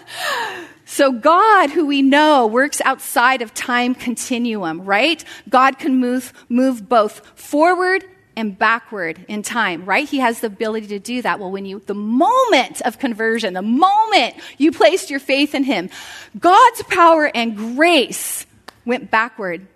so, 0.86 1.12
God, 1.12 1.70
who 1.70 1.84
we 1.86 2.00
know 2.00 2.46
works 2.46 2.80
outside 2.82 3.42
of 3.42 3.52
time 3.52 3.94
continuum, 3.94 4.82
right? 4.82 5.22
God 5.48 5.78
can 5.78 5.96
move, 5.96 6.32
move 6.48 6.88
both 6.88 7.26
forward 7.38 8.04
and 8.36 8.56
backward 8.56 9.22
in 9.28 9.42
time, 9.42 9.84
right? 9.84 10.08
He 10.08 10.20
has 10.20 10.40
the 10.40 10.46
ability 10.46 10.86
to 10.88 10.98
do 10.98 11.20
that. 11.22 11.40
Well, 11.40 11.50
when 11.50 11.66
you, 11.66 11.80
the 11.80 11.94
moment 11.94 12.80
of 12.82 12.98
conversion, 12.98 13.52
the 13.54 13.60
moment 13.60 14.36
you 14.56 14.72
placed 14.72 15.10
your 15.10 15.20
faith 15.20 15.54
in 15.54 15.64
Him, 15.64 15.90
God's 16.38 16.82
power 16.84 17.30
and 17.34 17.56
grace 17.56 18.46
went 18.86 19.10
backward 19.10 19.66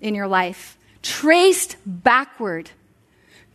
in 0.00 0.14
your 0.14 0.26
life, 0.26 0.78
traced 1.02 1.76
backward 1.84 2.70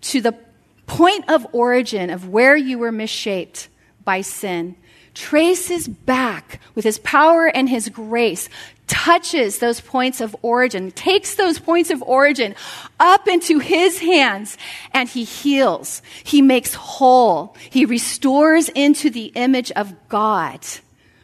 to 0.02 0.22
the 0.22 0.38
point 0.86 1.30
of 1.30 1.48
origin 1.54 2.10
of 2.10 2.30
where 2.30 2.56
you 2.56 2.78
were 2.78 2.92
misshaped 2.92 3.70
by 4.06 4.22
sin 4.22 4.76
traces 5.14 5.88
back 5.88 6.60
with 6.76 6.84
his 6.84 6.98
power 7.00 7.48
and 7.48 7.70
his 7.70 7.90
grace, 7.90 8.50
touches 8.88 9.60
those 9.60 9.80
points 9.80 10.22
of 10.22 10.36
origin, 10.42 10.92
takes 10.92 11.36
those 11.36 11.60
points 11.60 11.90
of 11.90 12.02
origin 12.04 12.56
up 13.00 13.28
into 13.28 13.60
his 13.60 14.00
hands, 14.00 14.58
and 14.92 15.08
he 15.08 15.24
heals. 15.24 16.02
He 16.24 16.42
makes 16.42 16.74
whole. 16.74 17.56
He 17.70 17.86
restores 17.86 18.70
into 18.70 19.10
the 19.10 19.26
image 19.36 19.72
of 19.72 19.94
God. 20.10 20.60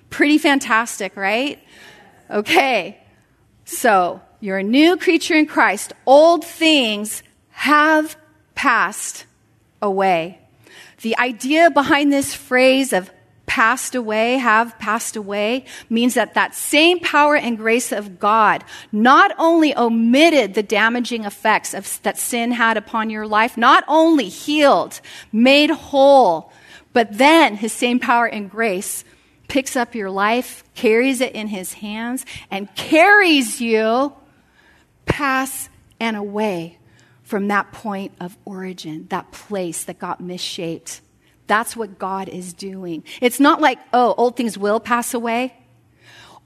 Pretty 0.10 0.38
fantastic, 0.38 1.16
right? 1.16 1.60
Okay. 2.30 2.98
So, 3.66 4.22
you're 4.40 4.58
a 4.58 4.64
new 4.64 4.98
creature 4.98 5.36
in 5.36 5.46
Christ. 5.46 5.94
Old 6.06 6.46
things 6.46 7.24
have 7.52 8.16
passed 8.56 9.26
away. 9.82 10.40
The 11.02 11.18
idea 11.18 11.70
behind 11.70 12.12
this 12.12 12.34
phrase 12.34 12.94
of 12.94 13.12
passed 13.46 13.96
away, 13.96 14.38
have 14.38 14.78
passed 14.80 15.16
away, 15.16 15.66
means 15.90 16.14
that 16.14 16.36
that 16.36 16.54
same 16.54 17.00
power 17.00 17.36
and 17.36 17.58
grace 17.58 17.92
of 17.92 18.20
God 18.20 18.64
not 18.92 19.32
only 19.40 19.76
omitted 19.76 20.54
the 20.54 20.64
damaging 20.64 21.26
effects 21.26 21.74
of, 21.74 22.02
that 22.04 22.18
sin 22.18 22.52
had 22.52 22.78
upon 22.78 23.10
your 23.10 23.26
life, 23.26 23.58
not 23.58 23.84
only 23.88 24.30
healed, 24.30 25.02
made 25.32 25.72
whole, 25.72 26.54
but 26.94 27.18
then 27.18 27.56
his 27.56 27.74
same 27.74 28.00
power 28.00 28.28
and 28.28 28.52
grace 28.52 29.04
picks 29.48 29.76
up 29.76 29.96
your 29.96 30.12
life, 30.12 30.64
carries 30.76 31.20
it 31.20 31.34
in 31.34 31.48
his 31.48 31.74
hands, 31.74 32.26
and 32.52 32.74
carries 32.76 33.60
you 33.60 34.14
past 35.06 35.70
and 36.00 36.16
away 36.16 36.79
from 37.30 37.48
that 37.48 37.72
point 37.72 38.12
of 38.20 38.36
origin, 38.44 39.08
that 39.10 39.32
place 39.32 39.86
that 39.86 40.00
got 40.00 40.20
misshaped 40.20 41.02
that's 41.50 41.76
what 41.76 41.98
God 41.98 42.30
is 42.30 42.54
doing. 42.54 43.04
It's 43.22 43.40
not 43.40 43.60
like, 43.60 43.80
oh, 43.92 44.14
old 44.16 44.38
things 44.38 44.56
will 44.56 44.80
pass 44.80 45.16
away. 45.16 45.58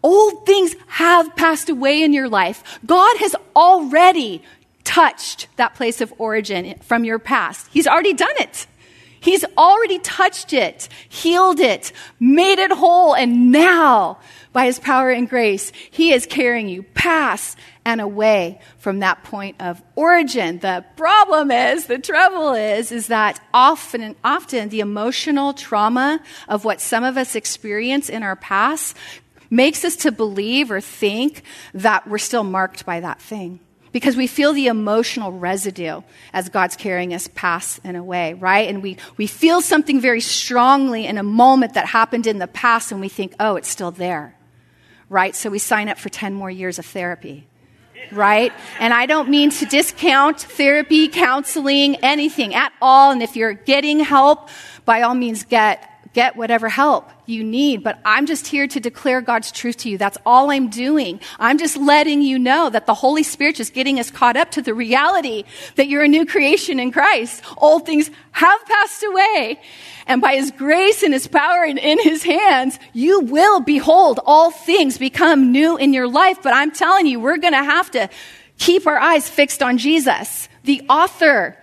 Old 0.02 0.46
things 0.46 0.76
have 0.88 1.36
passed 1.36 1.68
away 1.70 2.04
in 2.04 2.14
your 2.14 2.30
life. 2.30 2.80
God 2.86 3.18
has 3.18 3.36
already 3.54 4.42
touched 4.86 5.48
that 5.58 5.76
place 5.76 6.00
of 6.00 6.14
origin 6.20 6.80
from 6.80 7.04
your 7.04 7.20
past. 7.20 7.68
He's 7.70 7.86
already 7.86 8.14
done 8.14 8.36
it. 8.40 8.66
He's 9.20 9.44
already 9.58 10.00
touched 10.00 10.54
it, 10.54 10.88
healed 11.10 11.60
it, 11.60 11.92
made 12.20 12.60
it 12.60 12.72
whole, 12.72 13.14
and 13.14 13.52
now 13.52 14.20
by 14.54 14.66
his 14.66 14.80
power 14.80 15.10
and 15.10 15.30
grace, 15.30 15.74
he 15.92 16.14
is 16.14 16.26
carrying 16.26 16.70
you 16.70 16.84
past 16.84 17.58
and 17.86 18.02
away 18.02 18.60
from 18.78 19.00
that 19.00 19.24
point 19.24 19.56
of 19.60 19.82
origin. 19.96 20.60
The 20.60 20.86
problem 20.96 21.52
is, 21.52 21.86
the 21.86 22.00
trouble 22.00 22.54
is, 22.54 22.92
is 22.92 23.08
that 23.08 23.40
often, 23.54 24.02
and 24.02 24.16
often 24.24 24.70
the 24.70 24.80
emotional 24.80 25.54
trauma 25.54 26.22
of 26.48 26.66
what 26.66 26.82
some 26.82 27.04
of 27.04 27.18
us 27.18 27.36
experience 27.36 28.10
in 28.10 28.24
our 28.24 28.36
past 28.36 28.96
makes 29.50 29.86
us 29.86 29.96
to 29.98 30.12
believe 30.12 30.72
or 30.72 30.82
think 30.82 31.44
that 31.74 32.08
we're 32.08 32.18
still 32.18 32.44
marked 32.44 32.86
by 32.86 33.00
that 33.00 33.22
thing 33.22 33.60
because 33.92 34.18
we 34.18 34.26
feel 34.26 34.54
the 34.54 34.68
emotional 34.68 35.32
residue 35.32 36.02
as 36.34 36.50
God's 36.50 36.76
carrying 36.76 37.14
us 37.14 37.30
past 37.36 37.80
and 37.84 37.96
away, 37.96 38.34
right? 38.34 38.68
And 38.68 38.82
we, 38.82 38.98
we 39.18 39.28
feel 39.28 39.62
something 39.62 40.00
very 40.00 40.22
strongly 40.22 41.06
in 41.06 41.20
a 41.20 41.24
moment 41.24 41.76
that 41.76 41.86
happened 41.86 42.26
in 42.26 42.40
the 42.40 42.48
past 42.48 42.92
and 42.92 43.00
we 43.00 43.10
think, 43.10 43.36
oh, 43.40 43.56
it's 43.56 43.70
still 43.70 43.92
there 43.92 44.36
right? 45.14 45.36
So 45.36 45.52
we 45.52 45.60
sign 45.60 45.90
up 45.90 46.00
for 46.00 46.10
10 46.10 46.34
more 46.34 46.50
years 46.50 46.80
of 46.80 46.88
therapy, 46.88 47.46
right? 48.12 48.52
And 48.80 48.94
I 48.94 49.06
don't 49.06 49.30
mean 49.30 49.50
to 49.52 49.66
discount 49.66 50.40
therapy, 50.40 51.08
counseling, 51.08 51.96
anything 51.98 52.56
at 52.56 52.74
all. 52.82 53.12
And 53.12 53.22
if 53.22 53.36
you're 53.36 53.54
getting 53.54 54.00
help, 54.00 54.50
by 54.86 55.02
all 55.02 55.16
means 55.16 55.44
get 55.44 55.90
get 56.14 56.36
whatever 56.36 56.70
help 56.70 57.10
you 57.26 57.44
need, 57.44 57.84
but 57.84 58.00
I'm 58.06 58.26
just 58.26 58.48
here 58.48 58.68
to 58.68 58.80
declare 58.80 59.22
God's 59.22 59.52
truth 59.52 59.78
to 59.78 59.90
you. 59.90 59.98
That's 59.98 60.18
all 60.26 60.52
I'm 60.52 60.70
doing. 60.70 61.20
I'm 61.40 61.58
just 61.58 61.78
letting 61.78 62.22
you 62.22 62.38
know 62.40 62.70
that 62.70 62.86
the 62.86 62.94
Holy 62.94 63.24
Spirit 63.24 63.60
is 63.60 63.70
getting 63.70 64.00
us 64.00 64.12
caught 64.12 64.38
up 64.38 64.52
to 64.52 64.62
the 64.62 64.74
reality 64.74 65.44
that 65.76 65.88
you're 65.88 66.04
a 66.04 66.08
new 66.08 66.26
creation 66.26 66.80
in 66.80 66.92
Christ. 66.92 67.44
Old 67.58 67.86
things 67.86 68.10
have 68.32 68.66
passed 68.66 69.04
away. 69.04 69.60
And 70.08 70.22
by 70.22 70.36
His 70.36 70.52
grace 70.52 71.04
and 71.04 71.14
His 71.14 71.28
power 71.28 71.64
and 71.64 71.80
in 71.80 72.00
His 72.00 72.24
hands, 72.24 72.78
you 72.92 73.22
will 73.22 73.62
behold 73.62 74.20
all 74.26 74.52
things 74.52 74.98
become 74.98 75.52
new 75.52 75.78
in 75.78 75.94
your 75.94 76.08
life. 76.08 76.40
But 76.44 76.54
I'm 76.54 76.72
telling 76.72 77.08
you, 77.08 77.20
we're 77.20 77.38
going 77.38 77.54
to 77.54 77.64
have 77.64 77.92
to 77.92 78.10
keep 78.58 78.86
our 78.88 78.98
eyes 78.98 79.30
fixed 79.30 79.64
on 79.64 79.78
Jesus, 79.78 80.50
the 80.64 80.84
author, 80.90 81.58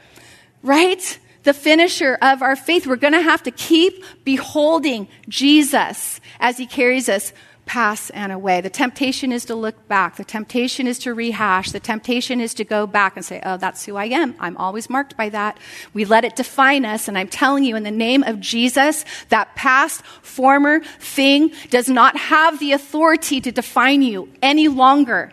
right? 0.62 1.18
The 1.42 1.54
finisher 1.54 2.18
of 2.20 2.42
our 2.42 2.56
faith. 2.56 2.86
We're 2.86 2.96
going 2.96 3.14
to 3.14 3.22
have 3.22 3.42
to 3.44 3.50
keep 3.50 4.04
beholding 4.24 5.08
Jesus 5.28 6.20
as 6.38 6.58
he 6.58 6.66
carries 6.66 7.08
us 7.08 7.32
past 7.66 8.10
and 8.14 8.32
away. 8.32 8.60
The 8.60 8.68
temptation 8.68 9.30
is 9.30 9.44
to 9.44 9.54
look 9.54 9.86
back. 9.86 10.16
The 10.16 10.24
temptation 10.24 10.88
is 10.88 10.98
to 11.00 11.14
rehash. 11.14 11.70
The 11.70 11.78
temptation 11.78 12.40
is 12.40 12.52
to 12.54 12.64
go 12.64 12.84
back 12.84 13.14
and 13.14 13.24
say, 13.24 13.40
oh, 13.44 13.58
that's 13.58 13.84
who 13.86 13.94
I 13.94 14.06
am. 14.06 14.34
I'm 14.40 14.56
always 14.56 14.90
marked 14.90 15.16
by 15.16 15.28
that. 15.28 15.56
We 15.94 16.04
let 16.04 16.24
it 16.24 16.34
define 16.34 16.84
us. 16.84 17.06
And 17.06 17.16
I'm 17.16 17.28
telling 17.28 17.62
you, 17.62 17.76
in 17.76 17.84
the 17.84 17.92
name 17.92 18.24
of 18.24 18.40
Jesus, 18.40 19.04
that 19.28 19.54
past, 19.54 20.02
former 20.22 20.80
thing 20.98 21.52
does 21.70 21.88
not 21.88 22.16
have 22.16 22.58
the 22.58 22.72
authority 22.72 23.40
to 23.40 23.52
define 23.52 24.02
you 24.02 24.28
any 24.42 24.66
longer. 24.66 25.30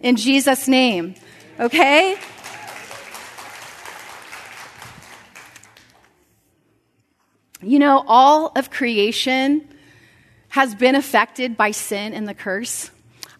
in 0.00 0.16
Jesus' 0.16 0.66
name. 0.66 1.14
Okay? 1.58 2.16
You 7.62 7.78
know, 7.78 8.02
all 8.06 8.52
of 8.56 8.70
creation 8.70 9.68
has 10.48 10.74
been 10.74 10.94
affected 10.94 11.56
by 11.56 11.72
sin 11.72 12.14
and 12.14 12.26
the 12.26 12.34
curse. 12.34 12.90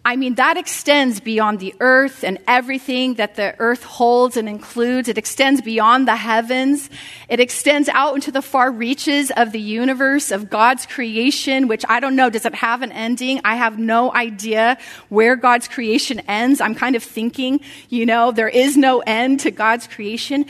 I 0.02 0.16
mean, 0.16 0.36
that 0.36 0.56
extends 0.56 1.20
beyond 1.20 1.60
the 1.60 1.74
earth 1.78 2.24
and 2.24 2.38
everything 2.46 3.14
that 3.14 3.34
the 3.34 3.54
earth 3.58 3.82
holds 3.82 4.38
and 4.38 4.48
includes. 4.48 5.08
It 5.08 5.18
extends 5.18 5.60
beyond 5.60 6.08
the 6.08 6.16
heavens. 6.16 6.88
It 7.28 7.38
extends 7.38 7.88
out 7.90 8.14
into 8.14 8.32
the 8.32 8.40
far 8.40 8.70
reaches 8.72 9.30
of 9.30 9.52
the 9.52 9.60
universe, 9.60 10.30
of 10.30 10.48
God's 10.48 10.86
creation, 10.86 11.68
which 11.68 11.84
I 11.86 12.00
don't 12.00 12.16
know, 12.16 12.30
does 12.30 12.46
it 12.46 12.54
have 12.54 12.80
an 12.80 12.92
ending? 12.92 13.42
I 13.44 13.56
have 13.56 13.78
no 13.78 14.12
idea 14.14 14.78
where 15.10 15.36
God's 15.36 15.68
creation 15.68 16.20
ends. 16.20 16.62
I'm 16.62 16.74
kind 16.74 16.96
of 16.96 17.02
thinking, 17.02 17.60
you 17.90 18.06
know, 18.06 18.32
there 18.32 18.48
is 18.48 18.78
no 18.78 19.00
end 19.00 19.40
to 19.40 19.50
God's 19.50 19.86
creation. 19.86 20.46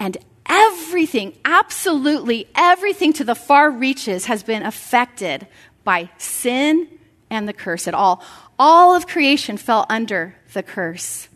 And 0.00 0.16
everything, 0.48 1.36
absolutely 1.44 2.48
everything 2.54 3.12
to 3.14 3.24
the 3.24 3.34
far 3.34 3.70
reaches 3.70 4.26
has 4.26 4.42
been 4.42 4.62
affected 4.62 5.46
by 5.84 6.10
sin 6.18 6.88
and 7.30 7.48
the 7.48 7.52
curse 7.52 7.86
at 7.86 7.94
all. 7.94 8.22
All 8.58 8.94
of 8.94 9.06
creation 9.06 9.56
fell 9.56 9.86
under 9.88 10.34
the 10.52 10.62
curse 10.62 11.28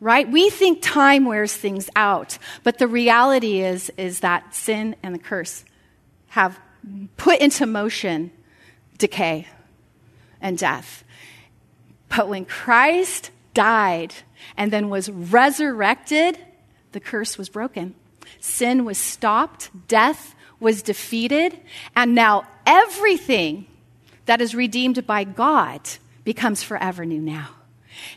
right? 0.00 0.30
We 0.30 0.50
think 0.50 0.80
time 0.80 1.24
wears 1.24 1.54
things 1.54 1.90
out 1.96 2.38
but 2.62 2.78
the 2.78 2.88
reality 2.88 3.60
is 3.60 3.90
is 3.96 4.20
that 4.20 4.54
sin 4.54 4.96
and 5.02 5.14
the 5.14 5.18
curse 5.18 5.64
have 6.28 6.58
put 7.16 7.40
into 7.40 7.66
motion 7.66 8.30
decay 8.98 9.46
and 10.40 10.56
death. 10.56 11.04
But 12.08 12.28
when 12.28 12.44
christ 12.44 13.30
died 13.54 14.14
and 14.56 14.72
then 14.72 14.88
was 14.88 15.10
resurrected 15.10 16.38
the 16.92 17.00
curse 17.00 17.36
was 17.36 17.48
broken 17.48 17.94
sin 18.40 18.84
was 18.84 18.98
stopped 18.98 19.70
death 19.88 20.34
was 20.60 20.82
defeated 20.82 21.58
and 21.94 22.14
now 22.14 22.46
everything 22.66 23.66
that 24.26 24.40
is 24.40 24.54
redeemed 24.54 25.06
by 25.06 25.24
god 25.24 25.80
becomes 26.28 26.62
forever 26.62 27.06
new 27.06 27.22
now. 27.22 27.48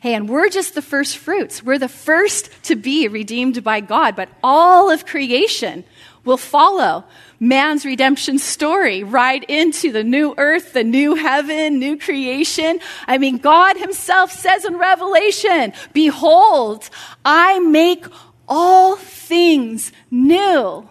Hey, 0.02 0.16
and 0.16 0.28
we're 0.28 0.50
just 0.50 0.76
the 0.76 0.82
first 0.82 1.18
fruits. 1.18 1.64
We're 1.64 1.78
the 1.78 1.88
first 1.88 2.50
to 2.64 2.76
be 2.76 3.08
redeemed 3.08 3.64
by 3.64 3.80
God, 3.80 4.18
but 4.18 4.28
all 4.44 4.90
of 4.90 5.06
creation 5.06 5.86
will 6.26 6.36
follow 6.36 7.06
man's 7.40 7.86
redemption 7.86 8.38
story 8.38 9.02
right 9.06 9.42
into 9.46 9.94
the 9.94 10.04
new 10.04 10.36
earth, 10.38 10.74
the 10.74 10.84
new 10.84 11.16
heaven, 11.16 11.80
new 11.80 11.98
creation. 11.98 12.82
I 13.08 13.18
mean, 13.18 13.38
God 13.38 13.78
himself 13.78 14.34
says 14.34 14.66
in 14.66 14.78
Revelation, 14.78 15.72
behold, 15.94 16.90
I 17.24 17.60
make 17.60 18.06
all 18.52 18.98
things 18.98 19.94
new. 20.12 20.88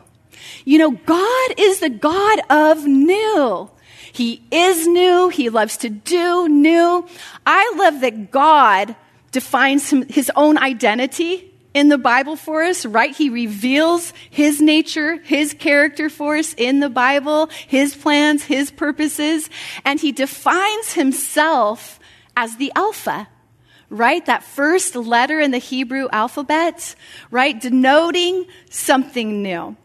You 0.64 0.78
know, 0.78 0.92
God 0.92 1.50
is 1.58 1.80
the 1.80 1.90
God 1.90 2.40
of 2.48 2.86
new. 2.86 3.70
He 4.12 4.42
is 4.50 4.86
new. 4.86 5.28
He 5.28 5.50
loves 5.50 5.76
to 5.78 5.90
do 5.90 6.48
new. 6.48 7.06
I 7.46 7.72
love 7.76 8.00
that 8.00 8.30
God 8.30 8.96
defines 9.30 9.90
his 9.90 10.32
own 10.34 10.56
identity 10.58 11.52
in 11.74 11.88
the 11.88 11.98
Bible 11.98 12.34
for 12.34 12.64
us, 12.64 12.86
right? 12.86 13.14
He 13.14 13.28
reveals 13.28 14.12
his 14.30 14.60
nature, 14.60 15.18
his 15.18 15.54
character 15.54 16.08
for 16.08 16.36
us 16.36 16.54
in 16.56 16.80
the 16.80 16.88
Bible, 16.88 17.48
his 17.68 17.94
plans, 17.94 18.44
his 18.44 18.70
purposes, 18.70 19.50
and 19.84 20.00
he 20.00 20.12
defines 20.12 20.94
himself 20.94 22.00
as 22.36 22.56
the 22.56 22.72
Alpha, 22.74 23.28
right? 23.90 24.24
That 24.26 24.42
first 24.42 24.96
letter 24.96 25.40
in 25.40 25.50
the 25.50 25.58
Hebrew 25.58 26.08
alphabet, 26.10 26.94
right? 27.30 27.60
Denoting 27.60 28.46
something 28.70 29.42
new. 29.42 29.76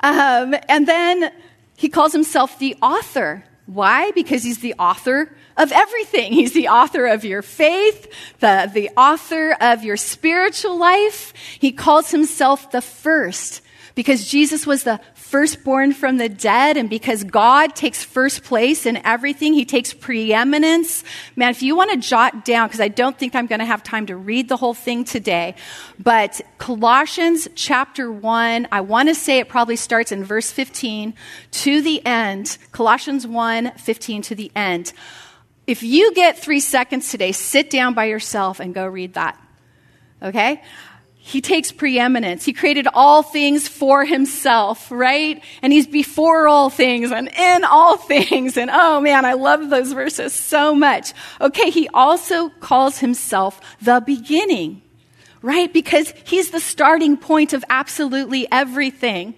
Um, 0.00 0.54
and 0.68 0.86
then 0.86 1.32
he 1.76 1.88
calls 1.88 2.12
himself 2.12 2.58
the 2.58 2.76
author 2.82 3.44
why? 3.68 4.12
Because 4.12 4.42
he's 4.42 4.60
the 4.60 4.74
author 4.78 5.30
of 5.58 5.72
everything. 5.72 6.32
He's 6.32 6.54
the 6.54 6.68
author 6.68 7.04
of 7.04 7.22
your 7.22 7.42
faith, 7.42 8.10
the, 8.40 8.70
the 8.72 8.88
author 8.96 9.54
of 9.60 9.84
your 9.84 9.98
spiritual 9.98 10.78
life. 10.78 11.34
He 11.58 11.72
calls 11.72 12.10
himself 12.10 12.70
the 12.70 12.80
first 12.80 13.60
because 13.94 14.26
Jesus 14.26 14.66
was 14.66 14.84
the 14.84 15.00
firstborn 15.14 15.92
from 15.92 16.16
the 16.16 16.28
dead 16.28 16.76
and 16.76 16.88
because 16.88 17.24
God 17.24 17.74
takes 17.74 18.02
first 18.04 18.44
place 18.44 18.86
in 18.86 18.96
everything, 19.04 19.54
he 19.54 19.64
takes 19.64 19.92
preeminence. 19.92 21.04
Man, 21.36 21.50
if 21.50 21.62
you 21.62 21.76
want 21.76 21.90
to 21.90 21.96
jot 21.96 22.44
down, 22.44 22.68
because 22.68 22.80
I 22.80 22.88
don't 22.88 23.18
think 23.18 23.34
I'm 23.34 23.46
going 23.46 23.58
to 23.60 23.64
have 23.64 23.82
time 23.82 24.06
to 24.06 24.16
read 24.16 24.48
the 24.48 24.56
whole 24.56 24.74
thing 24.74 25.04
today, 25.04 25.54
but 25.98 26.40
Colossians 26.58 27.48
chapter 27.54 28.10
1, 28.10 28.68
I 28.72 28.80
want 28.80 29.08
to 29.08 29.14
say 29.14 29.38
it 29.38 29.48
probably 29.48 29.76
starts 29.76 30.12
in 30.12 30.24
verse 30.24 30.50
15 30.50 31.14
to 31.50 31.82
the 31.82 32.04
end. 32.06 32.58
Colossians 32.72 33.26
1, 33.26 33.72
15 33.72 34.22
to 34.22 34.34
the 34.34 34.50
end. 34.54 34.92
If 35.66 35.82
you 35.82 36.14
get 36.14 36.38
three 36.38 36.60
seconds 36.60 37.10
today, 37.10 37.32
sit 37.32 37.68
down 37.68 37.92
by 37.92 38.06
yourself 38.06 38.58
and 38.58 38.74
go 38.74 38.86
read 38.86 39.14
that. 39.14 39.38
Okay? 40.22 40.62
He 41.28 41.42
takes 41.42 41.70
preeminence. 41.70 42.46
He 42.46 42.54
created 42.54 42.88
all 42.94 43.22
things 43.22 43.68
for 43.68 44.06
himself, 44.06 44.90
right? 44.90 45.44
And 45.60 45.74
he's 45.74 45.86
before 45.86 46.48
all 46.48 46.70
things 46.70 47.12
and 47.12 47.28
in 47.28 47.64
all 47.64 47.96
things. 48.14 48.56
And 48.56 48.70
oh 48.72 48.98
man, 49.02 49.26
I 49.26 49.34
love 49.34 49.68
those 49.68 49.92
verses 49.92 50.32
so 50.32 50.74
much. 50.74 51.12
Okay, 51.38 51.68
he 51.68 51.86
also 51.92 52.48
calls 52.48 53.00
himself 53.00 53.60
the 53.82 54.02
beginning, 54.06 54.80
right? 55.42 55.70
Because 55.70 56.14
he's 56.24 56.50
the 56.50 56.60
starting 56.60 57.18
point 57.18 57.52
of 57.52 57.62
absolutely 57.68 58.48
everything. 58.50 59.34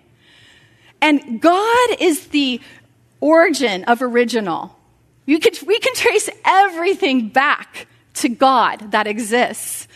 And 1.03 1.41
God 1.41 1.89
is 1.99 2.29
the 2.29 2.61
origin 3.19 3.83
of 3.85 4.01
original. 4.01 4.77
You 5.27 5.41
could, 5.41 5.61
we 5.67 5.81
can 5.81 5.95
trace 5.97 6.31
everything 6.45 7.31
back 7.31 7.89
to 8.15 8.29
God 8.29 8.93
that 8.93 9.09
exists. 9.09 9.89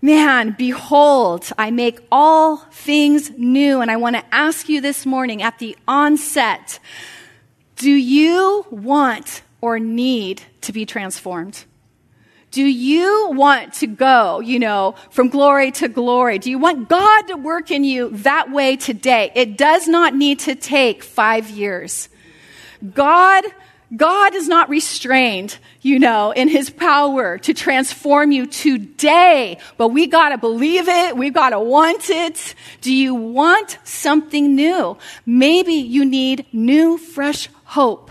Man, 0.00 0.54
behold, 0.56 1.50
I 1.58 1.70
make 1.72 1.98
all 2.12 2.58
things 2.70 3.30
new. 3.36 3.80
And 3.80 3.90
I 3.90 3.96
want 3.96 4.16
to 4.16 4.24
ask 4.34 4.68
you 4.68 4.80
this 4.80 5.04
morning 5.04 5.42
at 5.42 5.58
the 5.58 5.76
onset 5.86 6.78
do 7.76 7.90
you 7.90 8.66
want 8.70 9.42
or 9.60 9.78
need 9.78 10.42
to 10.62 10.72
be 10.72 10.84
transformed? 10.84 11.64
Do 12.50 12.64
you 12.64 13.30
want 13.32 13.74
to 13.74 13.86
go, 13.86 14.40
you 14.40 14.58
know, 14.58 14.96
from 15.10 15.28
glory 15.28 15.70
to 15.72 15.88
glory? 15.88 16.38
Do 16.38 16.50
you 16.50 16.58
want 16.58 16.88
God 16.88 17.22
to 17.28 17.36
work 17.36 17.70
in 17.70 17.84
you 17.84 18.10
that 18.10 18.50
way 18.50 18.76
today? 18.76 19.30
It 19.34 19.56
does 19.56 19.86
not 19.86 20.16
need 20.16 20.40
to 20.40 20.56
take 20.56 21.04
five 21.04 21.50
years. 21.50 22.08
God 22.94 23.44
God 23.96 24.34
is 24.34 24.48
not 24.48 24.68
restrained, 24.68 25.58
you 25.80 25.98
know, 25.98 26.30
in 26.32 26.48
his 26.48 26.68
power 26.68 27.38
to 27.38 27.54
transform 27.54 28.32
you 28.32 28.46
today, 28.46 29.58
but 29.78 29.88
we 29.88 30.06
gotta 30.06 30.36
believe 30.36 30.88
it. 30.88 31.16
We 31.16 31.30
gotta 31.30 31.58
want 31.58 32.10
it. 32.10 32.54
Do 32.82 32.92
you 32.92 33.14
want 33.14 33.78
something 33.84 34.54
new? 34.54 34.98
Maybe 35.24 35.74
you 35.74 36.04
need 36.04 36.46
new, 36.52 36.98
fresh 36.98 37.48
hope. 37.64 38.10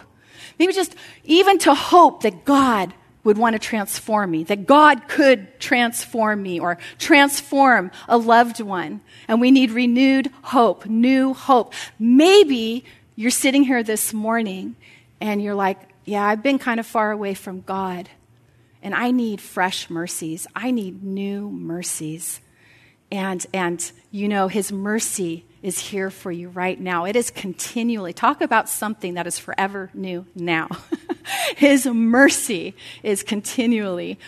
Maybe 0.57 0.73
just 0.73 0.95
even 1.23 1.59
to 1.59 1.75
hope 1.75 2.23
that 2.23 2.43
God 2.43 2.93
would 3.23 3.38
want 3.38 3.53
to 3.53 3.59
transform 3.59 4.32
me, 4.32 4.43
that 4.45 4.65
God 4.65 5.07
could 5.07 5.59
transform 5.59 6.41
me 6.41 6.59
or 6.59 6.78
transform 6.97 7.91
a 8.07 8.17
loved 8.17 8.61
one. 8.61 9.01
And 9.28 9.41
we 9.41 9.51
need 9.51 9.71
renewed 9.71 10.32
hope, 10.41 10.86
new 10.88 11.34
hope. 11.34 11.73
Maybe 11.99 12.86
you're 13.15 13.30
sitting 13.30 13.63
here 13.63 13.84
this 13.84 14.13
morning 14.13 14.75
and 15.20 15.41
you're 15.41 15.55
like, 15.55 15.80
yeah, 16.05 16.26
I've 16.26 16.43
been 16.43 16.59
kind 16.59 16.80
of 16.80 16.86
far 16.86 17.11
away 17.11 17.34
from 17.34 17.61
God, 17.61 18.09
and 18.82 18.93
I 18.95 19.11
need 19.11 19.41
fresh 19.41 19.89
mercies. 19.89 20.47
I 20.55 20.72
need 20.72 21.03
new 21.03 21.49
mercies. 21.49 22.39
And, 23.11 23.45
and 23.53 23.91
you 24.11 24.28
know, 24.28 24.47
His 24.47 24.72
mercy 24.72 25.45
is 25.61 25.80
here 25.80 26.09
for 26.09 26.32
you 26.32 26.49
right 26.49 26.80
now. 26.80 27.05
It 27.05 27.15
is 27.15 27.32
continually. 27.32 28.13
Talk 28.13 28.41
about 28.41 28.70
something 28.70 29.15
that 29.15 29.28
is 29.28 29.39
forever 29.39 29.89
new 29.93 30.26
now. 30.36 30.70
His 31.55 31.86
mercy 31.86 32.76
is 33.03 33.24
continually 33.24 34.20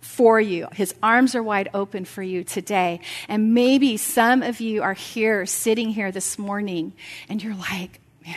for 0.00 0.40
you. 0.40 0.68
His 0.72 0.94
arms 1.02 1.34
are 1.34 1.42
wide 1.42 1.68
open 1.74 2.06
for 2.06 2.22
you 2.22 2.44
today. 2.44 3.00
And 3.28 3.52
maybe 3.52 3.98
some 3.98 4.42
of 4.42 4.60
you 4.60 4.82
are 4.82 4.94
here, 4.94 5.44
sitting 5.44 5.90
here 5.90 6.10
this 6.10 6.38
morning, 6.38 6.94
and 7.28 7.42
you're 7.42 7.54
like, 7.54 8.00
man, 8.24 8.36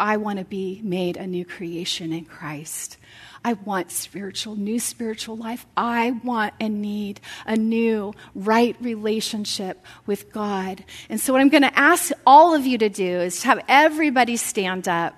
I 0.00 0.16
want 0.16 0.38
to 0.38 0.44
be 0.44 0.80
made 0.82 1.16
a 1.18 1.26
new 1.26 1.44
creation 1.44 2.12
in 2.12 2.24
Christ. 2.24 2.96
I 3.44 3.52
want 3.52 3.90
spiritual, 3.90 4.56
new 4.56 4.80
spiritual 4.80 5.36
life. 5.36 5.66
I 5.76 6.12
want 6.24 6.54
and 6.58 6.82
need 6.82 7.20
a 7.46 7.56
new, 7.56 8.14
right 8.34 8.76
relationship 8.80 9.84
with 10.06 10.32
God. 10.32 10.84
And 11.08 11.20
so, 11.20 11.32
what 11.32 11.40
I'm 11.40 11.48
going 11.48 11.62
to 11.62 11.78
ask 11.78 12.12
all 12.26 12.54
of 12.54 12.66
you 12.66 12.78
to 12.78 12.88
do 12.88 13.20
is 13.20 13.40
to 13.40 13.46
have 13.48 13.64
everybody 13.68 14.36
stand 14.36 14.88
up. 14.88 15.14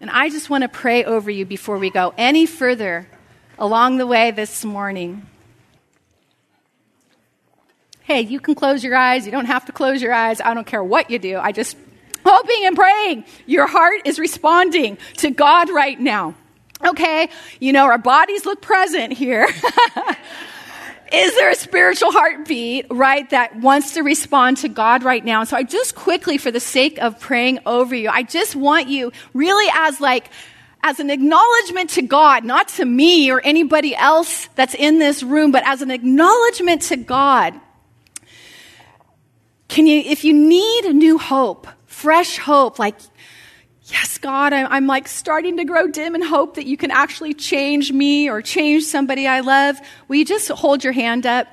And 0.00 0.10
I 0.10 0.28
just 0.28 0.50
want 0.50 0.62
to 0.62 0.68
pray 0.68 1.04
over 1.04 1.30
you 1.30 1.44
before 1.44 1.78
we 1.78 1.90
go 1.90 2.12
any 2.16 2.46
further 2.46 3.08
along 3.58 3.98
the 3.98 4.06
way 4.06 4.30
this 4.30 4.64
morning. 4.64 5.26
Hey, 8.02 8.22
you 8.22 8.40
can 8.40 8.54
close 8.54 8.82
your 8.82 8.96
eyes. 8.96 9.26
You 9.26 9.32
don't 9.32 9.46
have 9.46 9.66
to 9.66 9.72
close 9.72 10.00
your 10.00 10.14
eyes. 10.14 10.40
I 10.40 10.54
don't 10.54 10.66
care 10.66 10.82
what 10.82 11.10
you 11.10 11.18
do. 11.18 11.38
I 11.38 11.52
just 11.52 11.76
hoping 12.28 12.66
and 12.66 12.76
praying 12.76 13.24
your 13.46 13.66
heart 13.66 14.02
is 14.04 14.18
responding 14.18 14.98
to 15.18 15.30
God 15.30 15.70
right 15.70 15.98
now. 15.98 16.34
Okay, 16.84 17.28
you 17.58 17.72
know, 17.72 17.86
our 17.86 17.98
bodies 17.98 18.46
look 18.46 18.62
present 18.62 19.12
here. 19.12 19.48
is 21.12 21.34
there 21.34 21.50
a 21.50 21.54
spiritual 21.56 22.12
heartbeat, 22.12 22.86
right, 22.90 23.28
that 23.30 23.56
wants 23.56 23.94
to 23.94 24.02
respond 24.02 24.58
to 24.58 24.68
God 24.68 25.02
right 25.02 25.24
now? 25.24 25.42
So 25.44 25.56
I 25.56 25.64
just 25.64 25.96
quickly, 25.96 26.38
for 26.38 26.52
the 26.52 26.60
sake 26.60 26.98
of 26.98 27.18
praying 27.18 27.60
over 27.66 27.94
you, 27.94 28.08
I 28.08 28.22
just 28.22 28.54
want 28.54 28.88
you 28.88 29.10
really 29.34 29.68
as 29.74 30.00
like, 30.00 30.30
as 30.84 31.00
an 31.00 31.10
acknowledgement 31.10 31.90
to 31.90 32.02
God, 32.02 32.44
not 32.44 32.68
to 32.68 32.84
me 32.84 33.32
or 33.32 33.40
anybody 33.40 33.96
else 33.96 34.48
that's 34.54 34.74
in 34.74 35.00
this 35.00 35.24
room, 35.24 35.50
but 35.50 35.66
as 35.66 35.82
an 35.82 35.90
acknowledgement 35.90 36.82
to 36.82 36.96
God 36.96 37.60
can 39.68 39.86
you, 39.86 40.00
if 40.00 40.24
you 40.24 40.32
need 40.32 40.86
a 40.86 40.92
new 40.92 41.18
hope, 41.18 41.68
fresh 41.98 42.38
hope, 42.38 42.78
like, 42.78 42.94
yes, 43.86 44.18
God, 44.18 44.52
I'm, 44.52 44.68
I'm, 44.70 44.86
like 44.86 45.08
starting 45.08 45.56
to 45.56 45.64
grow 45.64 45.88
dim 45.88 46.14
in 46.14 46.22
hope 46.22 46.54
that 46.54 46.66
you 46.66 46.76
can 46.76 46.92
actually 46.92 47.34
change 47.34 47.90
me 47.90 48.30
or 48.30 48.40
change 48.40 48.84
somebody 48.84 49.26
I 49.26 49.40
love, 49.40 49.76
will 50.06 50.16
you 50.16 50.24
just 50.24 50.48
hold 50.48 50.84
your 50.84 50.92
hand 50.92 51.26
up? 51.26 51.48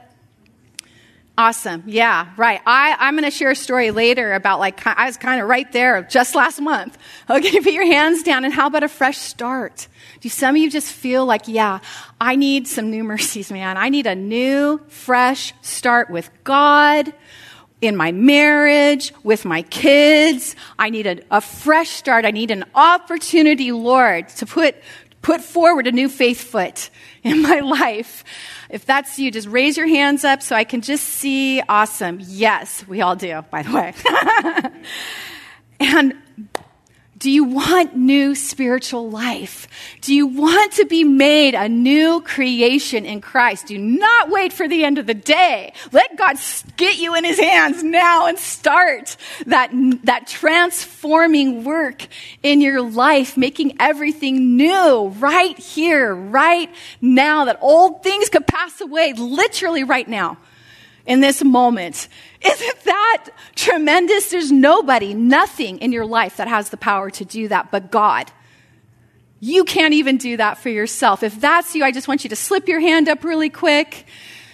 Awesome. 1.37 1.83
Yeah, 1.87 2.29
right. 2.37 2.61
I, 2.65 2.95
I'm 2.97 3.15
going 3.15 3.25
to 3.25 3.31
share 3.31 3.51
a 3.51 3.55
story 3.55 3.91
later 3.91 4.33
about 4.33 4.59
like, 4.59 4.85
I 4.85 5.07
was 5.07 5.17
kind 5.17 5.41
of 5.41 5.49
right 5.49 5.69
there 5.73 6.03
just 6.03 6.35
last 6.35 6.61
month. 6.61 6.97
Okay, 7.27 7.59
put 7.59 7.73
your 7.73 7.85
hands 7.85 8.21
down 8.21 8.45
and 8.45 8.53
how 8.53 8.67
about 8.67 8.83
a 8.83 8.87
fresh 8.87 9.17
start? 9.17 9.87
Do 10.21 10.29
some 10.29 10.55
of 10.55 10.61
you 10.61 10.69
just 10.69 10.93
feel 10.93 11.25
like, 11.25 11.47
yeah, 11.47 11.79
I 12.21 12.35
need 12.35 12.67
some 12.67 12.91
new 12.91 13.03
mercies, 13.03 13.51
man. 13.51 13.77
I 13.77 13.89
need 13.89 14.05
a 14.05 14.13
new, 14.13 14.79
fresh 14.87 15.53
start 15.61 16.11
with 16.11 16.29
God 16.43 17.11
in 17.87 17.95
my 17.95 18.11
marriage, 18.11 19.13
with 19.23 19.45
my 19.45 19.61
kids. 19.63 20.55
I 20.77 20.89
need 20.89 21.07
a, 21.07 21.19
a, 21.31 21.41
fresh 21.41 21.89
start. 21.89 22.25
I 22.25 22.31
need 22.31 22.51
an 22.51 22.65
opportunity, 22.75 23.71
Lord, 23.71 24.29
to 24.29 24.45
put, 24.45 24.75
put 25.21 25.41
forward 25.41 25.87
a 25.87 25.91
new 25.91 26.09
faith 26.09 26.41
foot 26.41 26.89
in 27.23 27.41
my 27.41 27.59
life. 27.59 28.23
If 28.69 28.85
that's 28.85 29.19
you, 29.19 29.31
just 29.31 29.47
raise 29.47 29.77
your 29.77 29.87
hands 29.87 30.23
up 30.23 30.41
so 30.41 30.55
I 30.55 30.63
can 30.63 30.81
just 30.81 31.03
see. 31.05 31.61
Awesome. 31.69 32.19
Yes, 32.21 32.87
we 32.87 33.01
all 33.01 33.15
do, 33.15 33.41
by 33.51 33.61
the 33.61 33.71
way. 33.71 33.93
and 35.79 36.13
do 37.17 37.31
you 37.31 37.45
want 37.45 37.95
new 37.95 38.35
spiritual 38.35 39.09
life? 39.09 39.69
Do 40.01 40.13
you 40.13 40.27
want 40.27 40.73
to 40.73 40.85
be 40.85 41.05
made 41.05 41.55
a 41.55 41.69
new 41.69 42.19
creation 42.19 43.05
in 43.05 43.21
Christ? 43.21 43.67
Do 43.67 43.77
not 43.77 44.29
wait 44.29 44.51
for 44.51 44.67
the 44.67 44.83
end 44.83 44.97
of 44.97 45.07
the 45.07 45.13
day. 45.13 45.71
Let 45.93 46.17
God 46.17 46.35
get 46.75 46.97
you 46.97 47.15
in 47.15 47.23
his 47.23 47.39
hands 47.39 47.83
now 47.83 48.25
and 48.25 48.37
start 48.37 49.15
that, 49.45 49.71
that 50.03 50.27
transforming 50.27 51.63
work 51.63 52.05
in 52.43 52.59
your 52.59 52.81
life, 52.81 53.37
making 53.37 53.77
everything 53.79 54.57
new 54.57 55.07
right 55.17 55.57
here, 55.57 56.13
right 56.13 56.69
now, 56.99 57.45
that 57.45 57.59
old 57.61 58.03
things 58.03 58.27
could 58.27 58.45
pass 58.45 58.81
away 58.81 59.13
literally 59.13 59.85
right 59.85 60.07
now 60.07 60.37
in 61.05 61.21
this 61.21 61.43
moment. 61.43 62.09
Isn't 62.45 62.83
that 62.83 63.27
tremendous? 63.55 64.29
There's 64.29 64.51
nobody, 64.51 65.13
nothing 65.13 65.79
in 65.79 65.91
your 65.91 66.05
life 66.05 66.37
that 66.37 66.47
has 66.47 66.69
the 66.69 66.77
power 66.77 67.09
to 67.11 67.25
do 67.25 67.47
that 67.47 67.71
but 67.71 67.91
God. 67.91 68.31
You 69.39 69.63
can't 69.63 69.93
even 69.93 70.17
do 70.17 70.37
that 70.37 70.57
for 70.57 70.69
yourself. 70.69 71.21
If 71.23 71.39
that's 71.39 71.75
you, 71.75 71.83
I 71.83 71.91
just 71.91 72.07
want 72.07 72.23
you 72.23 72.29
to 72.29 72.35
slip 72.35 72.67
your 72.67 72.79
hand 72.79 73.09
up 73.09 73.23
really 73.23 73.49
quick. 73.49 74.05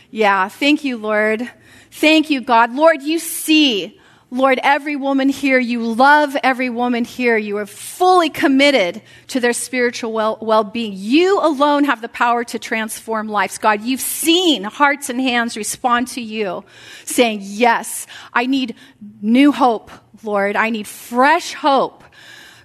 Yeah, 0.10 0.50
thank 0.50 0.84
you, 0.84 0.98
Lord. 0.98 1.50
Thank 1.92 2.30
you, 2.30 2.42
God. 2.42 2.74
Lord, 2.74 3.02
you 3.02 3.20
see 3.20 4.01
Lord, 4.34 4.62
every 4.64 4.96
woman 4.96 5.28
here, 5.28 5.60
you 5.60 5.84
love 5.84 6.38
every 6.42 6.70
woman 6.70 7.04
here. 7.04 7.36
You 7.36 7.58
are 7.58 7.66
fully 7.66 8.30
committed 8.30 9.02
to 9.28 9.42
their 9.42 9.52
spiritual 9.52 10.14
well 10.14 10.64
being. 10.64 10.94
You 10.96 11.38
alone 11.42 11.84
have 11.84 12.02
the 12.02 12.08
power 12.08 12.46
to 12.46 12.58
transform 12.58 13.28
lives. 13.28 13.58
God, 13.58 13.82
you've 13.82 14.00
seen 14.00 14.64
hearts 14.64 15.10
and 15.10 15.20
hands 15.20 15.58
respond 15.58 16.08
to 16.10 16.22
you 16.22 16.64
saying, 17.04 17.40
Yes, 17.44 18.08
I 18.32 18.46
need 18.46 18.76
new 19.22 19.52
hope, 19.52 19.92
Lord. 20.24 20.56
I 20.56 20.70
need 20.70 20.88
fresh 20.88 21.54
hope. 21.54 22.02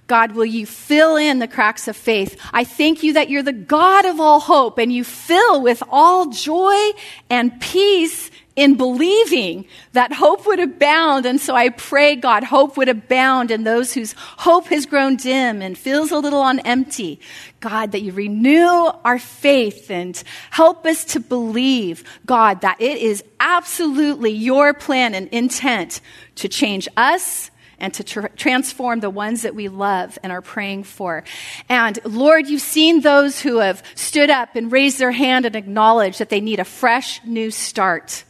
God, 0.07 0.31
will 0.31 0.45
you 0.45 0.65
fill 0.65 1.17
in 1.17 1.39
the 1.39 1.49
cracks 1.49 1.89
of 1.89 1.97
faith? 1.97 2.39
I 2.53 2.63
thank 2.63 3.03
you 3.03 3.11
that 3.13 3.29
you're 3.29 3.43
the 3.43 3.51
God 3.51 4.05
of 4.05 4.21
all 4.21 4.39
hope 4.39 4.77
and 4.77 4.93
you 4.93 5.03
fill 5.03 5.61
with 5.61 5.83
all 5.89 6.27
joy 6.27 6.91
and 7.29 7.59
peace 7.59 8.31
in 8.57 8.75
believing 8.75 9.65
that 9.93 10.11
hope 10.11 10.47
would 10.47 10.59
abound. 10.59 11.27
And 11.27 11.39
so 11.39 11.55
I 11.55 11.69
pray, 11.69 12.15
God, 12.15 12.43
hope 12.43 12.75
would 12.75 12.89
abound 12.89 13.51
in 13.51 13.63
those 13.63 13.93
whose 13.93 14.13
hope 14.17 14.65
has 14.67 14.87
grown 14.87 15.15
dim 15.15 15.61
and 15.61 15.77
feels 15.77 16.11
a 16.11 16.17
little 16.17 16.41
on 16.41 16.59
empty. 16.61 17.21
God, 17.59 17.91
that 17.91 18.01
you 18.01 18.11
renew 18.11 18.91
our 19.05 19.19
faith 19.19 19.91
and 19.91 20.21
help 20.49 20.85
us 20.87 21.05
to 21.05 21.19
believe, 21.19 22.03
God, 22.25 22.61
that 22.61 22.81
it 22.81 22.97
is 22.97 23.23
absolutely 23.39 24.31
your 24.31 24.73
plan 24.73 25.13
and 25.13 25.29
intent 25.29 26.01
to 26.35 26.49
change 26.49 26.87
us 26.97 27.51
and 27.79 27.93
to 27.93 28.03
tr- 28.03 28.27
transform 28.35 29.01
the 29.01 29.09
ones 29.11 29.43
that 29.43 29.53
we 29.53 29.67
love 29.67 30.17
and 30.23 30.31
are 30.31 30.41
praying 30.41 30.83
for. 30.83 31.23
And 31.69 31.99
Lord, 32.03 32.47
you've 32.47 32.61
seen 32.61 33.01
those 33.01 33.39
who 33.39 33.57
have 33.57 33.83
stood 33.93 34.31
up 34.31 34.55
and 34.55 34.71
raised 34.71 34.97
their 34.97 35.11
hand 35.11 35.45
and 35.45 35.55
acknowledged 35.55 36.19
that 36.19 36.29
they 36.29 36.41
need 36.41 36.59
a 36.59 36.65
fresh 36.65 37.23
new 37.23 37.51
start. 37.51 38.23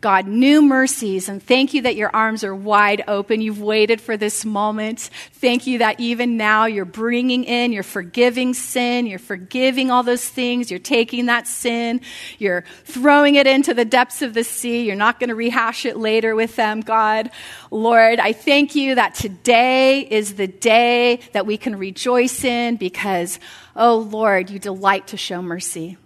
God, 0.00 0.26
new 0.26 0.62
mercies. 0.62 1.28
And 1.28 1.42
thank 1.42 1.74
you 1.74 1.82
that 1.82 1.94
your 1.94 2.08
arms 2.16 2.42
are 2.42 2.54
wide 2.54 3.04
open. 3.06 3.42
You've 3.42 3.60
waited 3.60 4.00
for 4.00 4.16
this 4.16 4.46
moment. 4.46 5.10
Thank 5.34 5.66
you 5.66 5.78
that 5.78 6.00
even 6.00 6.38
now 6.38 6.64
you're 6.64 6.86
bringing 6.86 7.44
in, 7.44 7.70
you're 7.70 7.82
forgiving 7.82 8.54
sin, 8.54 9.06
you're 9.06 9.18
forgiving 9.18 9.90
all 9.90 10.02
those 10.02 10.26
things, 10.26 10.70
you're 10.70 10.80
taking 10.80 11.26
that 11.26 11.46
sin, 11.46 12.00
you're 12.38 12.64
throwing 12.84 13.34
it 13.34 13.46
into 13.46 13.74
the 13.74 13.84
depths 13.84 14.22
of 14.22 14.32
the 14.32 14.44
sea. 14.44 14.86
You're 14.86 14.96
not 14.96 15.20
going 15.20 15.28
to 15.28 15.34
rehash 15.34 15.84
it 15.84 15.98
later 15.98 16.34
with 16.34 16.56
them, 16.56 16.80
God. 16.80 17.30
Lord, 17.70 18.20
I 18.20 18.32
thank 18.32 18.74
you 18.74 18.94
that 18.94 19.14
today 19.14 20.00
is 20.00 20.34
the 20.36 20.46
day 20.46 21.20
that 21.32 21.44
we 21.44 21.58
can 21.58 21.76
rejoice 21.76 22.42
in 22.42 22.76
because, 22.76 23.38
oh 23.76 23.98
Lord, 23.98 24.48
you 24.48 24.58
delight 24.58 25.08
to 25.08 25.18
show 25.18 25.42
mercy. 25.42 25.98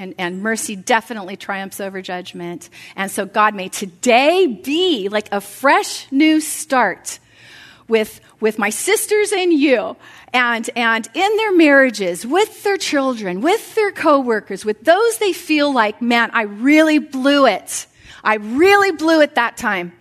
And, 0.00 0.14
and 0.16 0.42
mercy 0.42 0.76
definitely 0.76 1.36
triumphs 1.36 1.78
over 1.78 2.00
judgment. 2.00 2.70
And 2.96 3.10
so, 3.10 3.26
God, 3.26 3.54
may 3.54 3.68
today 3.68 4.46
be 4.46 5.10
like 5.10 5.28
a 5.30 5.42
fresh 5.42 6.10
new 6.10 6.40
start 6.40 7.18
with, 7.86 8.22
with 8.40 8.58
my 8.58 8.70
sisters 8.70 9.30
and 9.30 9.52
you, 9.52 9.96
and, 10.32 10.70
and 10.74 11.06
in 11.12 11.36
their 11.36 11.52
marriages, 11.52 12.24
with 12.24 12.62
their 12.62 12.78
children, 12.78 13.42
with 13.42 13.74
their 13.74 13.92
coworkers, 13.92 14.64
with 14.64 14.84
those 14.84 15.18
they 15.18 15.34
feel 15.34 15.70
like, 15.70 16.00
man, 16.00 16.30
I 16.32 16.44
really 16.44 16.98
blew 16.98 17.44
it. 17.44 17.86
I 18.24 18.36
really 18.36 18.92
blew 18.92 19.20
it 19.20 19.34
that 19.34 19.58
time. 19.58 19.92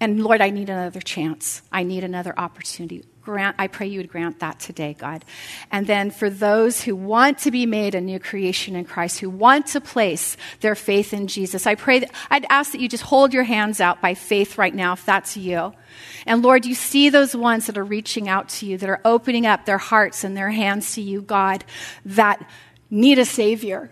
And 0.00 0.24
Lord, 0.24 0.40
I 0.40 0.50
need 0.50 0.70
another 0.70 1.00
chance. 1.00 1.62
I 1.70 1.84
need 1.84 2.02
another 2.02 2.34
opportunity 2.36 3.04
grant, 3.24 3.56
I 3.58 3.66
pray 3.66 3.86
you 3.86 3.98
would 3.98 4.10
grant 4.10 4.40
that 4.40 4.60
today, 4.60 4.94
God. 4.98 5.24
And 5.70 5.86
then 5.86 6.10
for 6.10 6.28
those 6.30 6.82
who 6.82 6.94
want 6.94 7.38
to 7.38 7.50
be 7.50 7.66
made 7.66 7.94
a 7.94 8.00
new 8.00 8.20
creation 8.20 8.76
in 8.76 8.84
Christ, 8.84 9.20
who 9.20 9.30
want 9.30 9.66
to 9.68 9.80
place 9.80 10.36
their 10.60 10.74
faith 10.74 11.12
in 11.12 11.26
Jesus, 11.26 11.66
I 11.66 11.74
pray 11.74 12.00
that 12.00 12.12
I'd 12.30 12.46
ask 12.50 12.72
that 12.72 12.80
you 12.80 12.88
just 12.88 13.04
hold 13.04 13.32
your 13.32 13.44
hands 13.44 13.80
out 13.80 14.00
by 14.00 14.14
faith 14.14 14.58
right 14.58 14.74
now, 14.74 14.92
if 14.92 15.04
that's 15.04 15.36
you. 15.36 15.72
And 16.26 16.42
Lord, 16.42 16.66
you 16.66 16.74
see 16.74 17.08
those 17.08 17.34
ones 17.34 17.66
that 17.66 17.78
are 17.78 17.84
reaching 17.84 18.28
out 18.28 18.48
to 18.50 18.66
you, 18.66 18.78
that 18.78 18.88
are 18.88 19.00
opening 19.04 19.46
up 19.46 19.64
their 19.64 19.78
hearts 19.78 20.24
and 20.24 20.36
their 20.36 20.50
hands 20.50 20.94
to 20.94 21.00
you, 21.00 21.22
God, 21.22 21.64
that 22.04 22.46
need 22.90 23.18
a 23.18 23.24
Savior 23.24 23.90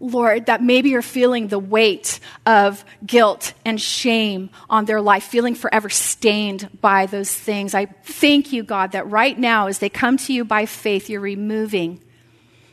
Lord, 0.00 0.46
that 0.46 0.62
maybe 0.62 0.90
you're 0.90 1.02
feeling 1.02 1.48
the 1.48 1.58
weight 1.58 2.20
of 2.46 2.84
guilt 3.06 3.52
and 3.64 3.80
shame 3.80 4.50
on 4.68 4.86
their 4.86 5.00
life, 5.00 5.24
feeling 5.24 5.54
forever 5.54 5.90
stained 5.90 6.70
by 6.80 7.04
those 7.06 7.32
things. 7.32 7.74
I 7.74 7.86
thank 7.86 8.52
you, 8.52 8.62
God, 8.62 8.92
that 8.92 9.08
right 9.10 9.38
now, 9.38 9.66
as 9.66 9.78
they 9.78 9.90
come 9.90 10.16
to 10.16 10.32
you 10.32 10.44
by 10.44 10.64
faith, 10.64 11.10
you're 11.10 11.20
removing 11.20 12.00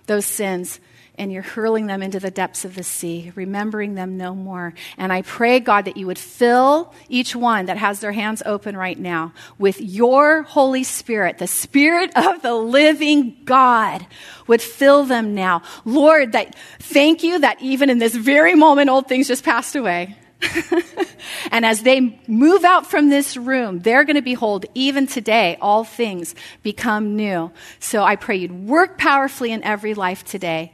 those 0.05 0.25
sins 0.25 0.80
and 1.18 1.32
you're 1.32 1.41
hurling 1.41 1.88
them 1.88 2.03
into 2.03 2.20
the 2.20 2.30
depths 2.30 2.63
of 2.63 2.76
the 2.76 2.84
sea, 2.84 3.32
remembering 3.36 3.95
them 3.95 4.18
no 4.18 4.36
more. 4.36 4.74
And 4.97 5.11
I 5.11 5.24
pray, 5.24 5.59
God, 5.59 5.86
that 5.86 5.97
you 5.97 6.05
would 6.05 6.20
fill 6.20 6.93
each 7.09 7.36
one 7.36 7.65
that 7.65 7.78
has 7.78 7.99
their 7.99 8.11
hands 8.11 8.43
open 8.45 8.78
right 8.78 8.97
now 8.97 9.34
with 9.57 9.82
your 9.82 10.43
Holy 10.43 10.84
Spirit, 10.84 11.39
the 11.39 11.47
Spirit 11.47 12.11
of 12.15 12.41
the 12.41 12.53
living 12.53 13.38
God 13.45 14.05
would 14.45 14.61
fill 14.61 15.05
them 15.05 15.34
now. 15.34 15.63
Lord, 15.86 16.34
that 16.34 16.55
thank 16.80 17.24
you 17.24 17.39
that 17.39 17.61
even 17.61 17.89
in 17.89 17.97
this 17.97 18.15
very 18.15 18.53
moment, 18.53 18.89
old 18.89 19.07
things 19.07 19.28
just 19.28 19.43
passed 19.43 19.76
away. 19.76 20.15
and 21.51 21.65
as 21.65 21.82
they 21.82 22.22
move 22.28 22.63
out 22.63 22.86
from 22.86 23.09
this 23.09 23.36
room, 23.36 23.80
they're 23.80 24.03
going 24.03 24.18
to 24.18 24.22
behold, 24.22 24.68
even 24.76 25.07
today, 25.07 25.57
all 25.59 25.84
things 25.84 26.36
become 26.61 27.15
new. 27.15 27.51
So 27.80 28.03
I 28.03 28.18
pray 28.18 28.36
you'd 28.36 28.68
work 28.68 28.99
powerfully 28.99 29.51
in 29.51 29.63
every 29.63 29.95
life 29.95 30.24
today 30.24 30.74